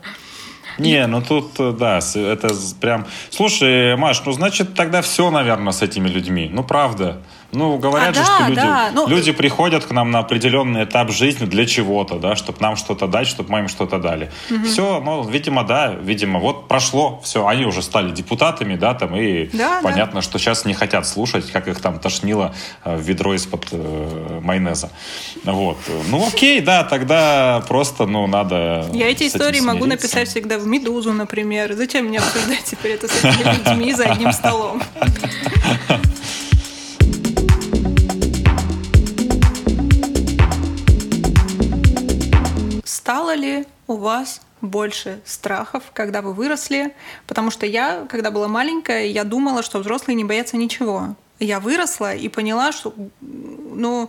Не, 0.79 1.07
ну 1.07 1.23
тут, 1.23 1.59
э, 1.59 1.73
да, 1.79 1.99
это 1.99 2.55
прям... 2.81 3.07
Слушай, 3.31 3.97
Маш, 3.97 4.23
ну 4.25 4.33
значит 4.33 4.75
тогда 4.75 5.03
все, 5.03 5.31
наверное, 5.31 5.73
с 5.73 5.83
этими 5.83 6.09
людьми. 6.09 6.51
Ну 6.53 6.63
правда. 6.65 7.19
Ну, 7.53 7.77
говорят 7.77 8.11
а, 8.11 8.15
же, 8.15 8.21
да, 8.21 8.37
что 8.37 8.45
люди, 8.49 8.61
да. 8.61 8.91
ну, 8.95 9.07
люди 9.09 9.33
приходят 9.33 9.85
к 9.85 9.91
нам 9.91 10.11
на 10.11 10.21
определенный 10.21 10.85
этап 10.85 11.11
жизни 11.11 11.45
для 11.45 11.67
чего-то, 11.67 12.19
да, 12.19 12.35
чтобы 12.35 12.59
нам 12.61 12.77
что-то 12.77 13.07
дать, 13.07 13.27
чтобы 13.27 13.51
мы 13.51 13.59
им 13.61 13.69
что-то 13.69 13.99
дали. 13.99 14.31
Угу. 14.51 14.65
Все, 14.65 15.01
ну, 15.01 15.23
видимо, 15.29 15.63
да, 15.63 15.93
видимо, 15.93 16.39
вот 16.39 16.67
прошло, 16.67 17.21
все, 17.23 17.47
они 17.47 17.67
уже 17.67 17.83
стали 17.83 18.11
депутатами, 18.11 18.77
да, 18.77 18.95
там, 18.95 19.15
и 19.15 19.51
да, 19.53 19.81
понятно, 19.83 20.21
да. 20.21 20.23
что 20.23 20.39
сейчас 20.39 20.65
не 20.65 20.73
хотят 20.73 21.07
слушать, 21.07 21.51
как 21.51 21.69
их 21.69 21.79
там 21.81 21.99
тошнило 21.99 22.55
э, 22.85 22.97
в 22.97 23.03
ведро 23.03 23.35
из-под 23.35 23.69
э, 23.71 24.41
майонеза. 24.43 24.91
Вот. 25.45 25.77
Ну, 26.09 26.27
окей, 26.27 26.63
да, 26.63 26.85
тогда 26.85 27.63
просто, 27.69 28.07
ну, 28.07 28.27
надо 28.27 28.87
Я 28.95 29.11
эти 29.11 29.29
истории 29.29 29.61
могу 29.61 29.85
написать 29.85 30.29
всегда 30.29 30.59
в 30.59 30.67
«Медузу», 30.67 31.13
например. 31.13 31.75
Зачем 31.75 32.07
мне 32.07 32.19
обсуждать 32.19 32.65
теперь 32.65 32.93
это 32.93 33.09
с 33.09 33.25
этими 33.25 33.69
людьми 33.69 33.93
за 33.93 34.05
одним 34.05 34.33
столом? 34.33 34.83
стало 43.13 43.35
ли 43.35 43.67
у 43.89 43.97
вас 43.97 44.41
больше 44.63 45.21
страхов, 45.27 45.83
когда 45.93 46.23
вы 46.23 46.33
выросли? 46.33 46.95
Потому 47.27 47.51
что 47.51 47.67
я, 47.67 48.07
когда 48.09 48.31
была 48.31 48.49
маленькая, 48.49 49.05
я 49.05 49.25
думала, 49.25 49.63
что 49.63 49.81
взрослые 49.81 50.17
не 50.17 50.25
боятся 50.25 50.57
ничего. 50.57 51.15
Я 51.39 51.61
выросла 51.61 52.15
и 52.15 52.31
поняла, 52.31 52.73
что, 52.73 52.95
ну, 53.21 54.09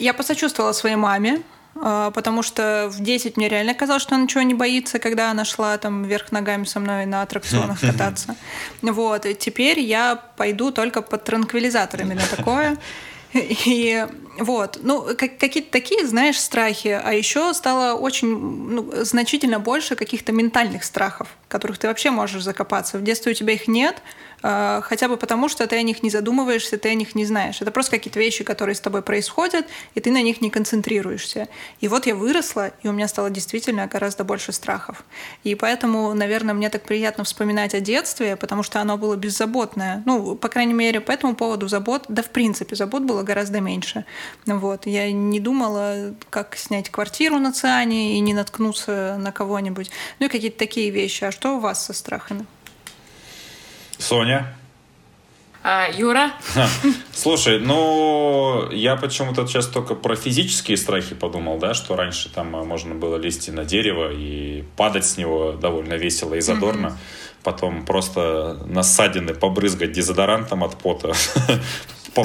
я 0.00 0.12
посочувствовала 0.12 0.72
своей 0.72 0.96
маме, 0.96 1.42
а, 1.76 2.10
потому 2.10 2.42
что 2.42 2.88
в 2.90 3.00
10 3.00 3.36
мне 3.36 3.48
реально 3.48 3.74
казалось, 3.74 4.02
что 4.02 4.16
она 4.16 4.24
ничего 4.24 4.42
не 4.42 4.54
боится, 4.54 4.98
когда 4.98 5.30
она 5.30 5.44
шла 5.44 5.78
там 5.78 6.02
вверх 6.02 6.32
ногами 6.32 6.64
со 6.64 6.80
мной 6.80 7.06
на 7.06 7.22
аттракционах 7.22 7.80
кататься. 7.80 8.34
Вот, 8.82 9.24
и 9.24 9.36
теперь 9.36 9.78
я 9.78 10.16
пойду 10.36 10.72
только 10.72 11.00
под 11.00 11.22
транквилизаторами 11.22 12.14
на 12.14 12.26
такое. 12.26 12.76
И 13.32 14.04
вот, 14.38 14.78
ну, 14.82 15.02
какие-то 15.16 15.70
такие, 15.70 16.06
знаешь, 16.06 16.38
страхи, 16.38 16.88
а 16.88 17.12
еще 17.12 17.54
стало 17.54 17.98
очень 17.98 18.28
ну, 18.28 18.92
значительно 19.04 19.58
больше 19.60 19.96
каких-то 19.96 20.32
ментальных 20.32 20.84
страхов, 20.84 21.28
которых 21.48 21.78
ты 21.78 21.88
вообще 21.88 22.10
можешь 22.10 22.42
закопаться. 22.42 22.98
В 22.98 23.02
детстве 23.02 23.32
у 23.32 23.34
тебя 23.34 23.54
их 23.54 23.68
нет, 23.68 24.02
а, 24.42 24.80
хотя 24.82 25.08
бы 25.08 25.16
потому, 25.16 25.48
что 25.48 25.66
ты 25.66 25.76
о 25.76 25.82
них 25.82 26.02
не 26.02 26.10
задумываешься, 26.10 26.78
ты 26.78 26.90
о 26.90 26.94
них 26.94 27.14
не 27.14 27.24
знаешь. 27.24 27.60
Это 27.60 27.70
просто 27.70 27.92
какие-то 27.92 28.18
вещи, 28.18 28.44
которые 28.44 28.74
с 28.74 28.80
тобой 28.80 29.02
происходят, 29.02 29.66
и 29.94 30.00
ты 30.00 30.10
на 30.10 30.22
них 30.22 30.40
не 30.40 30.50
концентрируешься. 30.50 31.48
И 31.80 31.88
вот 31.88 32.06
я 32.06 32.14
выросла, 32.14 32.72
и 32.82 32.88
у 32.88 32.92
меня 32.92 33.08
стало 33.08 33.30
действительно 33.30 33.86
гораздо 33.86 34.24
больше 34.24 34.52
страхов. 34.52 35.04
И 35.44 35.54
поэтому, 35.54 36.12
наверное, 36.14 36.54
мне 36.54 36.68
так 36.68 36.82
приятно 36.82 37.24
вспоминать 37.24 37.74
о 37.74 37.80
детстве, 37.80 38.36
потому 38.36 38.62
что 38.62 38.80
оно 38.80 38.98
было 38.98 39.16
беззаботное. 39.16 40.02
Ну, 40.06 40.36
по 40.36 40.48
крайней 40.48 40.74
мере, 40.74 41.00
по 41.00 41.12
этому 41.12 41.34
поводу 41.34 41.68
забот, 41.68 42.04
да 42.08 42.22
в 42.22 42.30
принципе, 42.30 42.76
забот 42.76 43.02
было 43.02 43.22
гораздо 43.22 43.60
меньше. 43.60 44.04
Вот. 44.46 44.86
Я 44.86 45.10
не 45.12 45.40
думала, 45.40 46.14
как 46.30 46.56
снять 46.56 46.90
квартиру 46.90 47.38
на 47.38 47.52
Циане 47.52 48.16
и 48.16 48.20
не 48.20 48.34
наткнуться 48.34 49.16
на 49.18 49.32
кого-нибудь. 49.32 49.90
Ну 50.18 50.26
и 50.26 50.28
какие-то 50.28 50.58
такие 50.58 50.90
вещи. 50.90 51.24
А 51.24 51.32
что 51.32 51.56
у 51.56 51.60
вас 51.60 51.84
со 51.84 51.92
страхами? 51.92 52.46
Соня? 53.98 54.56
А, 55.68 55.88
Юра? 55.90 56.30
Слушай, 57.12 57.58
ну, 57.58 58.70
я 58.70 58.94
почему-то 58.94 59.48
сейчас 59.48 59.66
только 59.66 59.96
про 59.96 60.14
физические 60.14 60.76
страхи 60.76 61.16
подумал, 61.16 61.58
да, 61.58 61.74
что 61.74 61.96
раньше 61.96 62.32
там 62.32 62.52
можно 62.52 62.94
было 62.94 63.16
лезть 63.16 63.48
на 63.48 63.64
дерево 63.64 64.12
и 64.12 64.62
падать 64.76 65.04
с 65.04 65.16
него 65.16 65.52
довольно 65.52 65.94
весело 65.94 66.34
и 66.34 66.40
задорно. 66.40 66.86
Mm-hmm. 66.86 67.42
Потом 67.42 67.84
просто 67.84 68.60
на 68.66 68.84
ссадины 68.84 69.34
побрызгать 69.34 69.90
дезодорантом 69.90 70.62
от 70.62 70.76
пота. 70.78 71.14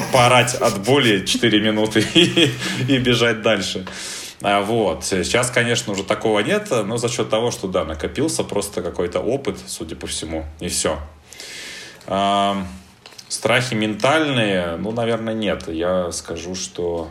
Поорать 0.00 0.54
от 0.54 0.84
боли 0.84 1.24
4 1.26 1.60
минуты 1.60 2.00
и, 2.14 2.50
и 2.88 2.98
бежать 2.98 3.42
дальше. 3.42 3.86
А, 4.42 4.60
вот. 4.60 5.04
Сейчас, 5.04 5.50
конечно, 5.50 5.92
уже 5.92 6.02
такого 6.02 6.40
нет, 6.40 6.68
но 6.70 6.96
за 6.96 7.08
счет 7.08 7.30
того, 7.30 7.50
что, 7.50 7.68
да, 7.68 7.84
накопился 7.84 8.42
просто 8.42 8.82
какой-то 8.82 9.20
опыт, 9.20 9.58
судя 9.66 9.94
по 9.94 10.06
всему, 10.06 10.44
и 10.60 10.68
все. 10.68 10.98
А, 12.06 12.66
страхи 13.28 13.74
ментальные, 13.74 14.76
ну, 14.76 14.90
наверное, 14.90 15.34
нет. 15.34 15.68
Я 15.68 16.10
скажу, 16.12 16.54
что... 16.54 17.08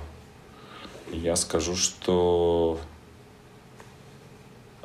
Я 1.12 1.36
скажу, 1.36 1.76
что... 1.76 2.80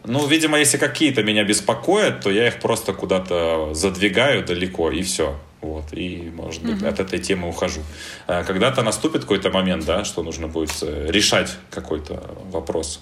Ну, 0.05 0.25
видимо, 0.27 0.59
если 0.59 0.77
какие-то 0.77 1.25
меня 1.25 1.43
беспокоят, 1.43 2.21
то 2.21 2.31
я 2.31 2.47
их 2.47 2.61
просто 2.61 2.93
куда-то 2.93 3.75
задвигаю 3.75 4.45
далеко, 4.45 4.93
и 4.93 5.03
все. 5.03 5.37
Вот, 5.63 5.93
и, 5.93 6.31
может 6.35 6.63
быть, 6.63 6.83
угу. 6.83 6.87
от 6.87 7.01
этой 7.01 7.19
темы 7.19 7.49
ухожу. 7.49 7.81
А 8.27 8.45
когда-то 8.45 8.83
наступит 8.83 9.23
какой-то 9.23 9.51
момент, 9.51 9.85
да, 9.85 10.05
что 10.05 10.23
нужно 10.23 10.49
будет 10.49 10.73
э, 10.83 11.07
решать 11.11 11.57
какой-то 11.71 12.23
вопрос. 12.51 13.01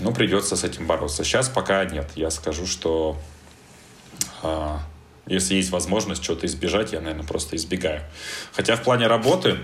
Ну, 0.00 0.12
придется 0.12 0.56
с 0.56 0.64
этим 0.64 0.86
бороться. 0.86 1.24
Сейчас 1.24 1.48
пока 1.48 1.84
нет. 1.84 2.10
Я 2.14 2.30
скажу, 2.30 2.66
что 2.66 3.16
а, 4.42 4.80
если 5.26 5.54
есть 5.54 5.70
возможность 5.70 6.22
что-то 6.22 6.46
избежать, 6.46 6.92
я, 6.92 7.00
наверное, 7.00 7.26
просто 7.26 7.56
избегаю. 7.56 8.02
Хотя 8.52 8.76
в 8.76 8.82
плане 8.82 9.06
работы 9.06 9.58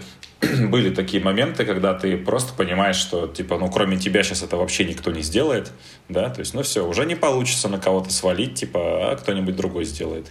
были 0.71 0.91
такие 0.91 1.23
моменты, 1.23 1.65
когда 1.65 1.95
ты 1.95 2.17
просто 2.17 2.53
понимаешь, 2.55 2.97
что, 2.97 3.27
типа, 3.27 3.59
ну, 3.59 3.71
кроме 3.71 3.97
тебя 3.97 4.23
сейчас 4.23 4.43
это 4.43 4.57
вообще 4.57 4.85
никто 4.85 5.11
не 5.11 5.23
сделает, 5.23 5.73
да, 6.09 6.29
то 6.31 6.41
есть, 6.41 6.55
ну, 6.55 6.63
все, 6.63 6.87
уже 6.87 7.07
не 7.07 7.15
получится 7.15 7.69
на 7.69 7.79
кого-то 7.79 8.11
свалить, 8.11 8.55
типа, 8.55 9.13
а 9.13 9.17
кто-нибудь 9.17 9.57
другой 9.57 9.85
сделает. 9.85 10.27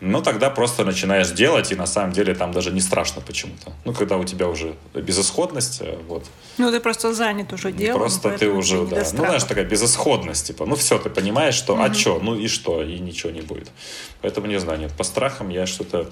Ну, 0.00 0.22
тогда 0.22 0.50
просто 0.50 0.84
начинаешь 0.84 1.30
делать, 1.30 1.72
и 1.72 1.74
на 1.74 1.86
самом 1.86 2.12
деле 2.12 2.34
там 2.34 2.52
даже 2.52 2.70
не 2.70 2.80
страшно 2.80 3.22
почему-то. 3.22 3.72
Ну, 3.84 3.92
когда 3.92 4.16
у 4.16 4.24
тебя 4.24 4.48
уже 4.48 4.74
безысходность, 4.94 5.80
э, 5.80 5.98
вот. 6.08 6.24
Ну, 6.58 6.70
ты 6.70 6.80
просто 6.80 7.12
занят 7.12 7.52
уже 7.52 7.72
делом. 7.72 8.00
Просто 8.00 8.30
ты 8.30 8.48
уже, 8.48 8.86
да, 8.86 9.04
ну, 9.12 9.24
знаешь, 9.24 9.44
такая 9.44 9.64
безысходность, 9.64 10.46
типа, 10.46 10.66
ну, 10.66 10.74
все, 10.76 10.98
ты 10.98 11.10
понимаешь, 11.10 11.54
что, 11.54 11.74
угу. 11.74 11.82
а 11.82 11.92
что, 11.92 12.18
ну, 12.22 12.34
и 12.34 12.48
что, 12.48 12.82
и 12.82 12.98
ничего 12.98 13.32
не 13.32 13.42
будет. 13.42 13.70
Поэтому, 14.22 14.46
не 14.46 14.58
знаю, 14.58 14.78
нет, 14.78 14.92
по 14.92 15.04
страхам 15.04 15.50
я 15.50 15.66
что-то, 15.66 16.08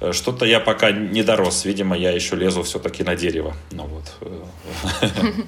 э, 0.00 0.12
что-то 0.12 0.44
я 0.44 0.60
пока 0.60 0.90
не 0.90 1.22
дорос, 1.22 1.64
видимо, 1.64 1.96
я 1.96 2.10
еще 2.10 2.36
лезу 2.36 2.62
все-таки 2.62 2.91
все-таки 2.92 3.04
на 3.04 3.16
дерево. 3.16 3.54
Ну 3.70 3.86
вот. 3.86 4.04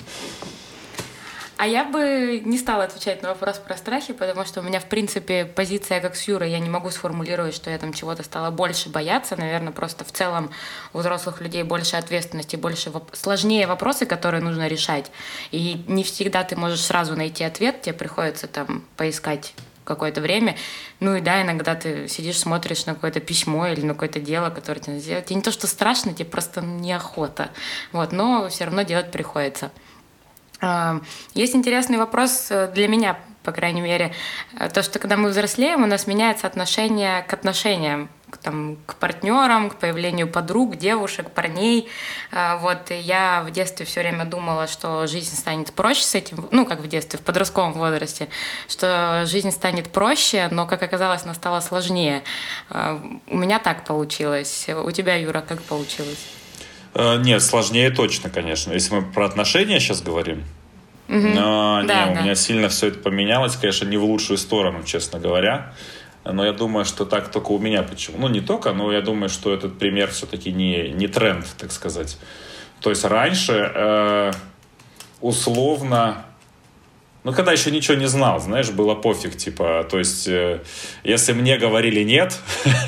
А 1.56 1.68
я 1.68 1.84
бы 1.84 2.42
не 2.44 2.58
стала 2.58 2.82
отвечать 2.82 3.22
на 3.22 3.28
вопрос 3.28 3.58
про 3.58 3.76
страхи, 3.76 4.12
потому 4.12 4.44
что 4.44 4.60
у 4.60 4.64
меня, 4.64 4.80
в 4.80 4.86
принципе, 4.86 5.44
позиция 5.44 6.00
как 6.00 6.16
с 6.16 6.26
Юрой, 6.26 6.50
я 6.50 6.58
не 6.58 6.68
могу 6.68 6.90
сформулировать, 6.90 7.54
что 7.54 7.70
я 7.70 7.78
там 7.78 7.92
чего-то 7.92 8.24
стала 8.24 8.50
больше 8.50 8.88
бояться. 8.88 9.36
Наверное, 9.36 9.72
просто 9.72 10.04
в 10.04 10.10
целом 10.10 10.50
у 10.92 10.98
взрослых 10.98 11.40
людей 11.40 11.62
больше 11.62 11.94
ответственности, 11.94 12.56
больше 12.56 12.90
воп- 12.90 13.14
сложнее 13.14 13.68
вопросы, 13.68 14.04
которые 14.04 14.42
нужно 14.42 14.66
решать. 14.66 15.12
И 15.52 15.84
не 15.86 16.02
всегда 16.02 16.42
ты 16.42 16.56
можешь 16.56 16.80
сразу 16.80 17.14
найти 17.14 17.44
ответ, 17.44 17.82
тебе 17.82 17.94
приходится 17.94 18.48
там 18.48 18.84
поискать 18.96 19.54
какое-то 19.84 20.20
время. 20.20 20.56
Ну 21.00 21.16
и 21.16 21.20
да, 21.20 21.42
иногда 21.42 21.74
ты 21.74 22.08
сидишь, 22.08 22.38
смотришь 22.38 22.86
на 22.86 22.94
какое-то 22.94 23.20
письмо 23.20 23.66
или 23.66 23.82
на 23.82 23.94
какое-то 23.94 24.20
дело, 24.20 24.50
которое 24.50 24.80
тебе 24.80 24.94
надо 24.94 25.04
сделать. 25.04 25.26
Тебе 25.26 25.36
не 25.36 25.42
то, 25.42 25.52
что 25.52 25.66
страшно, 25.66 26.12
тебе 26.12 26.24
просто 26.24 26.60
неохота. 26.62 27.50
Вот, 27.92 28.12
но 28.12 28.48
все 28.48 28.64
равно 28.64 28.82
делать 28.82 29.10
приходится. 29.10 29.70
А, 30.60 31.00
есть 31.34 31.54
интересный 31.54 31.98
вопрос 31.98 32.48
э, 32.50 32.70
для 32.72 32.88
меня, 32.88 33.18
по 33.44 33.52
крайней 33.52 33.82
мере, 33.82 34.12
э, 34.58 34.68
то, 34.70 34.82
что 34.82 34.98
когда 34.98 35.16
мы 35.16 35.28
взрослеем, 35.28 35.82
у 35.82 35.86
нас 35.86 36.06
меняется 36.06 36.46
отношение 36.46 37.22
к 37.22 37.32
отношениям 37.32 38.08
к, 38.34 38.38
там, 38.38 38.76
к 38.86 38.96
партнерам, 38.96 39.70
к 39.70 39.76
появлению 39.76 40.26
подруг, 40.26 40.76
девушек, 40.76 41.30
парней. 41.30 41.88
А, 42.32 42.56
вот 42.56 42.90
и 42.90 42.96
я 42.96 43.44
в 43.46 43.52
детстве 43.52 43.86
все 43.86 44.00
время 44.00 44.24
думала, 44.24 44.66
что 44.66 45.06
жизнь 45.06 45.36
станет 45.36 45.72
проще 45.72 46.02
с 46.02 46.14
этим, 46.16 46.48
ну, 46.50 46.66
как 46.66 46.80
в 46.80 46.88
детстве, 46.88 47.18
в 47.18 47.22
подростковом 47.22 47.74
возрасте, 47.74 48.28
что 48.68 49.24
жизнь 49.26 49.52
станет 49.52 49.92
проще, 49.92 50.48
но, 50.50 50.66
как 50.66 50.82
оказалось, 50.82 51.22
она 51.24 51.34
стала 51.34 51.60
сложнее. 51.60 52.24
А, 52.70 53.00
у 53.28 53.36
меня 53.36 53.60
так 53.60 53.84
получилось. 53.84 54.66
У 54.68 54.90
тебя, 54.90 55.14
Юра, 55.14 55.40
как 55.40 55.62
получилось? 55.62 56.26
Э, 56.94 57.18
нет, 57.18 57.42
сложнее 57.42 57.90
точно, 57.90 58.30
конечно. 58.30 58.72
Если 58.72 58.94
мы 58.94 59.02
про 59.02 59.26
отношения 59.26 59.78
сейчас 59.78 60.02
говорим, 60.02 60.44
Угу. 61.08 61.16
Но 61.16 61.82
да, 61.86 62.06
не, 62.06 62.14
да. 62.14 62.20
у 62.20 62.22
меня 62.22 62.34
сильно 62.34 62.68
все 62.68 62.88
это 62.88 62.98
поменялось, 62.98 63.56
конечно, 63.56 63.86
не 63.86 63.96
в 63.96 64.04
лучшую 64.04 64.38
сторону, 64.38 64.82
честно 64.84 65.18
говоря. 65.18 65.72
Но 66.24 66.44
я 66.44 66.52
думаю, 66.52 66.86
что 66.86 67.04
так 67.04 67.30
только 67.30 67.50
у 67.50 67.58
меня 67.58 67.82
почему. 67.82 68.18
Ну, 68.18 68.28
не 68.28 68.40
только, 68.40 68.72
но 68.72 68.90
я 68.90 69.02
думаю, 69.02 69.28
что 69.28 69.52
этот 69.52 69.78
пример 69.78 70.10
все-таки 70.10 70.52
не, 70.52 70.90
не 70.90 71.06
тренд, 71.06 71.46
так 71.58 71.70
сказать. 71.70 72.18
То 72.80 72.90
есть 72.90 73.04
раньше 73.04 73.72
э, 73.74 74.32
условно 75.20 76.24
ну, 77.24 77.32
когда 77.32 77.52
еще 77.52 77.70
ничего 77.70 77.96
не 77.96 78.06
знал, 78.06 78.38
знаешь, 78.38 78.70
было 78.70 78.94
пофиг, 78.94 79.34
типа, 79.34 79.86
то 79.90 79.98
есть, 79.98 80.28
э, 80.28 80.60
если 81.04 81.32
мне 81.32 81.56
говорили 81.56 82.04
нет, 82.04 82.38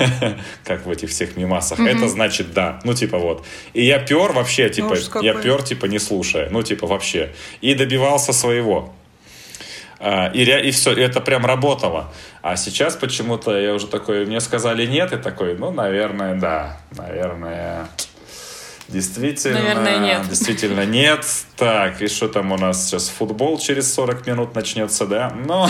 как 0.63 0.85
в 0.85 0.91
этих 0.91 1.09
всех 1.09 1.35
мимасах, 1.35 1.79
mm-hmm. 1.79 1.97
это 1.97 2.07
значит 2.07 2.53
да, 2.53 2.79
ну, 2.83 2.93
типа, 2.93 3.17
вот. 3.17 3.43
И 3.73 3.83
я 3.83 3.97
пер 3.97 4.33
вообще, 4.33 4.69
типа, 4.69 4.95
ну, 5.15 5.21
я 5.21 5.33
пер, 5.33 5.63
типа, 5.63 5.87
не 5.87 5.97
слушая, 5.97 6.49
ну, 6.51 6.61
типа, 6.61 6.85
вообще. 6.85 7.33
И 7.61 7.73
добивался 7.73 8.31
своего. 8.31 8.93
А, 9.99 10.27
и, 10.27 10.43
и 10.43 10.71
все, 10.71 10.93
и 10.93 11.01
это 11.01 11.19
прям 11.19 11.43
работало. 11.43 12.13
А 12.43 12.55
сейчас 12.57 12.95
почему-то 12.95 13.57
я 13.59 13.73
уже 13.73 13.87
такой, 13.87 14.27
мне 14.27 14.39
сказали 14.39 14.85
нет, 14.85 15.13
и 15.13 15.17
такой, 15.17 15.57
ну, 15.57 15.71
наверное, 15.71 16.35
да, 16.35 16.77
наверное, 16.95 17.87
действительно, 18.87 19.59
наверное, 19.59 19.99
нет. 19.99 20.29
действительно 20.29 20.85
нет. 20.85 21.25
Так, 21.55 22.01
и 22.01 22.07
что 22.07 22.27
там 22.27 22.51
у 22.51 22.57
нас 22.57 22.85
сейчас, 22.85 23.09
футбол 23.09 23.57
через 23.59 23.93
40 23.93 24.27
минут 24.27 24.55
начнется, 24.55 25.05
да? 25.05 25.33
Ну, 25.45 25.67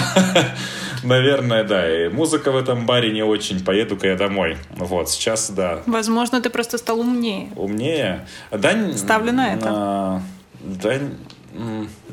наверное, 1.03 1.63
да, 1.63 2.05
и 2.05 2.09
музыка 2.09 2.51
в 2.51 2.57
этом 2.57 2.86
баре 2.86 3.11
не 3.11 3.24
очень, 3.24 3.63
поеду-ка 3.63 4.07
я 4.07 4.15
домой. 4.15 4.57
Вот, 4.76 5.09
сейчас, 5.09 5.49
да. 5.49 5.82
Возможно, 5.86 6.41
ты 6.41 6.49
просто 6.49 6.78
стал 6.78 6.99
умнее. 6.99 7.49
Умнее? 7.55 8.28
Да, 8.51 8.93
Ставлю 8.95 9.32
на 9.32 9.53
это. 9.53 9.65
А, 9.70 10.22
да, 10.59 10.99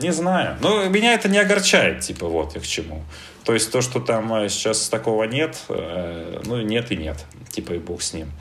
не 0.01 0.13
знаю. 0.13 0.57
Но 0.61 0.85
меня 0.85 1.15
это 1.15 1.29
не 1.29 1.39
огорчает, 1.39 2.01
типа, 2.01 2.27
вот 2.27 2.55
я 2.55 2.61
к 2.61 2.65
чему. 2.65 3.03
То 3.45 3.53
есть 3.53 3.71
то, 3.71 3.83
что 3.83 4.01
там 4.01 4.33
э, 4.35 4.49
сейчас 4.49 4.89
такого 4.89 5.25
нет, 5.25 5.59
э, 5.69 6.41
ну, 6.47 6.63
нет 6.63 6.91
и 6.91 6.97
нет. 6.97 7.25
Типа, 7.51 7.75
и 7.75 7.79
бог 7.79 8.01
с 8.03 8.15
ним. 8.15 8.33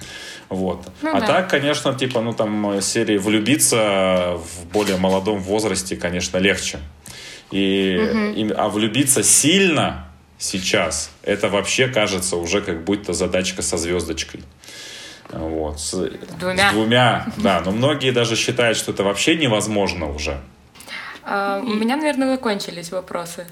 Вот. 0.50 0.86
Ну, 1.02 1.16
а 1.16 1.20
да. 1.20 1.28
так, 1.28 1.50
конечно, 1.50 1.94
типа, 1.94 2.22
ну, 2.22 2.34
там, 2.34 2.72
э, 2.72 2.82
серии 2.82 3.18
влюбиться 3.18 4.38
в 4.38 4.66
более 4.72 4.98
молодом 4.98 5.40
возрасте, 5.40 5.98
конечно, 5.98 6.38
легче. 6.38 6.80
И, 7.52 7.98
угу. 8.00 8.18
и, 8.34 8.52
а 8.54 8.70
влюбиться 8.70 9.24
сильно 9.24 10.08
сейчас, 10.38 11.12
это 11.22 11.50
вообще 11.50 11.88
кажется 11.88 12.38
уже 12.38 12.62
как 12.62 12.84
будто 12.86 13.14
задачка 13.14 13.62
со 13.62 13.78
звездочкой. 13.78 14.42
Вот. 15.30 15.80
С, 15.80 16.10
двумя. 16.40 16.70
С 16.70 16.74
двумя, 16.74 17.28
да. 17.38 17.62
Но 17.66 17.72
многие 17.72 18.12
даже 18.12 18.36
считают, 18.36 18.78
что 18.78 18.92
это 18.92 19.04
вообще 19.04 19.36
невозможно 19.36 20.10
уже. 20.10 20.40
А, 21.24 21.60
у 21.60 21.74
меня, 21.74 21.98
наверное, 21.98 22.32
закончились 22.32 22.92
вопросы. 22.92 23.48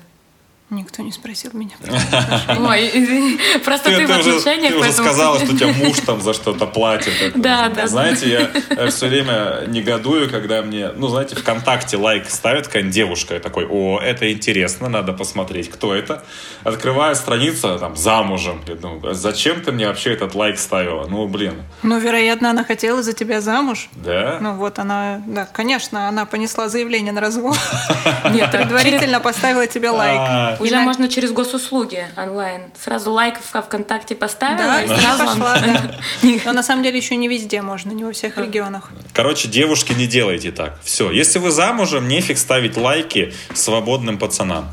Никто 0.71 1.03
не 1.03 1.11
спросил 1.11 1.51
меня. 1.53 1.75
Ой, 2.57 2.89
извини. 2.93 3.37
Просто 3.65 3.89
ты, 3.89 3.97
ты, 3.97 4.07
в 4.07 4.11
отношениях. 4.11 4.71
Ты 4.71 4.79
уже 4.79 4.93
сказала, 4.93 5.37
что 5.37 5.51
у 5.51 5.57
тебя 5.57 5.73
муж 5.73 5.99
там 5.99 6.21
за 6.21 6.33
что-то 6.33 6.65
платит. 6.65 7.11
Да, 7.35 7.67
да. 7.67 7.87
Знаете, 7.87 8.49
я 8.69 8.87
все 8.89 9.07
время 9.09 9.65
негодую, 9.67 10.29
когда 10.29 10.61
мне, 10.61 10.91
ну, 10.95 11.09
знаете, 11.09 11.35
ВКонтакте 11.35 11.97
лайк 11.97 12.29
ставит 12.29 12.67
какая-нибудь 12.67 12.95
девушка, 12.95 13.33
я 13.33 13.41
такой, 13.41 13.67
о, 13.69 13.99
это 13.99 14.31
интересно, 14.31 14.87
надо 14.87 15.11
посмотреть, 15.11 15.69
кто 15.69 15.93
это. 15.93 16.23
Открываю 16.63 17.17
страницу, 17.17 17.77
там, 17.77 17.97
замужем. 17.97 18.61
Я 18.65 18.75
думаю, 18.75 19.13
зачем 19.13 19.59
ты 19.59 19.73
мне 19.73 19.87
вообще 19.87 20.13
этот 20.13 20.35
лайк 20.35 20.57
ставила? 20.57 21.05
Ну, 21.05 21.27
блин. 21.27 21.55
Ну, 21.83 21.99
вероятно, 21.99 22.49
она 22.49 22.63
хотела 22.63 23.03
за 23.03 23.11
тебя 23.11 23.41
замуж. 23.41 23.89
Да? 23.91 24.37
Ну, 24.39 24.53
вот 24.53 24.79
она, 24.79 25.21
да, 25.27 25.45
конечно, 25.51 26.07
она 26.07 26.25
понесла 26.25 26.69
заявление 26.69 27.11
на 27.11 27.19
развод. 27.19 27.57
Нет, 28.33 28.49
предварительно 28.51 29.19
поставила 29.19 29.67
тебе 29.67 29.89
лайк. 29.89 30.60
Уже 30.61 30.75
на... 30.75 30.83
можно 30.83 31.09
через 31.09 31.31
госуслуги 31.31 32.05
онлайн. 32.15 32.63
Сразу 32.79 33.11
лайк 33.11 33.39
в 33.39 33.61
ВКонтакте 33.61 34.15
поставила 34.15 34.57
да, 34.57 34.83
и 34.83 34.87
сразу... 34.87 35.25
Пошла, 35.25 35.59
да. 35.59 35.95
Но 36.45 36.53
на 36.53 36.63
самом 36.63 36.83
деле 36.83 36.97
еще 36.97 37.15
не 37.15 37.27
везде 37.27 37.61
можно, 37.61 37.91
не 37.91 38.03
во 38.03 38.11
всех 38.11 38.37
регионах. 38.37 38.91
Короче, 39.13 39.47
девушки, 39.47 39.93
не 39.93 40.07
делайте 40.07 40.51
так. 40.51 40.79
Все. 40.83 41.11
Если 41.11 41.39
вы 41.39 41.51
замужем, 41.51 42.07
нефиг 42.07 42.37
ставить 42.37 42.77
лайки 42.77 43.33
свободным 43.53 44.17
пацанам. 44.17 44.69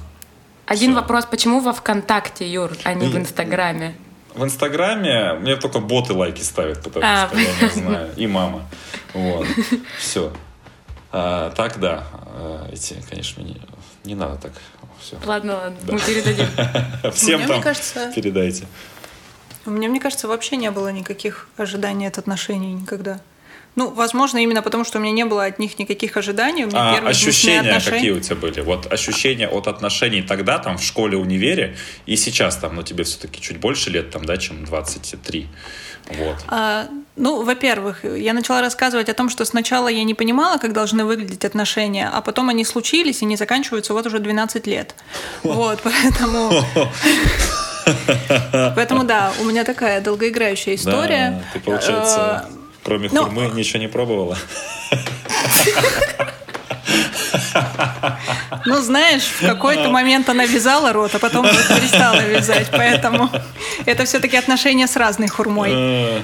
Один 0.67 0.91
Все. 0.91 1.01
вопрос. 1.01 1.25
Почему 1.25 1.61
во 1.61 1.73
ВКонтакте, 1.73 2.47
Юр, 2.47 2.73
а 2.85 2.93
не 2.93 3.07
и... 3.07 3.11
в 3.11 3.17
Инстаграме? 3.17 3.97
В 4.35 4.45
Инстаграме 4.45 5.33
мне 5.35 5.57
только 5.57 5.81
боты 5.81 6.13
лайки 6.13 6.43
ставят, 6.43 6.83
потому 6.83 7.05
а, 7.05 7.29
что 7.29 7.39
я 7.39 7.49
не 7.63 7.69
знаю. 7.71 8.11
И 8.17 8.27
мама. 8.27 8.67
Вот. 9.15 9.47
Все. 9.99 10.33
А, 11.11 11.51
так, 11.51 11.81
да. 11.81 12.05
А, 12.13 12.69
эти, 12.71 12.97
конечно, 13.09 13.41
не, 13.41 13.57
не 14.05 14.15
надо 14.15 14.37
так 14.37 14.53
все. 15.01 15.19
Ладно, 15.25 15.55
ладно, 15.57 15.79
да. 15.83 15.93
мы 15.93 16.01
передадим. 16.01 16.47
Всем 17.13 17.47
там 17.47 17.61
кажется, 17.63 18.13
передайте. 18.15 18.67
У 19.67 19.71
меня, 19.71 19.89
мне 19.89 20.01
кажется, 20.01 20.29
вообще 20.29 20.57
не 20.57 20.71
было 20.71 20.89
никаких 20.89 21.49
ожиданий 21.57 22.07
от 22.07 22.19
отношений 22.19 22.73
никогда. 22.73 23.21
Ну, 23.79 23.91
возможно, 23.91 24.39
именно 24.39 24.61
потому, 24.61 24.83
что 24.83 24.99
у 24.99 25.01
меня 25.01 25.13
не 25.13 25.25
было 25.25 25.45
от 25.45 25.61
них 25.61 25.79
никаких 25.79 26.17
ожиданий. 26.17 26.65
У 26.65 26.67
меня 26.67 26.99
а 26.99 27.09
ощущения 27.09 27.81
какие 27.81 28.11
у 28.11 28.19
тебя 28.19 28.35
были? 28.35 28.61
Вот 28.61 28.93
ощущения 28.93 29.49
от 29.49 29.69
отношений 29.69 30.21
тогда, 30.23 30.59
там, 30.59 30.79
в 30.79 30.83
школе, 30.83 31.17
универе, 31.17 31.77
и 32.05 32.17
сейчас, 32.17 32.57
там, 32.57 32.75
ну, 32.75 32.83
тебе 32.83 33.05
все-таки 33.05 33.41
чуть 33.41 33.59
больше 33.61 33.91
лет, 33.91 34.11
там, 34.11 34.25
да, 34.25 34.37
чем 34.37 34.65
23. 34.65 35.47
Вот. 36.09 36.37
А, 36.49 36.89
ну, 37.15 37.45
во-первых, 37.45 38.05
я 38.05 38.33
начала 38.33 38.63
рассказывать 38.63 39.09
о 39.11 39.15
том, 39.15 39.29
что 39.29 39.45
сначала 39.45 39.87
я 39.87 40.03
не 40.03 40.15
понимала, 40.15 40.59
как 40.59 40.73
должны 40.73 41.05
выглядеть 41.05 41.45
отношения, 41.45 42.11
а 42.13 42.21
потом 42.21 42.49
они 42.49 42.65
случились 42.65 43.23
и 43.23 43.27
не 43.27 43.37
заканчиваются 43.37 43.93
вот 43.93 44.05
уже 44.09 44.19
12 44.19 44.67
лет. 44.67 44.97
Вот, 45.45 45.79
поэтому... 45.85 46.51
Поэтому 48.75 49.05
да, 49.05 49.33
у 49.41 49.45
меня 49.45 49.65
такая 49.65 50.03
долгоиграющая 50.03 50.75
история. 50.75 51.41
Да, 51.41 51.53
ты, 51.55 51.61
получается, 51.61 52.49
э, 52.53 52.58
кроме 52.89 53.11
Но... 53.13 53.25
хурмы 53.25 53.51
ничего 53.55 53.81
не 53.81 53.89
пробовала? 53.89 54.39
Ну, 58.65 58.81
знаешь, 58.81 59.25
в 59.25 59.47
какой-то 59.47 59.91
момент 59.91 60.29
она 60.29 60.47
вязала 60.47 60.93
рот, 60.93 61.15
а 61.15 61.19
потом 61.19 61.45
перестала 61.47 62.21
вязать, 62.21 62.69
поэтому 62.71 63.31
это 63.87 64.05
все-таки 64.05 64.37
отношения 64.37 64.87
с 64.87 64.97
разной 64.97 65.29
хурмой. 65.29 66.23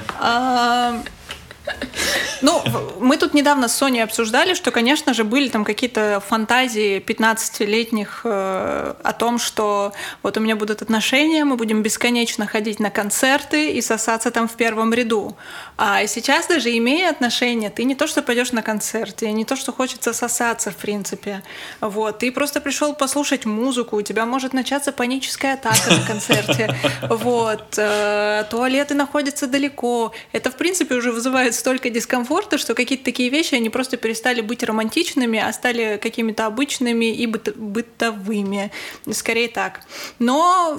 Ну, 2.41 2.61
мы 2.99 3.17
тут 3.17 3.33
недавно 3.33 3.67
с 3.67 3.75
Соней 3.75 4.03
обсуждали, 4.03 4.53
что, 4.53 4.71
конечно 4.71 5.13
же, 5.13 5.23
были 5.23 5.49
там 5.49 5.63
какие-то 5.63 6.21
фантазии 6.27 6.99
15-летних 6.99 8.21
э, 8.23 8.93
о 9.03 9.13
том, 9.13 9.39
что 9.39 9.93
вот 10.21 10.37
у 10.37 10.41
меня 10.41 10.55
будут 10.55 10.81
отношения, 10.81 11.45
мы 11.45 11.55
будем 11.55 11.81
бесконечно 11.81 12.45
ходить 12.45 12.79
на 12.79 12.89
концерты 12.89 13.71
и 13.71 13.81
сосаться 13.81 14.31
там 14.31 14.47
в 14.47 14.53
первом 14.53 14.93
ряду. 14.93 15.35
А 15.77 16.05
сейчас 16.07 16.47
даже 16.47 16.75
имея 16.77 17.09
отношения, 17.09 17.69
ты 17.69 17.83
не 17.83 17.95
то, 17.95 18.05
что 18.05 18.21
пойдешь 18.21 18.51
на 18.51 18.61
концерт, 18.61 19.23
и 19.23 19.31
не 19.31 19.45
то, 19.45 19.55
что 19.55 19.71
хочется 19.71 20.13
сосаться, 20.13 20.71
в 20.71 20.75
принципе. 20.75 21.41
Вот, 21.81 22.19
ты 22.19 22.31
просто 22.31 22.61
пришел 22.61 22.93
послушать 22.93 23.45
музыку, 23.45 23.97
у 23.97 24.01
тебя 24.01 24.25
может 24.25 24.53
начаться 24.53 24.91
паническая 24.91 25.55
атака 25.55 25.89
на 25.89 26.05
концерте. 26.05 26.75
Вот, 27.25 27.77
э, 27.77 28.43
туалеты 28.49 28.93
находятся 28.93 29.47
далеко. 29.47 30.11
Это, 30.31 30.51
в 30.51 30.55
принципе, 30.55 30.95
уже 30.95 31.11
вызывает 31.11 31.54
столько 31.55 31.89
дискомфорта, 31.89 32.57
что 32.57 32.73
какие-то 32.75 33.05
такие 33.05 33.29
вещи, 33.29 33.55
они 33.55 33.69
просто 33.69 33.97
перестали 33.97 34.41
быть 34.41 34.63
романтичными, 34.63 35.39
а 35.39 35.51
стали 35.53 35.99
какими-то 36.01 36.45
обычными 36.45 37.05
и 37.05 37.25
бытовыми. 37.27 38.71
Скорее 39.11 39.47
так. 39.47 39.81
Но 40.19 40.77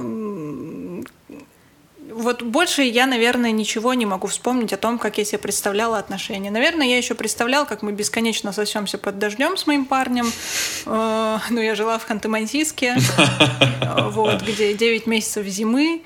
вот 2.12 2.43
больше 2.43 2.83
я, 2.83 3.07
наверное, 3.07 3.51
ничего 3.51 3.95
не 3.95 4.07
могу 4.07 4.27
вспомнить 4.29 4.72
о 4.72 4.77
том, 4.77 4.99
как 4.99 5.18
я 5.18 5.24
себе 5.24 5.39
представляла 5.39 5.99
отношения. 5.99 6.51
Наверное, 6.51 6.87
я 6.87 6.97
еще 6.97 7.14
представлял, 7.14 7.66
как 7.66 7.83
мы 7.83 7.93
бесконечно 7.93 8.53
сосемся 8.53 8.99
под 8.99 9.18
дождем 9.18 9.57
с 9.57 9.66
моим 9.66 9.85
парнем. 9.85 10.31
Э, 10.87 11.39
ну, 11.51 11.61
я 11.61 11.74
жила 11.74 11.99
в 11.99 12.09
Ханты-Мансийске, 12.09 12.97
вот, 14.11 14.43
где 14.43 14.74
9 14.74 15.07
месяцев 15.07 15.47
зимы. 15.47 16.03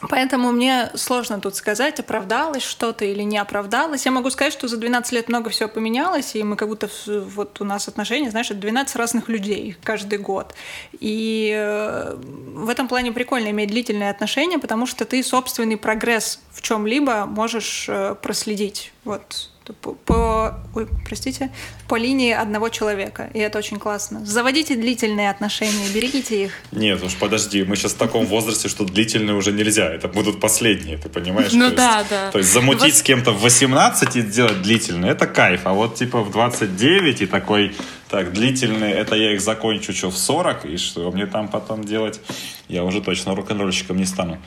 Поэтому 0.00 0.52
мне 0.52 0.90
сложно 0.94 1.40
тут 1.40 1.56
сказать, 1.56 1.98
оправдалось 1.98 2.62
что-то 2.62 3.04
или 3.04 3.22
не 3.22 3.38
оправдалось. 3.38 4.04
Я 4.04 4.12
могу 4.12 4.30
сказать, 4.30 4.52
что 4.52 4.68
за 4.68 4.76
12 4.76 5.12
лет 5.12 5.28
много 5.28 5.50
всего 5.50 5.68
поменялось, 5.68 6.36
и 6.36 6.42
мы 6.44 6.56
как 6.56 6.68
будто 6.68 6.88
вот 7.06 7.60
у 7.60 7.64
нас 7.64 7.88
отношения, 7.88 8.30
знаешь, 8.30 8.50
это 8.50 8.60
12 8.60 8.96
разных 8.96 9.28
людей 9.28 9.76
каждый 9.82 10.18
год. 10.18 10.54
И 11.00 11.52
э, 11.56 12.16
в 12.16 12.68
этом 12.68 12.86
плане 12.86 13.10
прикольно 13.10 13.50
иметь 13.50 13.70
длительные 13.70 14.10
отношения, 14.10 14.58
потому 14.58 14.86
что 14.86 15.04
ты 15.04 15.22
собственный 15.22 15.76
прогресс 15.76 16.40
в 16.52 16.62
чем-либо 16.62 17.26
можешь 17.26 17.86
э, 17.88 18.14
проследить. 18.20 18.92
Вот 19.04 19.50
по, 19.72 19.92
по, 19.92 20.60
ой, 20.74 20.88
простите, 21.04 21.50
по 21.88 21.96
линии 21.96 22.32
одного 22.32 22.68
человека. 22.68 23.30
И 23.34 23.38
это 23.38 23.58
очень 23.58 23.78
классно. 23.78 24.24
Заводите 24.24 24.76
длительные 24.76 25.30
отношения, 25.30 25.88
берегите 25.94 26.44
их. 26.44 26.52
Нет, 26.72 27.02
уж 27.02 27.14
подожди, 27.16 27.64
мы 27.64 27.76
сейчас 27.76 27.92
в 27.92 27.96
таком 27.96 28.26
возрасте, 28.26 28.68
что 28.68 28.84
длительные 28.84 29.36
уже 29.36 29.52
нельзя. 29.52 29.86
Это 29.92 30.08
будут 30.08 30.40
последние, 30.40 30.98
ты 30.98 31.08
понимаешь? 31.08 31.52
Ну 31.52 31.70
да, 31.70 32.04
да. 32.08 32.30
То 32.30 32.38
есть 32.38 32.52
замутить 32.52 32.96
с 32.96 33.02
кем-то 33.02 33.32
в 33.32 33.40
18 33.42 34.16
и 34.16 34.20
сделать 34.22 34.62
длительные, 34.62 35.12
это 35.12 35.26
кайф. 35.26 35.62
А 35.64 35.72
вот 35.72 35.94
типа 35.96 36.22
в 36.22 36.30
29 36.30 37.22
и 37.22 37.26
такой, 37.26 37.74
так, 38.08 38.32
длительные, 38.32 38.94
это 38.94 39.16
я 39.16 39.34
их 39.34 39.40
закончу 39.40 39.92
что 39.92 40.10
в 40.10 40.16
40, 40.16 40.64
и 40.64 40.76
что 40.76 41.10
мне 41.10 41.26
там 41.26 41.48
потом 41.48 41.84
делать? 41.84 42.20
Я 42.68 42.84
уже 42.84 43.00
точно 43.00 43.34
рок-н-ролльщиком 43.34 43.96
не 43.96 44.06
стану. 44.06 44.38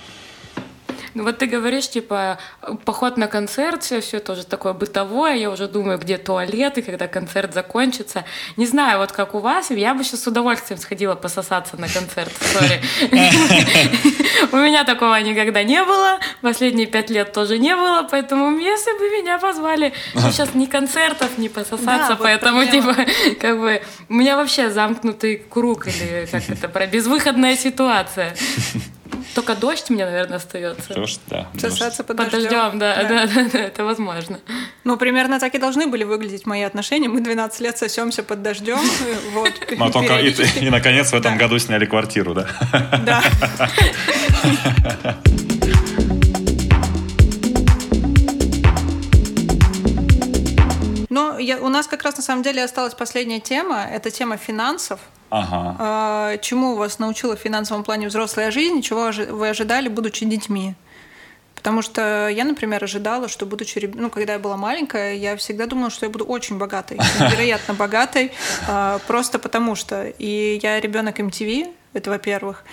Ну 1.14 1.24
вот 1.24 1.38
ты 1.40 1.46
говоришь, 1.46 1.90
типа, 1.90 2.40
поход 2.86 3.18
на 3.18 3.28
концерт, 3.28 3.84
все, 3.84 4.00
все 4.00 4.20
тоже 4.20 4.46
такое 4.46 4.74
бытовое, 4.74 5.36
я 5.36 5.50
уже 5.50 5.68
думаю, 5.68 5.98
где 5.98 6.18
туалеты, 6.18 6.82
когда 6.82 7.08
концерт 7.08 7.54
закончится. 7.54 8.24
Не 8.58 8.66
знаю, 8.66 9.00
вот 9.00 9.12
как 9.12 9.36
у 9.36 9.40
вас, 9.40 9.72
я 9.72 9.94
бы 9.94 10.04
сейчас 10.04 10.24
с 10.24 10.28
удовольствием 10.28 10.80
сходила 10.80 11.16
пососаться 11.16 11.76
на 11.78 11.88
концерт, 11.88 12.32
сори. 12.40 12.82
У 14.52 14.58
меня 14.58 14.84
такого 14.84 15.16
никогда 15.22 15.64
не 15.64 15.84
было, 15.84 16.20
последние 16.42 16.88
пять 16.88 17.10
лет 17.10 17.34
тоже 17.34 17.60
не 17.60 17.76
было, 17.76 18.08
поэтому 18.10 18.58
если 18.58 18.92
бы 18.98 19.22
меня 19.22 19.38
позвали, 19.38 19.94
сейчас 20.16 20.54
ни 20.54 20.66
концертов, 20.66 21.38
ни 21.38 21.48
пососаться, 21.50 22.16
поэтому, 22.16 22.66
типа, 22.66 22.96
как 23.40 23.60
бы, 23.60 23.82
у 24.10 24.14
меня 24.14 24.38
вообще 24.38 24.70
замкнутый 24.70 25.38
круг, 25.38 25.88
или 25.88 26.28
как 26.32 26.50
это, 26.50 26.70
про 26.70 26.88
безвыходная 26.88 27.58
ситуация. 27.58 28.34
Только 29.34 29.56
дождь 29.56 29.90
мне, 29.90 30.06
наверное, 30.06 30.38
остается. 30.38 30.94
Дождь, 30.94 31.22
да. 31.28 31.48
Сосаться 31.58 32.04
под, 32.04 32.18
под 32.18 32.32
дождем. 32.32 32.80
да, 32.80 33.04
да. 33.04 33.28
Да, 33.52 33.60
это 33.60 33.84
возможно. 33.86 34.40
Ну, 34.84 34.98
примерно 34.98 35.40
так 35.40 35.56
и 35.56 35.58
должны 35.58 35.88
были 35.88 36.04
выглядеть 36.04 36.46
мои 36.46 36.62
отношения. 36.64 37.08
Мы 37.08 37.22
12 37.22 37.60
лет 37.62 37.78
сосемся 37.78 38.24
под 38.24 38.42
дождем. 38.42 38.80
Вот, 39.34 39.52
Но 39.78 39.86
ну, 39.86 39.92
только 39.92 40.18
и, 40.20 40.34
и, 40.60 40.70
наконец, 40.70 41.12
в 41.12 41.14
этом 41.14 41.38
да. 41.38 41.46
году 41.46 41.60
сняли 41.60 41.86
квартиру, 41.86 42.34
да? 42.34 42.48
Да. 43.06 43.24
Но 51.12 51.38
я, 51.38 51.58
у 51.58 51.68
нас 51.68 51.88
как 51.88 52.04
раз 52.04 52.16
на 52.16 52.24
самом 52.24 52.42
деле 52.42 52.64
осталась 52.64 52.94
последняя 52.94 53.42
тема. 53.42 53.84
Это 53.84 54.10
тема 54.10 54.38
финансов. 54.38 55.02
Ага. 55.30 55.76
А, 55.78 56.38
чему 56.38 56.76
вас 56.76 57.00
научила 57.00 57.36
в 57.36 57.40
финансовом 57.40 57.84
плане 57.84 58.08
взрослая 58.08 58.50
жизнь, 58.50 58.82
чего 58.82 59.12
вы 59.30 59.50
ожидали, 59.50 59.90
будучи 59.90 60.26
детьми? 60.26 60.74
Потому 61.54 61.82
что 61.82 62.30
я, 62.30 62.46
например, 62.46 62.82
ожидала, 62.82 63.28
что 63.28 63.46
будучи, 63.46 63.92
ну, 63.94 64.10
когда 64.10 64.34
я 64.34 64.40
была 64.40 64.56
маленькая, 64.56 65.16
я 65.16 65.36
всегда 65.36 65.66
думала, 65.66 65.90
что 65.90 66.06
я 66.06 66.10
буду 66.10 66.24
очень 66.24 66.58
богатой, 66.58 66.98
невероятно 67.20 67.74
богатой, 67.74 68.32
а, 68.70 69.00
просто 69.06 69.38
потому 69.38 69.76
что. 69.76 70.14
И 70.18 70.62
я 70.64 70.80
ребенок 70.80 71.20
MTV, 71.20 71.74
это 71.94 72.10
во-первых. 72.10 72.64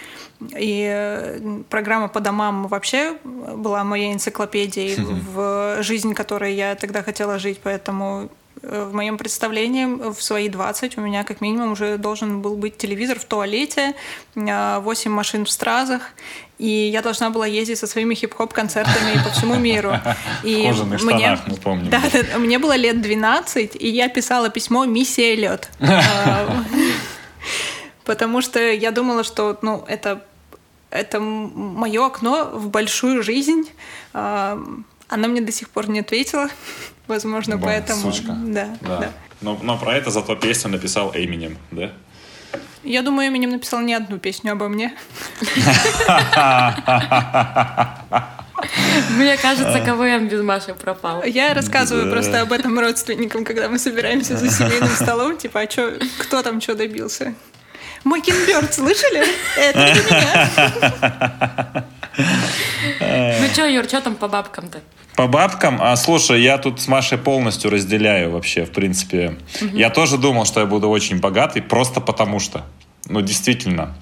И 0.57 1.65
программа 1.69 2.09
по 2.09 2.21
домам 2.21 2.69
вообще 2.69 3.17
была 3.25 3.85
моей 3.85 4.13
энциклопедией 4.13 4.97
в 4.97 5.83
жизнь, 5.83 6.15
которой 6.15 6.55
я 6.55 6.75
тогда 6.75 7.03
хотела 7.03 7.39
жить, 7.39 7.61
поэтому 7.63 8.31
в 8.63 8.93
моем 8.93 9.19
представлении 9.19 9.87
в 9.87 10.21
свои 10.23 10.49
20 10.49 10.99
у 10.99 11.01
меня 11.01 11.25
как 11.25 11.41
минимум 11.41 11.73
уже 11.73 11.99
должен 11.99 12.41
был 12.43 12.57
быть 12.57 12.77
телевизор 12.77 13.19
в 13.19 13.25
туалете, 13.25 13.95
8 14.35 14.51
а, 14.51 14.81
машин 15.09 15.45
в 15.45 15.51
стразах, 15.51 16.11
и 16.59 16.67
я 16.69 17.03
должна 17.03 17.31
была 17.31 17.47
ездить 17.47 17.79
со 17.79 17.87
своими 17.87 18.15
хип-хоп 18.15 18.53
концертами 18.53 19.23
по 19.23 19.31
всему 19.31 19.55
миру. 19.55 19.93
И 20.43 20.65
кожаных 20.67 21.03
мне, 21.03 21.19
штанах, 21.19 21.47
мы 21.47 21.57
помним. 21.57 21.91
Да, 21.91 22.03
да, 22.13 22.39
мне 22.39 22.59
было 22.59 22.77
лет 22.77 23.01
12, 23.01 23.77
и 23.77 23.89
я 23.89 24.09
писала 24.09 24.51
письмо 24.51 24.85
«Миссия 24.85 25.35
лед». 25.37 25.71
А, 28.09 28.09
потому 28.09 28.41
что 28.41 28.59
я 28.59 28.91
думала, 28.91 29.23
что 29.23 29.59
ну, 29.63 29.85
это, 29.87 30.25
это 30.91 31.21
мое 31.21 32.07
окно 32.07 32.51
в 32.53 32.69
большую 32.69 33.23
жизнь. 33.23 33.71
А, 34.15 34.59
она 35.09 35.29
мне 35.29 35.41
до 35.41 35.53
сих 35.53 35.69
пор 35.69 35.89
не 35.89 36.01
ответила. 36.01 36.49
Возможно, 37.07 37.57
Бом, 37.57 37.67
поэтому... 37.67 38.13
Сучка. 38.13 38.33
Да, 38.33 38.77
да. 38.81 38.99
да. 38.99 39.13
Но, 39.41 39.59
но 39.63 39.79
про 39.79 39.95
это 39.95 40.11
зато 40.11 40.35
песню 40.37 40.71
написал 40.71 41.13
Эминем, 41.15 41.57
да? 41.71 41.93
Я 42.83 43.03
думаю, 43.03 43.29
Эминем 43.29 43.51
написал 43.51 43.81
не 43.81 43.95
одну 43.95 44.19
песню 44.19 44.53
обо 44.53 44.69
мне. 44.69 44.95
Мне 49.11 49.37
кажется, 49.37 49.81
КВН 49.81 50.29
без 50.29 50.43
Маши 50.43 50.75
пропал. 50.75 51.23
Я 51.25 51.55
рассказываю 51.55 52.11
просто 52.11 52.41
об 52.41 52.53
этом 52.53 52.79
родственникам, 52.79 53.45
когда 53.45 53.69
мы 53.69 53.79
собираемся 53.79 54.37
за 54.37 54.51
семейным 54.51 54.91
столом, 54.91 55.37
типа, 55.37 55.61
а 55.61 55.67
чё, 55.67 55.93
кто 56.19 56.43
там 56.43 56.61
что 56.61 56.75
добился? 56.75 57.35
Мокинберд, 58.05 58.75
слышали? 58.75 59.25
Это 59.57 59.95
не 59.95 60.01
меня. 60.01 61.85
Ну 63.41 63.49
что, 63.53 63.67
Юр, 63.67 63.85
что 63.85 64.01
там 64.01 64.17
по 64.17 64.29
бабкам-то? 64.29 64.81
По 65.17 65.27
бабкам? 65.27 65.79
А, 65.81 65.97
слушай, 65.97 66.41
я 66.41 66.59
тут 66.59 66.81
с 66.81 66.89
Машей 66.89 67.19
полностью 67.19 67.71
разделяю 67.71 68.31
вообще, 68.31 68.65
в 68.65 68.71
принципе. 68.71 69.37
Угу. 69.61 69.77
Я 69.77 69.91
тоже 69.91 70.17
думал, 70.17 70.45
что 70.45 70.61
я 70.61 70.67
буду 70.67 70.89
очень 70.89 71.19
богатый, 71.19 71.61
просто 71.61 72.01
потому 72.01 72.39
что. 72.39 72.65
Ну, 73.07 73.21
действительно. 73.21 73.95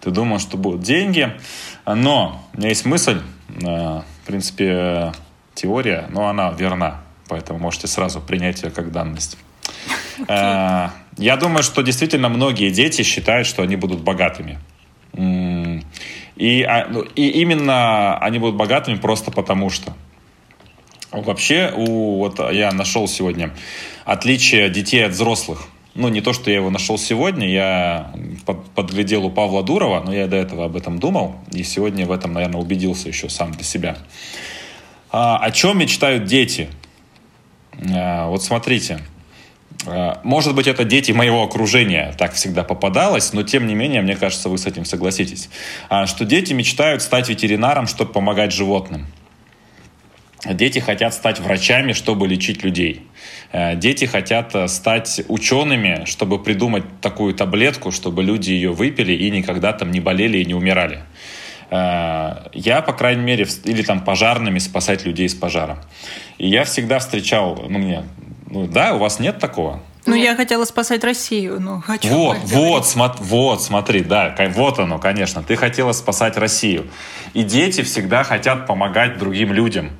Ты 0.00 0.10
думал, 0.10 0.38
что 0.38 0.56
будут 0.56 0.82
деньги. 0.82 1.34
Но 1.86 2.46
у 2.52 2.58
меня 2.58 2.68
есть 2.68 2.84
мысль, 2.84 3.20
а, 3.64 4.04
в 4.22 4.26
принципе, 4.26 5.12
теория, 5.54 6.06
но 6.10 6.28
она 6.28 6.50
верна. 6.50 7.00
поэтому 7.28 7.58
можете 7.58 7.86
сразу 7.86 8.20
принять 8.20 8.62
ее 8.62 8.70
как 8.70 8.90
данность. 8.92 9.38
Okay. 10.18 10.90
Я 11.20 11.36
думаю, 11.36 11.62
что 11.62 11.82
действительно 11.82 12.30
многие 12.30 12.70
дети 12.70 13.02
считают, 13.02 13.46
что 13.46 13.62
они 13.62 13.76
будут 13.76 14.00
богатыми. 14.00 14.58
И, 15.14 16.62
а, 16.62 16.86
ну, 16.88 17.02
и 17.02 17.28
именно 17.42 18.16
они 18.16 18.38
будут 18.38 18.56
богатыми 18.56 18.96
просто 18.96 19.30
потому 19.30 19.68
что. 19.68 19.92
Вообще, 21.12 21.74
у, 21.76 22.20
вот 22.20 22.38
я 22.52 22.72
нашел 22.72 23.06
сегодня 23.06 23.54
отличие 24.06 24.70
детей 24.70 25.04
от 25.04 25.12
взрослых. 25.12 25.68
Ну, 25.94 26.08
не 26.08 26.22
то, 26.22 26.32
что 26.32 26.50
я 26.50 26.56
его 26.56 26.70
нашел 26.70 26.96
сегодня, 26.96 27.50
я 27.50 28.14
под, 28.46 28.70
подглядел 28.70 29.26
у 29.26 29.30
Павла 29.30 29.62
Дурова, 29.62 30.02
но 30.02 30.14
я 30.14 30.26
до 30.26 30.36
этого 30.36 30.64
об 30.64 30.76
этом 30.76 30.98
думал, 31.00 31.34
и 31.52 31.64
сегодня 31.64 32.06
в 32.06 32.12
этом, 32.12 32.32
наверное, 32.32 32.62
убедился 32.62 33.08
еще 33.08 33.28
сам 33.28 33.52
для 33.52 33.64
себя. 33.64 33.98
А, 35.10 35.36
о 35.36 35.50
чем 35.50 35.80
мечтают 35.80 36.24
дети? 36.24 36.70
А, 37.92 38.28
вот 38.28 38.42
смотрите, 38.42 39.00
может 39.86 40.54
быть, 40.54 40.66
это 40.66 40.84
дети 40.84 41.12
моего 41.12 41.42
окружения, 41.42 42.14
так 42.18 42.34
всегда 42.34 42.64
попадалось, 42.64 43.32
но 43.32 43.42
тем 43.42 43.66
не 43.66 43.74
менее, 43.74 44.02
мне 44.02 44.14
кажется, 44.14 44.48
вы 44.48 44.58
с 44.58 44.66
этим 44.66 44.84
согласитесь, 44.84 45.48
а, 45.88 46.06
что 46.06 46.24
дети 46.24 46.52
мечтают 46.52 47.02
стать 47.02 47.28
ветеринаром, 47.28 47.86
чтобы 47.86 48.12
помогать 48.12 48.52
животным. 48.52 49.06
Дети 50.44 50.78
хотят 50.78 51.12
стать 51.14 51.38
врачами, 51.38 51.92
чтобы 51.92 52.28
лечить 52.28 52.62
людей. 52.62 53.06
А, 53.52 53.74
дети 53.74 54.04
хотят 54.04 54.54
э, 54.54 54.68
стать 54.68 55.22
учеными, 55.28 56.04
чтобы 56.04 56.42
придумать 56.42 56.84
такую 57.00 57.34
таблетку, 57.34 57.90
чтобы 57.90 58.22
люди 58.22 58.50
ее 58.50 58.72
выпили 58.72 59.12
и 59.12 59.30
никогда 59.30 59.72
там 59.72 59.90
не 59.90 60.00
болели 60.00 60.38
и 60.38 60.44
не 60.44 60.54
умирали. 60.54 61.00
Я, 61.72 62.82
по 62.84 62.92
крайней 62.92 63.22
мере, 63.22 63.46
или 63.62 63.82
там 63.82 64.04
пожарными 64.04 64.58
спасать 64.58 65.04
людей 65.04 65.26
из 65.26 65.36
пожара. 65.36 65.80
И 66.36 66.48
я 66.48 66.64
всегда 66.64 66.98
встречал, 66.98 67.64
ну, 67.68 67.78
мне 67.78 68.02
ну 68.50 68.66
да, 68.66 68.94
у 68.94 68.98
вас 68.98 69.18
нет 69.18 69.38
такого? 69.38 69.80
Ну, 70.06 70.14
я 70.14 70.34
хотела 70.34 70.64
спасать 70.64 71.04
Россию, 71.04 71.60
ну, 71.60 71.80
хочу. 71.80 72.08
Вот, 72.08 72.38
вот, 72.44 72.84
смо- 72.84 73.16
вот, 73.18 73.62
смотри, 73.62 74.02
да, 74.02 74.34
вот 74.54 74.78
оно, 74.78 74.98
конечно. 74.98 75.42
Ты 75.42 75.56
хотела 75.56 75.92
спасать 75.92 76.36
Россию. 76.36 76.86
И 77.34 77.42
дети 77.42 77.82
всегда 77.82 78.24
хотят 78.24 78.66
помогать 78.66 79.18
другим 79.18 79.52
людям. 79.52 79.90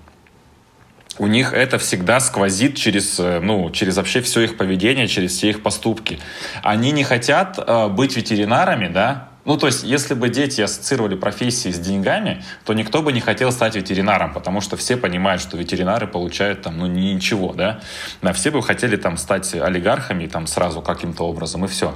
У 1.18 1.26
них 1.26 1.52
это 1.52 1.78
всегда 1.78 2.18
сквозит 2.18 2.76
через, 2.76 3.20
э, 3.20 3.40
ну, 3.40 3.70
через 3.70 3.98
вообще 3.98 4.22
все 4.22 4.40
их 4.40 4.56
поведение, 4.56 5.06
через 5.06 5.32
все 5.36 5.50
их 5.50 5.62
поступки. 5.62 6.18
Они 6.62 6.92
не 6.92 7.04
хотят 7.04 7.58
э, 7.58 7.88
быть 7.88 8.16
ветеринарами, 8.16 8.88
да, 8.88 9.28
ну, 9.44 9.56
то 9.56 9.66
есть, 9.66 9.84
если 9.84 10.14
бы 10.14 10.28
дети 10.28 10.60
ассоциировали 10.60 11.14
профессии 11.14 11.70
с 11.70 11.78
деньгами, 11.78 12.44
то 12.64 12.74
никто 12.74 13.00
бы 13.02 13.12
не 13.12 13.20
хотел 13.20 13.52
стать 13.52 13.74
ветеринаром, 13.74 14.34
потому 14.34 14.60
что 14.60 14.76
все 14.76 14.96
понимают, 14.96 15.40
что 15.40 15.56
ветеринары 15.56 16.06
получают 16.06 16.62
там, 16.62 16.78
ну, 16.78 16.86
ничего, 16.86 17.54
да. 17.54 17.80
Да, 18.20 18.32
все 18.34 18.50
бы 18.50 18.62
хотели 18.62 18.96
там 18.96 19.16
стать 19.16 19.54
олигархами 19.54 20.26
там 20.26 20.46
сразу 20.46 20.82
каким-то 20.82 21.24
образом, 21.24 21.64
и 21.64 21.68
все. 21.68 21.94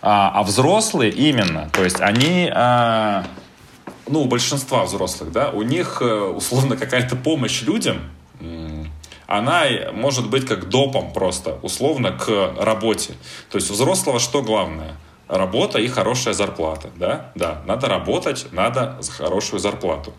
А, 0.00 0.32
а 0.34 0.42
взрослые 0.42 1.10
именно, 1.12 1.68
то 1.72 1.84
есть 1.84 2.00
они... 2.00 2.50
А, 2.54 3.24
ну, 4.06 4.22
у 4.22 4.24
большинства 4.24 4.84
взрослых, 4.84 5.30
да, 5.32 5.50
у 5.50 5.60
них 5.60 5.98
э, 6.00 6.04
условно 6.04 6.78
какая-то 6.78 7.14
помощь 7.14 7.60
людям, 7.62 7.98
она 9.26 9.64
может 9.92 10.30
быть 10.30 10.46
как 10.46 10.70
допом 10.70 11.12
просто, 11.12 11.58
условно, 11.60 12.12
к 12.12 12.54
работе. 12.58 13.12
То 13.50 13.56
есть 13.56 13.68
взрослого 13.68 14.18
что 14.18 14.42
главное– 14.42 14.96
работа 15.28 15.78
и 15.78 15.88
хорошая 15.88 16.34
зарплата, 16.34 16.90
да, 16.96 17.32
да, 17.34 17.62
надо 17.66 17.88
работать, 17.88 18.46
надо 18.52 18.96
за 19.00 19.12
хорошую 19.12 19.60
зарплату. 19.60 20.12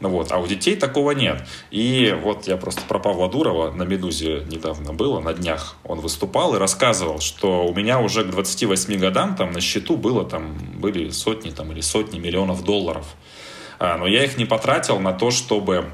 Ну 0.00 0.08
вот, 0.08 0.32
а 0.32 0.38
у 0.38 0.46
детей 0.46 0.76
такого 0.76 1.12
нет. 1.12 1.46
И 1.70 2.16
вот 2.22 2.46
я 2.46 2.56
просто 2.56 2.82
про 2.82 2.98
Павла 2.98 3.28
Дурова 3.28 3.70
на 3.70 3.84
«Медузе» 3.84 4.44
недавно 4.50 4.92
было, 4.92 5.20
на 5.20 5.32
днях 5.32 5.76
он 5.84 6.00
выступал 6.00 6.54
и 6.54 6.58
рассказывал, 6.58 7.20
что 7.20 7.64
у 7.66 7.74
меня 7.74 8.00
уже 8.00 8.24
к 8.24 8.30
28 8.30 8.98
годам 8.98 9.36
там 9.36 9.52
на 9.52 9.60
счету 9.60 9.96
было 9.96 10.24
там, 10.24 10.56
были 10.74 11.10
сотни 11.10 11.50
там 11.50 11.72
или 11.72 11.80
сотни 11.80 12.18
миллионов 12.18 12.64
долларов. 12.64 13.06
А, 13.78 13.96
но 13.96 14.06
я 14.06 14.24
их 14.24 14.36
не 14.36 14.44
потратил 14.44 14.98
на 14.98 15.12
то, 15.12 15.30
чтобы 15.30 15.86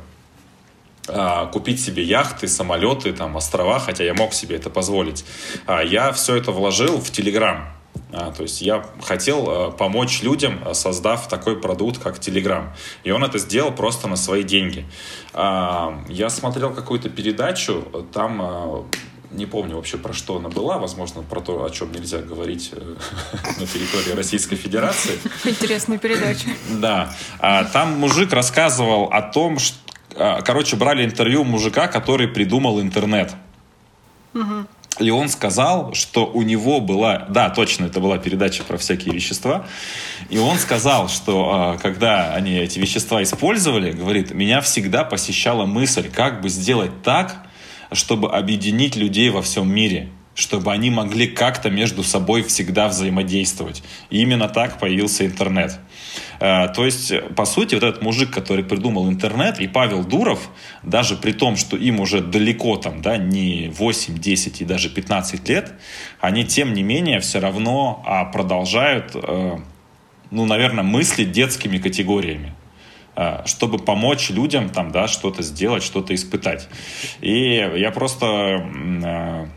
а, 1.08 1.46
купить 1.46 1.80
себе 1.80 2.02
яхты, 2.02 2.48
самолеты, 2.48 3.12
там, 3.12 3.36
острова, 3.36 3.78
хотя 3.78 4.04
я 4.04 4.14
мог 4.14 4.32
себе 4.32 4.56
это 4.56 4.70
позволить. 4.70 5.24
А, 5.66 5.82
я 5.82 6.12
все 6.12 6.36
это 6.36 6.52
вложил 6.52 7.00
в 7.00 7.10
Телеграм. 7.10 7.79
А, 8.12 8.32
то 8.32 8.42
есть 8.42 8.60
я 8.60 8.84
хотел 9.02 9.46
а, 9.48 9.70
помочь 9.70 10.22
людям, 10.22 10.60
а, 10.64 10.74
создав 10.74 11.28
такой 11.28 11.60
продукт, 11.60 11.98
как 12.02 12.18
Telegram. 12.18 12.68
И 13.04 13.10
он 13.10 13.24
это 13.24 13.38
сделал 13.38 13.72
просто 13.72 14.08
на 14.08 14.16
свои 14.16 14.42
деньги. 14.42 14.86
А, 15.32 16.02
я 16.08 16.28
смотрел 16.30 16.72
какую-то 16.72 17.08
передачу, 17.08 17.84
там 18.12 18.40
а, 18.42 18.84
не 19.30 19.46
помню 19.46 19.76
вообще 19.76 19.96
про 19.96 20.12
что 20.12 20.38
она 20.38 20.48
была, 20.48 20.78
возможно, 20.78 21.22
про 21.22 21.40
то, 21.40 21.64
о 21.64 21.70
чем 21.70 21.92
нельзя 21.92 22.18
говорить 22.18 22.70
э, 22.72 22.80
на 23.60 23.66
территории 23.66 24.16
Российской 24.16 24.56
Федерации. 24.56 25.18
Интересная 25.44 25.98
передача. 25.98 26.48
Да. 26.68 27.14
А, 27.38 27.64
там 27.64 27.96
мужик 27.98 28.32
рассказывал 28.32 29.04
о 29.04 29.22
том, 29.22 29.60
что, 29.60 29.78
короче, 30.44 30.74
брали 30.74 31.04
интервью 31.04 31.44
мужика, 31.44 31.86
который 31.86 32.26
придумал 32.26 32.80
интернет. 32.80 33.32
Угу. 34.34 34.66
И 35.00 35.10
он 35.10 35.28
сказал, 35.28 35.94
что 35.94 36.26
у 36.26 36.42
него 36.42 36.80
была, 36.80 37.26
да, 37.30 37.48
точно, 37.48 37.86
это 37.86 38.00
была 38.00 38.18
передача 38.18 38.62
про 38.62 38.76
всякие 38.76 39.14
вещества, 39.14 39.66
и 40.28 40.38
он 40.38 40.58
сказал, 40.58 41.08
что 41.08 41.50
а, 41.52 41.78
когда 41.78 42.34
они 42.34 42.58
эти 42.58 42.78
вещества 42.78 43.22
использовали, 43.22 43.92
говорит, 43.92 44.32
меня 44.32 44.60
всегда 44.60 45.04
посещала 45.04 45.64
мысль, 45.64 46.10
как 46.10 46.42
бы 46.42 46.50
сделать 46.50 47.02
так, 47.02 47.46
чтобы 47.92 48.30
объединить 48.30 48.94
людей 48.94 49.30
во 49.30 49.40
всем 49.40 49.72
мире 49.72 50.10
чтобы 50.40 50.72
они 50.72 50.90
могли 50.90 51.26
как-то 51.26 51.70
между 51.70 52.02
собой 52.02 52.42
всегда 52.42 52.88
взаимодействовать. 52.88 53.82
И 54.08 54.22
именно 54.22 54.48
так 54.48 54.78
появился 54.78 55.26
интернет. 55.26 55.78
Э, 56.40 56.68
то 56.68 56.86
есть, 56.86 57.12
по 57.36 57.44
сути, 57.44 57.74
вот 57.74 57.84
этот 57.84 58.02
мужик, 58.02 58.30
который 58.30 58.64
придумал 58.64 59.08
интернет, 59.08 59.60
и 59.60 59.68
Павел 59.68 60.02
Дуров, 60.02 60.50
даже 60.82 61.16
при 61.16 61.32
том, 61.32 61.56
что 61.56 61.76
им 61.76 62.00
уже 62.00 62.20
далеко 62.22 62.76
там, 62.76 63.02
да, 63.02 63.18
не 63.18 63.70
8, 63.76 64.18
10 64.18 64.62
и 64.62 64.64
даже 64.64 64.88
15 64.88 65.48
лет, 65.48 65.74
они, 66.20 66.44
тем 66.44 66.72
не 66.72 66.82
менее, 66.82 67.20
все 67.20 67.38
равно 67.38 68.02
а, 68.06 68.24
продолжают, 68.24 69.10
э, 69.14 69.58
ну, 70.30 70.46
наверное, 70.46 70.84
мыслить 70.84 71.32
детскими 71.32 71.76
категориями 71.78 72.54
э, 73.14 73.42
чтобы 73.44 73.78
помочь 73.78 74.30
людям 74.30 74.70
там, 74.70 74.90
да, 74.90 75.06
что-то 75.06 75.42
сделать, 75.42 75.82
что-то 75.82 76.14
испытать. 76.14 76.68
И 77.20 77.56
я 77.76 77.90
просто 77.90 79.50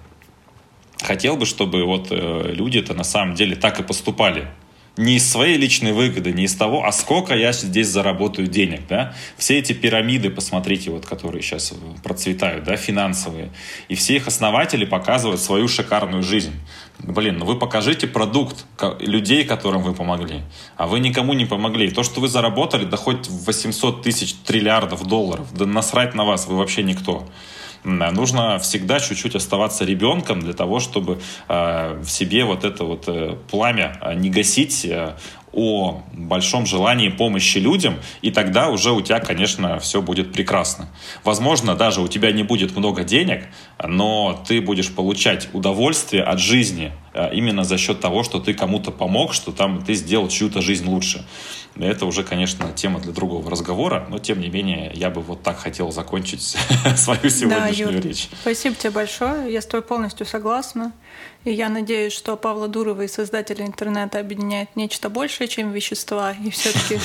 хотел 1.03 1.37
бы, 1.37 1.45
чтобы 1.45 1.83
вот 1.85 2.07
люди-то 2.09 2.93
на 2.93 3.03
самом 3.03 3.35
деле 3.35 3.55
так 3.55 3.79
и 3.79 3.83
поступали 3.83 4.47
не 4.95 5.15
из 5.15 5.27
своей 5.27 5.57
личной 5.57 5.91
выгоды, 5.91 6.31
не 6.33 6.43
из 6.43 6.53
того, 6.53 6.85
а 6.85 6.91
сколько 6.91 7.33
я 7.33 7.51
здесь 7.51 7.87
заработаю 7.87 8.47
денег, 8.47 8.81
да. 8.87 9.15
Все 9.37 9.57
эти 9.57 9.73
пирамиды, 9.73 10.29
посмотрите, 10.29 10.91
вот, 10.91 11.07
которые 11.07 11.41
сейчас 11.41 11.73
процветают, 12.03 12.63
да, 12.63 12.75
финансовые, 12.75 13.49
и 13.89 13.95
все 13.95 14.17
их 14.17 14.27
основатели 14.27 14.85
показывают 14.85 15.41
свою 15.41 15.67
шикарную 15.67 16.21
жизнь. 16.21 16.53
Блин, 16.99 17.39
ну 17.39 17.45
вы 17.45 17.57
покажите 17.57 18.05
продукт 18.05 18.65
людей, 18.99 19.45
которым 19.45 19.81
вы 19.81 19.95
помогли, 19.95 20.41
а 20.77 20.85
вы 20.85 20.99
никому 20.99 21.33
не 21.33 21.45
помогли. 21.45 21.89
То, 21.89 22.03
что 22.03 22.21
вы 22.21 22.27
заработали, 22.27 22.85
да 22.85 22.95
хоть 22.95 23.27
800 23.27 24.03
тысяч 24.03 24.35
триллиардов 24.45 25.07
долларов, 25.07 25.47
да 25.57 25.65
насрать 25.65 26.13
на 26.13 26.23
вас, 26.23 26.45
вы 26.45 26.55
вообще 26.55 26.83
никто. 26.83 27.27
Нужно 27.83 28.59
всегда 28.59 28.99
чуть-чуть 28.99 29.35
оставаться 29.35 29.83
ребенком 29.85 30.39
для 30.39 30.53
того, 30.53 30.79
чтобы 30.79 31.19
э, 31.49 32.01
в 32.01 32.09
себе 32.09 32.45
вот 32.45 32.63
это 32.63 32.83
вот 32.85 33.05
э, 33.07 33.35
пламя 33.49 33.97
э, 34.01 34.13
не 34.15 34.29
гасить, 34.29 34.87
о 35.53 36.01
большом 36.11 36.65
желании 36.65 37.09
помощи 37.09 37.59
людям, 37.59 37.99
и 38.21 38.31
тогда 38.31 38.69
уже 38.69 38.91
у 38.91 39.01
тебя, 39.01 39.19
конечно, 39.19 39.79
все 39.79 40.01
будет 40.01 40.33
прекрасно. 40.33 40.89
Возможно, 41.23 41.75
даже 41.75 42.01
у 42.01 42.07
тебя 42.07 42.31
не 42.31 42.43
будет 42.43 42.75
много 42.75 43.03
денег, 43.03 43.45
но 43.81 44.43
ты 44.47 44.61
будешь 44.61 44.91
получать 44.91 45.49
удовольствие 45.53 46.23
от 46.23 46.39
жизни 46.39 46.91
именно 47.33 47.63
за 47.63 47.77
счет 47.77 47.99
того, 47.99 48.23
что 48.23 48.39
ты 48.39 48.53
кому-то 48.53 48.91
помог, 48.91 49.33
что 49.33 49.51
там 49.51 49.83
ты 49.83 49.93
сделал 49.93 50.27
чью-то 50.27 50.61
жизнь 50.61 50.87
лучше. 50.87 51.25
Это 51.75 52.05
уже, 52.05 52.23
конечно, 52.23 52.71
тема 52.71 52.99
для 52.99 53.11
другого 53.11 53.49
разговора, 53.49 54.05
но 54.09 54.19
тем 54.19 54.39
не 54.39 54.49
менее 54.49 54.91
я 54.93 55.09
бы 55.09 55.21
вот 55.21 55.41
так 55.41 55.57
хотел 55.57 55.91
закончить 55.91 56.41
свою 56.95 57.29
сегодняшнюю 57.29 57.49
да, 57.49 57.67
Юр, 57.67 58.01
речь. 58.01 58.29
Спасибо 58.41 58.75
тебе 58.75 58.91
большое, 58.91 59.51
я 59.51 59.61
с 59.61 59.65
тобой 59.65 59.81
полностью 59.81 60.25
согласна. 60.25 60.93
И 61.45 61.51
я 61.51 61.67
надеюсь, 61.69 62.13
что 62.13 62.37
Павла 62.37 62.67
Дурова 62.69 63.01
и 63.01 63.07
создателя 63.07 63.65
интернета 63.65 64.19
объединяет 64.19 64.75
нечто 64.75 65.09
большее, 65.09 65.47
чем 65.47 65.71
вещества, 65.71 66.33
и 66.33 66.49
все-таки 66.51 66.99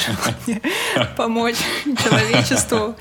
помочь 1.16 1.56
человечеству. 1.84 2.94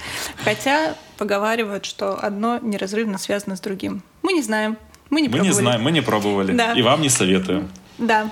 Хотя 0.44 0.96
поговаривают, 1.18 1.86
что 1.86 2.18
одно 2.18 2.60
неразрывно 2.60 3.18
связано 3.18 3.56
с 3.56 3.60
другим. 3.60 4.04
Мы 4.24 4.34
не 4.34 4.42
знаем, 4.42 4.78
мы 5.10 5.22
не 5.22 5.30
пробовали. 5.30 5.50
Мы 5.50 5.56
не 5.56 5.62
знаем, 5.62 5.82
мы 5.82 5.92
не 5.92 6.02
пробовали. 6.02 6.54
Да. 6.54 6.74
И 6.74 6.82
вам 6.82 7.02
не 7.02 7.10
советуем. 7.10 7.70
Да. 7.98 8.30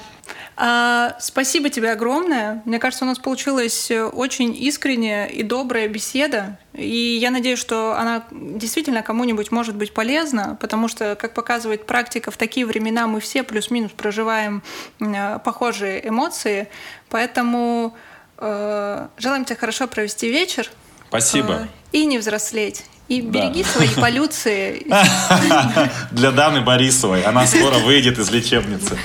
А, 0.57 1.15
спасибо 1.19 1.69
тебе 1.69 1.91
огромное. 1.91 2.61
Мне 2.65 2.79
кажется, 2.79 3.03
у 3.03 3.07
нас 3.07 3.19
получилась 3.19 3.91
очень 3.91 4.55
искренняя 4.55 5.25
и 5.25 5.43
добрая 5.43 5.87
беседа. 5.89 6.57
И 6.73 7.17
я 7.19 7.29
надеюсь, 7.29 7.59
что 7.59 7.97
она 7.97 8.23
действительно 8.31 9.01
кому-нибудь 9.01 9.51
может 9.51 9.75
быть 9.75 9.93
полезна, 9.93 10.57
потому 10.61 10.87
что, 10.87 11.15
как 11.15 11.33
показывает 11.33 11.85
практика, 11.85 12.31
в 12.31 12.37
такие 12.37 12.65
времена 12.65 13.07
мы 13.07 13.19
все 13.19 13.43
плюс-минус 13.43 13.91
проживаем 13.91 14.63
похожие 15.43 16.07
эмоции. 16.07 16.69
Поэтому 17.09 17.95
э, 18.37 19.07
желаем 19.17 19.43
тебе 19.43 19.57
хорошо 19.57 19.87
провести 19.87 20.29
вечер. 20.29 20.69
Спасибо. 21.09 21.53
Э, 21.53 21.67
и 21.91 22.05
не 22.05 22.17
взрослеть. 22.17 22.85
И 23.07 23.21
береги 23.21 23.63
да. 23.63 23.69
свои 23.69 23.89
полюции. 23.89 24.87
Для 26.11 26.31
Даны 26.31 26.61
Борисовой. 26.61 27.21
Она 27.21 27.45
скоро 27.47 27.75
выйдет 27.75 28.17
из 28.17 28.31
лечебницы. 28.31 28.97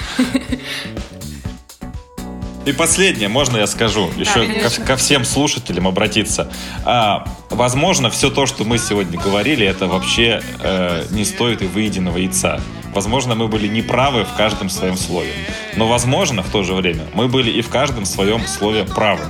И 2.66 2.72
последнее, 2.72 3.28
можно 3.28 3.56
я 3.56 3.66
скажу, 3.66 4.10
еще 4.16 4.46
да, 4.46 4.68
ко, 4.68 4.82
ко 4.82 4.96
всем 4.96 5.24
слушателям 5.24 5.88
обратиться. 5.88 6.52
А, 6.84 7.24
возможно, 7.48 8.10
все 8.10 8.30
то, 8.30 8.46
что 8.46 8.64
мы 8.64 8.78
сегодня 8.78 9.18
говорили, 9.18 9.66
это 9.66 9.86
вообще 9.86 10.42
э, 10.62 11.06
не 11.10 11.24
стоит 11.24 11.62
и 11.62 11.66
выеденного 11.66 12.18
яйца. 12.18 12.60
Возможно, 12.94 13.34
мы 13.34 13.48
были 13.48 13.68
неправы 13.68 14.24
в 14.24 14.34
каждом 14.36 14.68
своем 14.68 14.96
слове. 14.96 15.32
Но, 15.76 15.86
возможно, 15.86 16.42
в 16.42 16.50
то 16.50 16.62
же 16.62 16.74
время 16.74 17.06
мы 17.14 17.28
были 17.28 17.50
и 17.50 17.62
в 17.62 17.68
каждом 17.68 18.04
своем 18.04 18.46
слове 18.46 18.84
правы. 18.84 19.22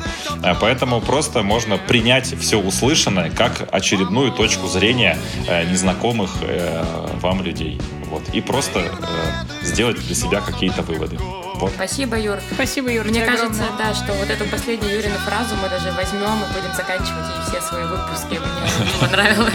А, 0.42 0.56
поэтому 0.58 1.00
просто 1.00 1.42
можно 1.42 1.76
принять 1.76 2.34
все 2.40 2.56
услышанное 2.56 3.30
как 3.30 3.68
очередную 3.72 4.32
точку 4.32 4.66
зрения 4.66 5.18
э, 5.46 5.70
незнакомых 5.70 6.30
э, 6.42 6.84
вам 7.20 7.42
людей. 7.42 7.80
Вот. 8.10 8.22
И 8.32 8.40
просто 8.40 8.80
э, 8.80 9.64
сделать 9.64 9.98
для 10.06 10.14
себя 10.14 10.40
какие-то 10.40 10.82
выводы. 10.82 11.18
Вот. 11.60 11.72
Спасибо, 11.74 12.18
Юр. 12.18 12.38
Спасибо, 12.54 12.90
Юр. 12.90 13.04
Мне 13.06 13.24
кажется, 13.24 13.64
огромное. 13.64 13.92
да, 13.92 13.94
что 13.94 14.12
вот 14.14 14.30
эту 14.30 14.44
последнюю 14.46 14.96
Юрину 14.96 15.16
фразу 15.18 15.54
мы 15.62 15.68
даже 15.68 15.90
возьмем 15.92 16.22
и 16.22 16.52
будем 16.54 16.74
заканчивать 16.74 17.26
ей 17.28 17.42
все 17.48 17.60
свои 17.68 17.84
выпуски. 17.84 18.38
Мне 18.40 18.90
понравилось. 19.00 19.52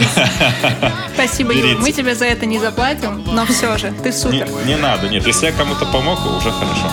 Спасибо, 1.14 1.52
Юр. 1.52 1.78
Мы 1.80 1.92
тебе 1.92 2.14
за 2.14 2.26
это 2.26 2.46
не 2.46 2.58
заплатим, 2.58 3.24
но 3.26 3.44
все 3.46 3.76
же, 3.78 3.92
ты 4.02 4.12
супер. 4.12 4.48
Не, 4.64 4.74
не 4.74 4.76
надо, 4.76 5.08
нет. 5.08 5.26
Если 5.26 5.46
я 5.46 5.52
кому-то 5.52 5.84
помог, 5.86 6.18
уже 6.24 6.50
хорошо. 6.52 6.90